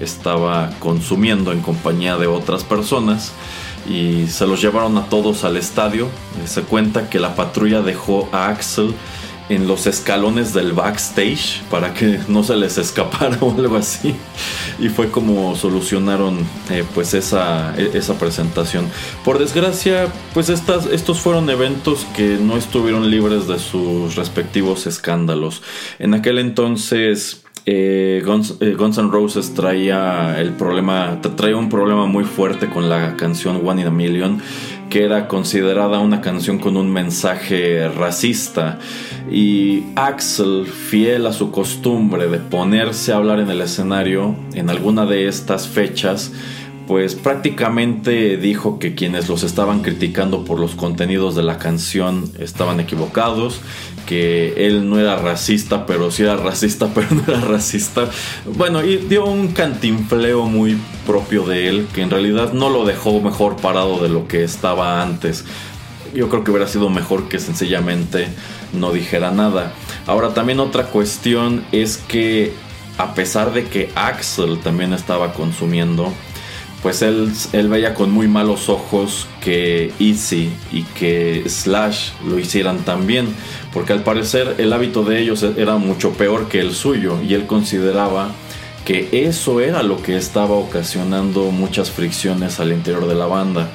Estaba 0.00 0.70
consumiendo 0.80 1.52
en 1.52 1.60
compañía 1.60 2.16
de 2.16 2.26
otras 2.26 2.64
personas 2.64 3.32
y 3.88 4.26
se 4.28 4.46
los 4.46 4.60
llevaron 4.60 4.96
a 4.98 5.06
todos 5.06 5.44
al 5.44 5.56
estadio. 5.56 6.08
Se 6.46 6.62
cuenta 6.62 7.08
que 7.08 7.18
la 7.18 7.34
patrulla 7.34 7.82
dejó 7.82 8.28
a 8.32 8.48
Axel 8.48 8.94
en 9.48 9.66
los 9.66 9.86
escalones 9.86 10.54
del 10.54 10.72
backstage 10.72 11.62
para 11.70 11.92
que 11.92 12.20
no 12.28 12.42
se 12.42 12.56
les 12.56 12.78
escapara 12.78 13.36
o 13.40 13.52
algo 13.52 13.76
así. 13.76 14.14
Y 14.78 14.88
fue 14.88 15.10
como 15.10 15.54
solucionaron 15.56 16.38
eh, 16.70 16.84
pues 16.94 17.14
esa, 17.14 17.74
e, 17.76 17.90
esa 17.94 18.18
presentación. 18.18 18.88
Por 19.24 19.38
desgracia, 19.38 20.08
pues 20.32 20.48
estas, 20.48 20.86
estos 20.86 21.20
fueron 21.20 21.50
eventos 21.50 22.06
que 22.16 22.38
no 22.40 22.56
estuvieron 22.56 23.10
libres 23.10 23.46
de 23.46 23.58
sus 23.58 24.16
respectivos 24.16 24.86
escándalos. 24.86 25.62
En 25.98 26.14
aquel 26.14 26.38
entonces 26.38 27.42
eh, 27.64 28.22
Guns, 28.24 28.56
eh, 28.60 28.74
Guns, 28.76 28.98
N' 28.98 29.10
Roses 29.10 29.54
traía 29.54 30.40
el 30.40 30.50
problema, 30.50 31.20
traía 31.36 31.56
un 31.56 31.68
problema 31.68 32.06
muy 32.06 32.24
fuerte 32.24 32.68
con 32.68 32.88
la 32.88 33.16
canción 33.16 33.60
One 33.64 33.82
in 33.82 33.86
a 33.86 33.90
Million, 33.90 34.42
que 34.90 35.04
era 35.04 35.28
considerada 35.28 36.00
una 36.00 36.20
canción 36.20 36.58
con 36.58 36.76
un 36.76 36.92
mensaje 36.92 37.88
racista. 37.88 38.78
Y 39.30 39.84
Axel, 39.94 40.66
fiel 40.66 41.26
a 41.26 41.32
su 41.32 41.50
costumbre 41.50 42.28
de 42.28 42.38
ponerse 42.38 43.12
a 43.12 43.16
hablar 43.16 43.38
en 43.38 43.48
el 43.48 43.60
escenario 43.60 44.34
en 44.54 44.68
alguna 44.68 45.06
de 45.06 45.28
estas 45.28 45.68
fechas, 45.68 46.32
pues 46.86 47.14
prácticamente 47.14 48.36
dijo 48.36 48.78
que 48.78 48.94
quienes 48.94 49.28
los 49.28 49.44
estaban 49.44 49.82
criticando 49.82 50.44
por 50.44 50.58
los 50.58 50.74
contenidos 50.74 51.34
de 51.34 51.42
la 51.42 51.58
canción 51.58 52.30
estaban 52.38 52.80
equivocados, 52.80 53.60
que 54.06 54.66
él 54.66 54.88
no 54.88 54.98
era 54.98 55.16
racista, 55.16 55.86
pero 55.86 56.10
sí 56.10 56.22
era 56.22 56.36
racista, 56.36 56.88
pero 56.94 57.08
no 57.10 57.22
era 57.26 57.40
racista. 57.40 58.08
Bueno, 58.44 58.84
y 58.84 58.96
dio 58.96 59.24
un 59.24 59.48
cantinfleo 59.48 60.44
muy 60.44 60.78
propio 61.06 61.44
de 61.44 61.68
él, 61.68 61.86
que 61.94 62.02
en 62.02 62.10
realidad 62.10 62.52
no 62.52 62.70
lo 62.70 62.84
dejó 62.84 63.20
mejor 63.20 63.56
parado 63.56 63.98
de 64.02 64.08
lo 64.08 64.28
que 64.28 64.44
estaba 64.44 65.02
antes. 65.02 65.44
Yo 66.14 66.28
creo 66.28 66.44
que 66.44 66.50
hubiera 66.50 66.68
sido 66.68 66.90
mejor 66.90 67.28
que 67.28 67.38
sencillamente 67.38 68.28
no 68.72 68.92
dijera 68.92 69.30
nada. 69.30 69.72
Ahora 70.06 70.34
también 70.34 70.60
otra 70.60 70.84
cuestión 70.84 71.64
es 71.72 71.96
que 71.96 72.52
a 72.98 73.14
pesar 73.14 73.52
de 73.52 73.64
que 73.64 73.90
Axel 73.94 74.60
también 74.60 74.92
estaba 74.92 75.32
consumiendo, 75.32 76.12
pues 76.82 77.02
él, 77.02 77.32
él 77.52 77.68
veía 77.68 77.94
con 77.94 78.10
muy 78.10 78.26
malos 78.26 78.68
ojos 78.68 79.28
que 79.40 79.92
Easy 80.00 80.52
y 80.72 80.82
que 80.82 81.44
Slash 81.46 82.10
lo 82.26 82.38
hicieran 82.38 82.78
también, 82.78 83.28
porque 83.72 83.92
al 83.92 84.02
parecer 84.02 84.56
el 84.58 84.72
hábito 84.72 85.04
de 85.04 85.20
ellos 85.20 85.44
era 85.56 85.76
mucho 85.76 86.12
peor 86.12 86.48
que 86.48 86.60
el 86.60 86.72
suyo 86.74 87.22
y 87.22 87.34
él 87.34 87.46
consideraba 87.46 88.32
que 88.84 89.08
eso 89.26 89.60
era 89.60 89.82
lo 89.82 90.02
que 90.02 90.16
estaba 90.16 90.54
ocasionando 90.54 91.50
muchas 91.52 91.90
fricciones 91.90 92.58
al 92.58 92.72
interior 92.72 93.06
de 93.06 93.14
la 93.14 93.26
banda. 93.26 93.68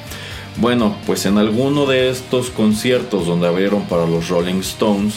Bueno, 0.57 0.97
pues 1.05 1.25
en 1.25 1.37
alguno 1.37 1.85
de 1.85 2.09
estos 2.09 2.49
conciertos 2.49 3.25
donde 3.25 3.47
abrieron 3.47 3.83
para 3.83 4.05
los 4.05 4.27
Rolling 4.27 4.59
Stones, 4.59 5.15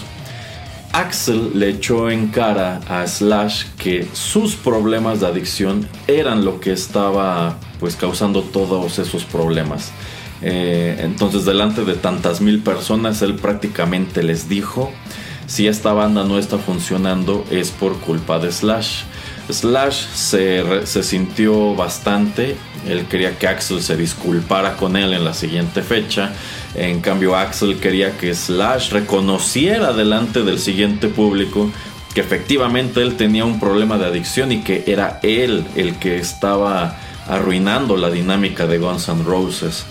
Axel 0.92 1.52
le 1.54 1.70
echó 1.70 2.10
en 2.10 2.28
cara 2.28 2.80
a 2.88 3.06
Slash 3.06 3.64
que 3.78 4.06
sus 4.12 4.54
problemas 4.54 5.20
de 5.20 5.26
adicción 5.26 5.88
eran 6.06 6.44
lo 6.44 6.60
que 6.60 6.72
estaba 6.72 7.58
pues 7.80 7.96
causando 7.96 8.42
todos 8.42 8.98
esos 8.98 9.24
problemas. 9.24 9.90
Eh, 10.42 11.00
entonces 11.00 11.44
delante 11.44 11.84
de 11.84 11.94
tantas 11.94 12.40
mil 12.40 12.60
personas 12.60 13.20
él 13.20 13.34
prácticamente 13.34 14.22
les 14.22 14.48
dijo 14.48 14.90
si 15.46 15.66
esta 15.66 15.92
banda 15.92 16.24
no 16.24 16.38
está 16.38 16.56
funcionando 16.56 17.44
es 17.50 17.70
por 17.70 17.98
culpa 17.98 18.38
de 18.38 18.52
Slash. 18.52 19.02
Slash 19.50 20.06
se, 20.14 20.86
se, 20.86 21.02
sintió 21.02 21.74
bastante, 21.74 22.56
él 22.86 23.06
quería 23.06 23.36
que 23.36 23.48
Axel 23.48 23.82
se 23.82 23.96
disculpara 23.96 24.76
con 24.76 24.96
él 24.96 25.12
en 25.12 25.24
la 25.24 25.34
siguiente 25.34 25.82
fecha, 25.82 26.32
en 26.76 27.00
cambio 27.00 27.34
Axel 27.34 27.80
quería 27.80 28.16
que 28.16 28.32
Slash 28.32 28.92
reconociera 28.92 29.92
delante 29.92 30.44
del 30.44 30.60
siguiente 30.60 31.08
público 31.08 31.68
que 32.14 32.20
efectivamente 32.20 33.02
él 33.02 33.16
tenía 33.16 33.44
un 33.44 33.58
problema 33.58 33.98
de 33.98 34.06
adicción 34.06 34.52
y 34.52 34.62
que 34.62 34.84
era 34.86 35.18
él 35.22 35.64
el 35.76 35.96
que 35.96 36.18
estaba 36.18 36.96
arruinando 37.30 37.96
la 37.96 38.10
dinámica 38.10 38.66
de 38.66 38.78
Guns 38.78 39.08
N' 39.08 39.24
Roses. 39.24 39.84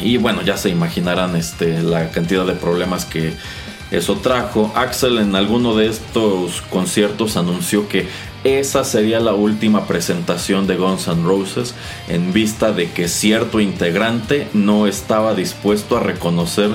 Y 0.00 0.16
bueno, 0.16 0.42
ya 0.42 0.56
se 0.56 0.70
imaginarán 0.70 1.36
este, 1.36 1.82
la 1.82 2.10
cantidad 2.10 2.46
de 2.46 2.54
problemas 2.54 3.04
que 3.04 3.34
eso 3.90 4.16
trajo. 4.16 4.72
Axel 4.74 5.18
en 5.18 5.36
alguno 5.36 5.76
de 5.76 5.86
estos 5.86 6.62
conciertos 6.62 7.36
anunció 7.36 7.88
que 7.88 8.08
esa 8.44 8.84
sería 8.84 9.20
la 9.20 9.34
última 9.34 9.86
presentación 9.86 10.66
de 10.66 10.76
Guns 10.76 11.06
N' 11.06 11.24
Roses 11.24 11.74
en 12.08 12.32
vista 12.32 12.72
de 12.72 12.90
que 12.90 13.08
cierto 13.08 13.60
integrante 13.60 14.48
no 14.52 14.86
estaba 14.86 15.34
dispuesto 15.34 15.96
a 15.96 16.00
reconocer 16.00 16.70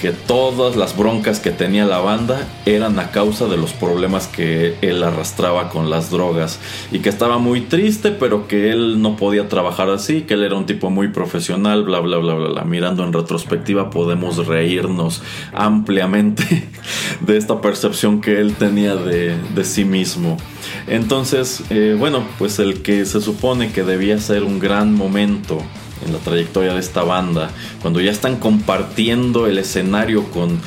que 0.00 0.12
todas 0.12 0.76
las 0.76 0.96
broncas 0.96 1.40
que 1.40 1.50
tenía 1.50 1.84
la 1.84 1.98
banda 1.98 2.48
eran 2.64 2.98
a 2.98 3.10
causa 3.10 3.46
de 3.46 3.58
los 3.58 3.74
problemas 3.74 4.28
que 4.28 4.76
él 4.80 5.02
arrastraba 5.02 5.68
con 5.68 5.90
las 5.90 6.10
drogas 6.10 6.58
y 6.90 7.00
que 7.00 7.10
estaba 7.10 7.36
muy 7.36 7.60
triste 7.60 8.10
pero 8.10 8.48
que 8.48 8.70
él 8.70 9.02
no 9.02 9.16
podía 9.16 9.48
trabajar 9.48 9.90
así, 9.90 10.22
que 10.22 10.34
él 10.34 10.42
era 10.42 10.56
un 10.56 10.64
tipo 10.64 10.88
muy 10.88 11.08
profesional, 11.08 11.84
bla 11.84 12.00
bla 12.00 12.16
bla 12.16 12.34
bla. 12.34 12.64
Mirando 12.64 13.04
en 13.04 13.12
retrospectiva 13.12 13.90
podemos 13.90 14.46
reírnos 14.46 15.22
ampliamente 15.52 16.68
de 17.20 17.36
esta 17.36 17.60
percepción 17.60 18.22
que 18.22 18.40
él 18.40 18.54
tenía 18.54 18.96
de, 18.96 19.36
de 19.54 19.64
sí 19.64 19.84
mismo. 19.84 20.38
Entonces, 20.86 21.62
eh, 21.70 21.94
bueno, 21.98 22.24
pues 22.38 22.58
el 22.58 22.82
que 22.82 23.04
se 23.04 23.20
supone 23.20 23.70
que 23.70 23.82
debía 23.82 24.18
ser 24.18 24.44
un 24.44 24.58
gran 24.58 24.94
momento 24.94 25.58
en 26.04 26.12
la 26.12 26.18
trayectoria 26.18 26.74
de 26.74 26.80
esta 26.80 27.02
banda, 27.02 27.50
cuando 27.82 28.00
ya 28.00 28.10
están 28.10 28.36
compartiendo 28.36 29.46
el 29.46 29.58
escenario 29.58 30.24
con 30.30 30.60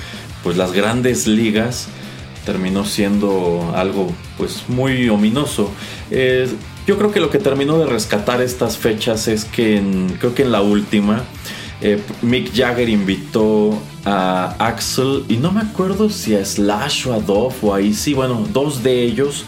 pues 0.43 0.57
las 0.57 0.73
grandes 0.73 1.27
ligas, 1.27 1.87
terminó 2.45 2.85
siendo 2.85 3.73
algo 3.75 4.11
pues 4.37 4.63
muy 4.67 5.09
ominoso. 5.09 5.71
yo 6.85 6.97
creo 6.97 7.11
que 7.11 7.19
lo 7.21 7.29
que 7.29 7.39
terminó 7.39 7.79
de 7.79 7.85
rescatar 7.85 8.41
estas 8.41 8.77
fechas 8.77 9.27
es 9.27 9.45
que 9.45 9.81
creo 10.19 10.35
que 10.35 10.43
en 10.43 10.51
la 10.51 10.61
última 10.61 11.23
eh, 11.81 12.01
Mick 12.21 12.53
Jagger 12.53 12.87
invitó 12.87 13.77
a 14.05 14.55
Axel 14.57 15.25
y 15.27 15.35
no 15.35 15.51
me 15.51 15.59
acuerdo 15.61 16.09
si 16.09 16.33
a 16.33 16.45
Slash 16.45 17.07
o 17.07 17.13
a 17.13 17.19
Dove 17.19 17.55
o 17.61 17.73
a 17.73 17.81
Easy, 17.81 18.13
bueno, 18.13 18.47
dos 18.53 18.83
de 18.83 19.03
ellos 19.03 19.45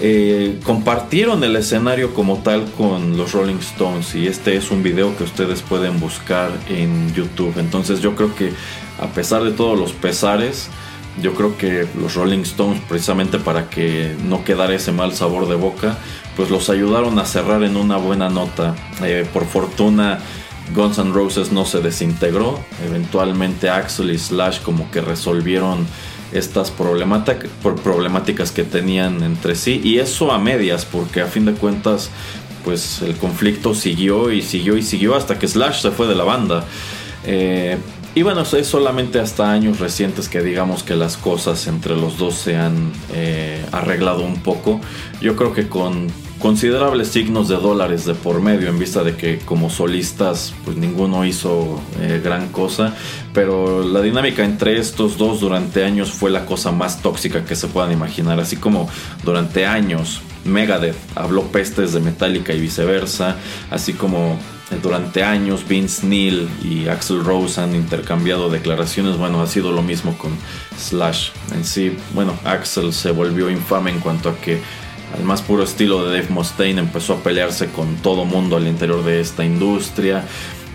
eh, 0.00 0.58
compartieron 0.64 1.42
el 1.42 1.56
escenario 1.56 2.14
como 2.14 2.38
tal 2.38 2.70
con 2.72 3.16
los 3.16 3.32
Rolling 3.32 3.56
Stones 3.56 4.14
y 4.14 4.26
este 4.26 4.56
es 4.56 4.70
un 4.70 4.82
video 4.82 5.16
que 5.16 5.24
ustedes 5.24 5.62
pueden 5.62 5.98
buscar 5.98 6.50
en 6.68 7.12
YouTube. 7.14 7.58
Entonces 7.58 8.00
yo 8.00 8.14
creo 8.14 8.34
que 8.34 8.52
a 9.00 9.08
pesar 9.08 9.42
de 9.42 9.50
todos 9.50 9.78
los 9.78 9.92
pesares, 9.92 10.68
yo 11.20 11.34
creo 11.34 11.56
que 11.56 11.86
los 12.00 12.14
Rolling 12.14 12.40
Stones, 12.40 12.80
precisamente 12.88 13.38
para 13.38 13.68
que 13.68 14.14
no 14.24 14.44
quedara 14.44 14.74
ese 14.74 14.92
mal 14.92 15.14
sabor 15.14 15.48
de 15.48 15.56
boca, 15.56 15.98
pues 16.36 16.50
los 16.50 16.70
ayudaron 16.70 17.18
a 17.18 17.24
cerrar 17.24 17.64
en 17.64 17.76
una 17.76 17.96
buena 17.96 18.28
nota. 18.28 18.76
Eh, 19.02 19.26
por 19.32 19.46
fortuna, 19.46 20.20
Guns 20.74 20.98
N' 20.98 21.12
Roses 21.12 21.50
no 21.50 21.64
se 21.64 21.80
desintegró. 21.80 22.60
Eventualmente 22.86 23.68
Axel 23.68 24.10
y 24.10 24.18
Slash 24.18 24.60
como 24.60 24.90
que 24.90 25.00
resolvieron 25.00 25.86
estas 26.32 26.70
problemáticas 26.70 28.50
que 28.50 28.64
tenían 28.64 29.22
entre 29.22 29.54
sí. 29.54 29.80
Y 29.82 29.98
eso 29.98 30.32
a 30.32 30.38
medias, 30.38 30.84
porque 30.84 31.20
a 31.20 31.26
fin 31.26 31.44
de 31.44 31.52
cuentas, 31.52 32.10
pues 32.64 33.02
el 33.02 33.16
conflicto 33.16 33.74
siguió 33.74 34.30
y 34.30 34.42
siguió 34.42 34.76
y 34.76 34.82
siguió 34.82 35.16
hasta 35.16 35.38
que 35.38 35.48
Slash 35.48 35.80
se 35.80 35.90
fue 35.90 36.06
de 36.06 36.14
la 36.14 36.24
banda. 36.24 36.64
Eh, 37.24 37.78
y 38.14 38.22
bueno, 38.22 38.42
es 38.42 38.66
solamente 38.66 39.20
hasta 39.20 39.52
años 39.52 39.78
recientes 39.78 40.28
que 40.28 40.42
digamos 40.42 40.82
que 40.82 40.96
las 40.96 41.16
cosas 41.16 41.66
entre 41.66 41.94
los 41.94 42.18
dos 42.18 42.34
se 42.34 42.56
han 42.56 42.90
eh, 43.14 43.64
arreglado 43.70 44.24
un 44.24 44.42
poco. 44.42 44.80
Yo 45.20 45.36
creo 45.36 45.54
que 45.54 45.68
con 45.68 46.08
considerables 46.38 47.08
signos 47.08 47.48
de 47.48 47.56
dólares 47.56 48.04
de 48.04 48.14
por 48.14 48.40
medio 48.40 48.68
en 48.68 48.78
vista 48.78 49.02
de 49.02 49.16
que 49.16 49.38
como 49.38 49.70
solistas 49.70 50.54
pues 50.64 50.76
ninguno 50.76 51.24
hizo 51.24 51.80
eh, 52.00 52.20
gran 52.22 52.48
cosa 52.48 52.94
pero 53.32 53.82
la 53.82 54.00
dinámica 54.00 54.44
entre 54.44 54.78
estos 54.78 55.18
dos 55.18 55.40
durante 55.40 55.84
años 55.84 56.10
fue 56.10 56.30
la 56.30 56.46
cosa 56.46 56.70
más 56.70 57.02
tóxica 57.02 57.44
que 57.44 57.56
se 57.56 57.66
puedan 57.68 57.92
imaginar 57.92 58.38
así 58.40 58.56
como 58.56 58.88
durante 59.24 59.66
años 59.66 60.20
Megadeth 60.44 60.96
habló 61.14 61.42
pestes 61.44 61.92
de 61.92 62.00
Metallica 62.00 62.52
y 62.52 62.60
viceversa 62.60 63.36
así 63.70 63.92
como 63.92 64.38
durante 64.82 65.24
años 65.24 65.66
Vince 65.66 66.06
Neil 66.06 66.48
y 66.62 66.88
Axel 66.88 67.24
Rose 67.24 67.60
han 67.60 67.74
intercambiado 67.74 68.50
declaraciones. 68.50 69.16
Bueno, 69.16 69.40
ha 69.40 69.46
sido 69.46 69.72
lo 69.72 69.82
mismo 69.82 70.16
con 70.18 70.30
Slash. 70.76 71.30
En 71.54 71.64
sí, 71.64 71.96
bueno, 72.12 72.38
Axel 72.44 72.92
se 72.92 73.10
volvió 73.10 73.50
infame 73.50 73.90
en 73.90 74.00
cuanto 74.00 74.28
a 74.28 74.36
que 74.36 74.60
al 75.16 75.24
más 75.24 75.42
puro 75.42 75.62
estilo 75.62 76.04
de 76.04 76.18
Dave 76.18 76.28
Mustaine, 76.30 76.80
empezó 76.80 77.14
a 77.14 77.16
pelearse 77.22 77.68
con 77.68 77.96
todo 77.96 78.24
mundo 78.24 78.56
al 78.56 78.66
interior 78.66 79.04
de 79.04 79.20
esta 79.20 79.44
industria. 79.44 80.24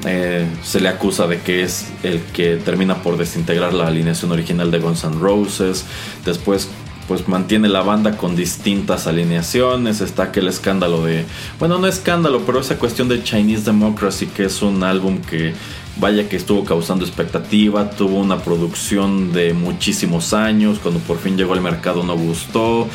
Eh, 0.05 0.45
se 0.63 0.81
le 0.81 0.89
acusa 0.89 1.27
de 1.27 1.39
que 1.39 1.63
es 1.63 1.91
el 2.03 2.21
que 2.21 2.57
termina 2.57 3.01
por 3.01 3.17
desintegrar 3.17 3.73
la 3.73 3.87
alineación 3.87 4.31
original 4.31 4.69
de 4.71 4.79
Guns 4.79 5.03
N' 5.03 5.19
Roses. 5.19 5.85
Después 6.25 6.69
pues 7.07 7.27
mantiene 7.27 7.67
la 7.67 7.81
banda 7.81 8.17
con 8.17 8.35
distintas 8.35 9.07
alineaciones. 9.07 10.01
Está 10.01 10.23
aquel 10.23 10.47
escándalo 10.47 11.03
de, 11.03 11.25
bueno, 11.59 11.77
no 11.77 11.87
escándalo, 11.87 12.41
pero 12.45 12.59
esa 12.59 12.77
cuestión 12.77 13.09
de 13.09 13.23
Chinese 13.23 13.65
Democracy, 13.65 14.27
que 14.27 14.45
es 14.45 14.61
un 14.61 14.83
álbum 14.83 15.19
que 15.19 15.53
vaya 15.97 16.27
que 16.27 16.35
estuvo 16.35 16.63
causando 16.63 17.05
expectativa, 17.05 17.89
tuvo 17.91 18.17
una 18.17 18.39
producción 18.39 19.31
de 19.31 19.53
muchísimos 19.53 20.33
años, 20.33 20.79
cuando 20.79 20.99
por 21.01 21.19
fin 21.19 21.37
llegó 21.37 21.53
al 21.53 21.61
mercado 21.61 22.03
no 22.03 22.17
gustó. 22.17 22.87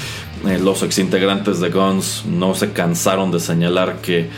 Eh, 0.46 0.58
los 0.58 0.82
exintegrantes 0.82 1.60
de 1.60 1.70
Guns 1.70 2.24
no 2.26 2.54
se 2.54 2.72
cansaron 2.72 3.30
de 3.30 3.40
señalar 3.40 4.00
que 4.00 4.30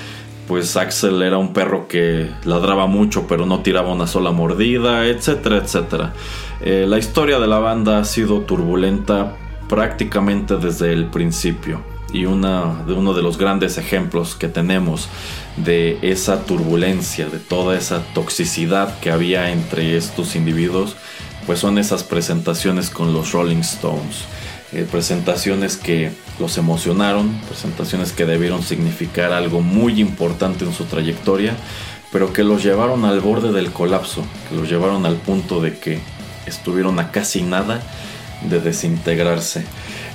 pues 0.49 0.77
Axel 0.77 1.23
era 1.23 1.39
un 1.39 1.53
perro 1.53 1.87
que 1.87 2.29
ladraba 2.45 2.87
mucho 2.87 3.27
pero 3.29 3.47
no 3.47 3.61
tiraba 3.61 3.93
una 3.93 4.07
sola 4.07 4.33
mordida, 4.33 5.07
etcétera, 5.07 5.59
etcétera. 5.59 6.15
Eh, 6.61 6.87
la 6.89 6.99
historia 6.99 7.39
de 7.39 7.47
la 7.47 7.59
banda 7.59 7.99
ha 7.99 8.05
sido 8.05 8.41
turbulenta 8.41 9.37
prácticamente 9.69 10.57
desde 10.57 10.93
el 10.93 11.07
principio 11.07 11.83
y 12.13 12.25
una, 12.25 12.83
de 12.87 12.93
uno 12.93 13.15
de 13.15 13.23
los 13.23 13.39
grandes 13.39 13.79
ejemplos 13.79 14.35
que 14.35 14.49
tenemos 14.49 15.09
de 15.57 15.99
esa 16.03 16.45
turbulencia, 16.45 17.27
de 17.27 17.39
toda 17.39 17.77
esa 17.77 18.03
toxicidad 18.15 18.99
que 19.01 19.11
había 19.11 19.51
entre 19.51 19.97
estos 19.97 20.35
individuos, 20.35 20.97
pues 21.47 21.61
son 21.61 21.79
esas 21.79 22.03
presentaciones 22.03 22.91
con 22.91 23.13
los 23.13 23.33
Rolling 23.33 23.59
Stones. 23.61 24.25
Eh, 24.73 24.87
presentaciones 24.89 25.77
que 25.77 26.13
los 26.39 26.57
emocionaron, 26.57 27.29
presentaciones 27.49 28.13
que 28.13 28.25
debieron 28.25 28.63
significar 28.63 29.33
algo 29.33 29.63
muy 29.63 30.01
importante 30.01 30.65
en 30.65 30.73
su 30.73 30.85
trayectoria, 30.85 31.57
pero 32.13 32.33
que 32.33 32.45
los 32.45 32.63
llevaron 32.63 33.05
al 33.05 33.21
borde 33.21 33.53
del 33.53 33.73
colapso, 33.73 34.25
que 34.49 34.55
los 34.55 34.69
llevaron 34.69 35.07
al 35.07 35.17
punto 35.17 35.61
de 35.61 35.77
que 35.77 35.99
estuvieron 36.47 37.01
a 37.01 37.11
casi 37.11 37.43
nada 37.43 37.83
de 38.49 38.61
desintegrarse. 38.61 39.65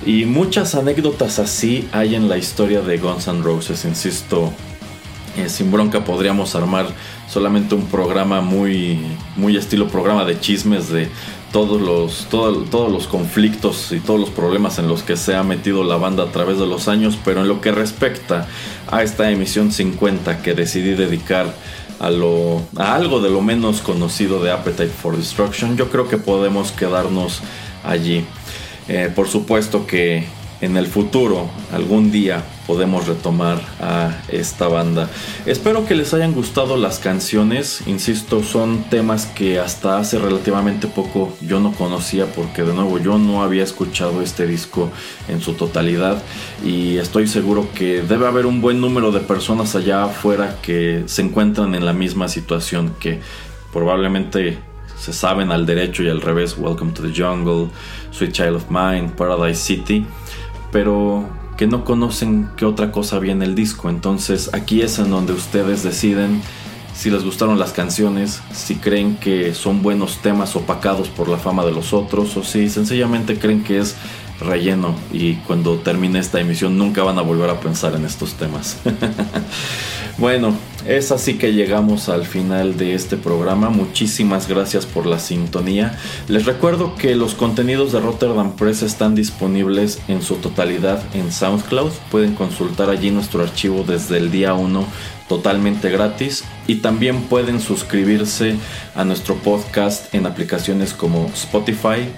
Y 0.05 0.25
muchas 0.25 0.73
anécdotas 0.75 1.39
así 1.39 1.87
hay 1.91 2.15
en 2.15 2.29
la 2.29 2.37
historia 2.37 2.81
de 2.81 2.97
Guns 2.97 3.27
N' 3.27 3.41
Roses, 3.43 3.83
insisto. 3.83 4.53
Eh, 5.37 5.49
sin 5.49 5.69
bronca 5.69 6.05
podríamos 6.05 6.55
armar 6.55 6.87
solamente 7.27 7.75
un 7.75 7.87
programa 7.87 8.39
muy, 8.39 8.99
muy 9.35 9.57
estilo 9.57 9.89
programa 9.89 10.23
de 10.23 10.39
chismes 10.39 10.87
de 10.87 11.09
todos 11.55 11.79
los, 11.79 12.27
todos 12.29 12.91
los 12.91 13.07
conflictos 13.07 13.93
y 13.93 14.01
todos 14.01 14.19
los 14.19 14.29
problemas 14.29 14.77
en 14.77 14.89
los 14.89 15.03
que 15.03 15.15
se 15.15 15.35
ha 15.35 15.43
metido 15.43 15.85
la 15.85 15.95
banda 15.95 16.23
a 16.23 16.31
través 16.33 16.59
de 16.59 16.67
los 16.67 16.89
años, 16.89 17.17
pero 17.23 17.43
en 17.43 17.47
lo 17.47 17.61
que 17.61 17.71
respecta 17.71 18.45
a 18.91 19.03
esta 19.03 19.31
emisión 19.31 19.71
50 19.71 20.41
que 20.41 20.53
decidí 20.53 20.95
dedicar 20.95 21.55
a, 22.01 22.09
lo, 22.09 22.61
a 22.75 22.93
algo 22.93 23.21
de 23.21 23.29
lo 23.29 23.39
menos 23.39 23.79
conocido 23.79 24.43
de 24.43 24.51
Appetite 24.51 24.89
for 24.89 25.15
Destruction, 25.15 25.77
yo 25.77 25.89
creo 25.89 26.09
que 26.09 26.17
podemos 26.17 26.73
quedarnos 26.73 27.39
allí. 27.85 28.25
Eh, 28.89 29.09
por 29.15 29.29
supuesto 29.29 29.87
que 29.87 30.25
en 30.59 30.75
el 30.75 30.87
futuro, 30.87 31.49
algún 31.71 32.11
día, 32.11 32.43
podemos 32.67 33.07
retomar 33.07 33.61
a 33.79 34.17
esta 34.29 34.67
banda. 34.67 35.09
Espero 35.45 35.85
que 35.85 35.95
les 35.95 36.13
hayan 36.13 36.33
gustado 36.33 36.77
las 36.77 36.99
canciones. 36.99 37.83
Insisto, 37.87 38.43
son 38.43 38.83
temas 38.89 39.25
que 39.25 39.59
hasta 39.59 39.99
hace 39.99 40.19
relativamente 40.19 40.87
poco 40.87 41.35
yo 41.41 41.59
no 41.59 41.71
conocía 41.73 42.25
porque 42.25 42.63
de 42.63 42.73
nuevo 42.73 42.99
yo 42.99 43.17
no 43.17 43.43
había 43.43 43.63
escuchado 43.63 44.21
este 44.21 44.47
disco 44.47 44.89
en 45.27 45.41
su 45.41 45.53
totalidad 45.53 46.21
y 46.63 46.97
estoy 46.97 47.27
seguro 47.27 47.67
que 47.73 48.01
debe 48.01 48.27
haber 48.27 48.45
un 48.45 48.61
buen 48.61 48.81
número 48.81 49.11
de 49.11 49.19
personas 49.19 49.75
allá 49.75 50.05
afuera 50.05 50.57
que 50.61 51.03
se 51.07 51.21
encuentran 51.21 51.75
en 51.75 51.85
la 51.85 51.93
misma 51.93 52.27
situación 52.27 52.95
que 52.99 53.19
probablemente 53.71 54.57
se 54.97 55.13
saben 55.13 55.51
al 55.51 55.65
derecho 55.65 56.03
y 56.03 56.09
al 56.09 56.21
revés, 56.21 56.57
Welcome 56.57 56.93
to 56.93 57.03
the 57.03 57.13
Jungle, 57.13 57.69
Sweet 58.11 58.31
Child 58.31 58.55
of 58.55 58.69
Mine, 58.69 59.11
Paradise 59.15 59.61
City, 59.61 60.05
pero 60.71 61.27
que 61.57 61.67
no 61.67 61.83
conocen 61.83 62.49
qué 62.57 62.65
otra 62.65 62.91
cosa 62.91 63.17
en 63.17 63.41
el 63.41 63.55
disco. 63.55 63.89
Entonces 63.89 64.49
aquí 64.53 64.81
es 64.81 64.99
en 64.99 65.09
donde 65.09 65.33
ustedes 65.33 65.83
deciden 65.83 66.41
si 66.93 67.09
les 67.09 67.23
gustaron 67.23 67.59
las 67.59 67.73
canciones, 67.73 68.41
si 68.53 68.75
creen 68.75 69.17
que 69.17 69.53
son 69.53 69.81
buenos 69.81 70.19
temas 70.21 70.55
opacados 70.55 71.09
por 71.09 71.27
la 71.27 71.37
fama 71.37 71.65
de 71.65 71.71
los 71.71 71.93
otros 71.93 72.37
o 72.37 72.43
si 72.43 72.69
sencillamente 72.69 73.37
creen 73.37 73.63
que 73.63 73.79
es 73.79 73.95
relleno 74.39 74.95
y 75.13 75.35
cuando 75.35 75.77
termine 75.77 76.19
esta 76.19 76.39
emisión 76.39 76.77
nunca 76.77 77.03
van 77.03 77.17
a 77.17 77.21
volver 77.21 77.49
a 77.49 77.59
pensar 77.59 77.95
en 77.95 78.05
estos 78.05 78.33
temas. 78.33 78.77
bueno, 80.17 80.55
es 80.85 81.11
así 81.11 81.35
que 81.35 81.53
llegamos 81.53 82.09
al 82.09 82.25
final 82.25 82.77
de 82.77 82.93
este 82.93 83.17
programa. 83.17 83.69
Muchísimas 83.69 84.47
gracias 84.47 84.85
por 84.85 85.05
la 85.05 85.19
sintonía. 85.19 85.97
Les 86.27 86.45
recuerdo 86.45 86.95
que 86.95 87.15
los 87.15 87.33
contenidos 87.33 87.91
de 87.91 88.01
Rotterdam 88.01 88.55
Press 88.55 88.83
están 88.83 89.15
disponibles 89.15 89.99
en 90.07 90.21
su 90.21 90.35
totalidad 90.35 91.01
en 91.13 91.31
SoundCloud. 91.31 91.91
Pueden 92.11 92.35
consultar 92.35 92.89
allí 92.89 93.11
nuestro 93.11 93.41
archivo 93.41 93.83
desde 93.87 94.17
el 94.17 94.31
día 94.31 94.53
1 94.53 94.85
totalmente 95.27 95.89
gratis 95.89 96.43
y 96.67 96.75
también 96.75 97.23
pueden 97.23 97.59
suscribirse 97.59 98.55
a 98.93 99.03
nuestro 99.05 99.35
podcast 99.35 100.13
en 100.13 100.27
aplicaciones 100.27 100.93
como 100.93 101.25
Spotify, 101.33 102.09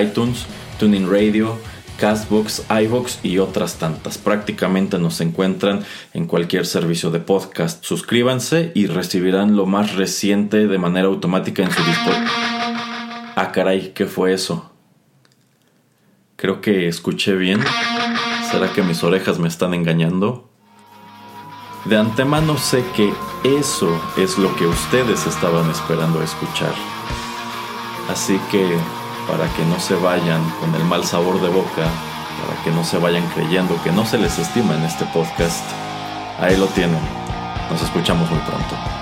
iTunes, 0.00 0.46
Tuning 0.82 1.08
Radio, 1.08 1.60
Castbox, 2.00 2.64
iBox 2.68 3.20
y 3.22 3.38
otras 3.38 3.76
tantas. 3.76 4.18
Prácticamente 4.18 4.98
nos 4.98 5.20
encuentran 5.20 5.84
en 6.12 6.26
cualquier 6.26 6.66
servicio 6.66 7.12
de 7.12 7.20
podcast. 7.20 7.84
Suscríbanse 7.84 8.72
y 8.74 8.88
recibirán 8.88 9.54
lo 9.54 9.64
más 9.64 9.94
reciente 9.94 10.66
de 10.66 10.78
manera 10.78 11.06
automática 11.06 11.62
en 11.62 11.70
su 11.70 11.84
dispositivo. 11.84 12.26
Ah, 13.36 13.52
caray, 13.54 13.92
¿qué 13.94 14.06
fue 14.06 14.32
eso? 14.32 14.72
Creo 16.34 16.60
que 16.60 16.88
escuché 16.88 17.36
bien. 17.36 17.60
¿Será 18.50 18.72
que 18.72 18.82
mis 18.82 19.04
orejas 19.04 19.38
me 19.38 19.46
están 19.46 19.74
engañando? 19.74 20.50
De 21.84 21.96
antemano 21.96 22.58
sé 22.58 22.82
que 22.96 23.12
eso 23.44 24.02
es 24.16 24.36
lo 24.36 24.52
que 24.56 24.66
ustedes 24.66 25.28
estaban 25.28 25.70
esperando 25.70 26.20
escuchar. 26.24 26.74
Así 28.08 28.40
que 28.50 28.76
para 29.28 29.48
que 29.54 29.64
no 29.64 29.78
se 29.78 29.94
vayan 29.94 30.42
con 30.60 30.74
el 30.74 30.84
mal 30.84 31.04
sabor 31.04 31.40
de 31.40 31.48
boca, 31.48 31.88
para 32.40 32.62
que 32.64 32.70
no 32.70 32.84
se 32.84 32.98
vayan 32.98 33.26
creyendo 33.28 33.80
que 33.82 33.92
no 33.92 34.04
se 34.04 34.18
les 34.18 34.38
estima 34.38 34.74
en 34.74 34.84
este 34.84 35.04
podcast. 35.06 35.64
Ahí 36.40 36.56
lo 36.56 36.66
tienen. 36.66 37.00
Nos 37.70 37.82
escuchamos 37.82 38.30
muy 38.30 38.40
pronto. 38.40 39.01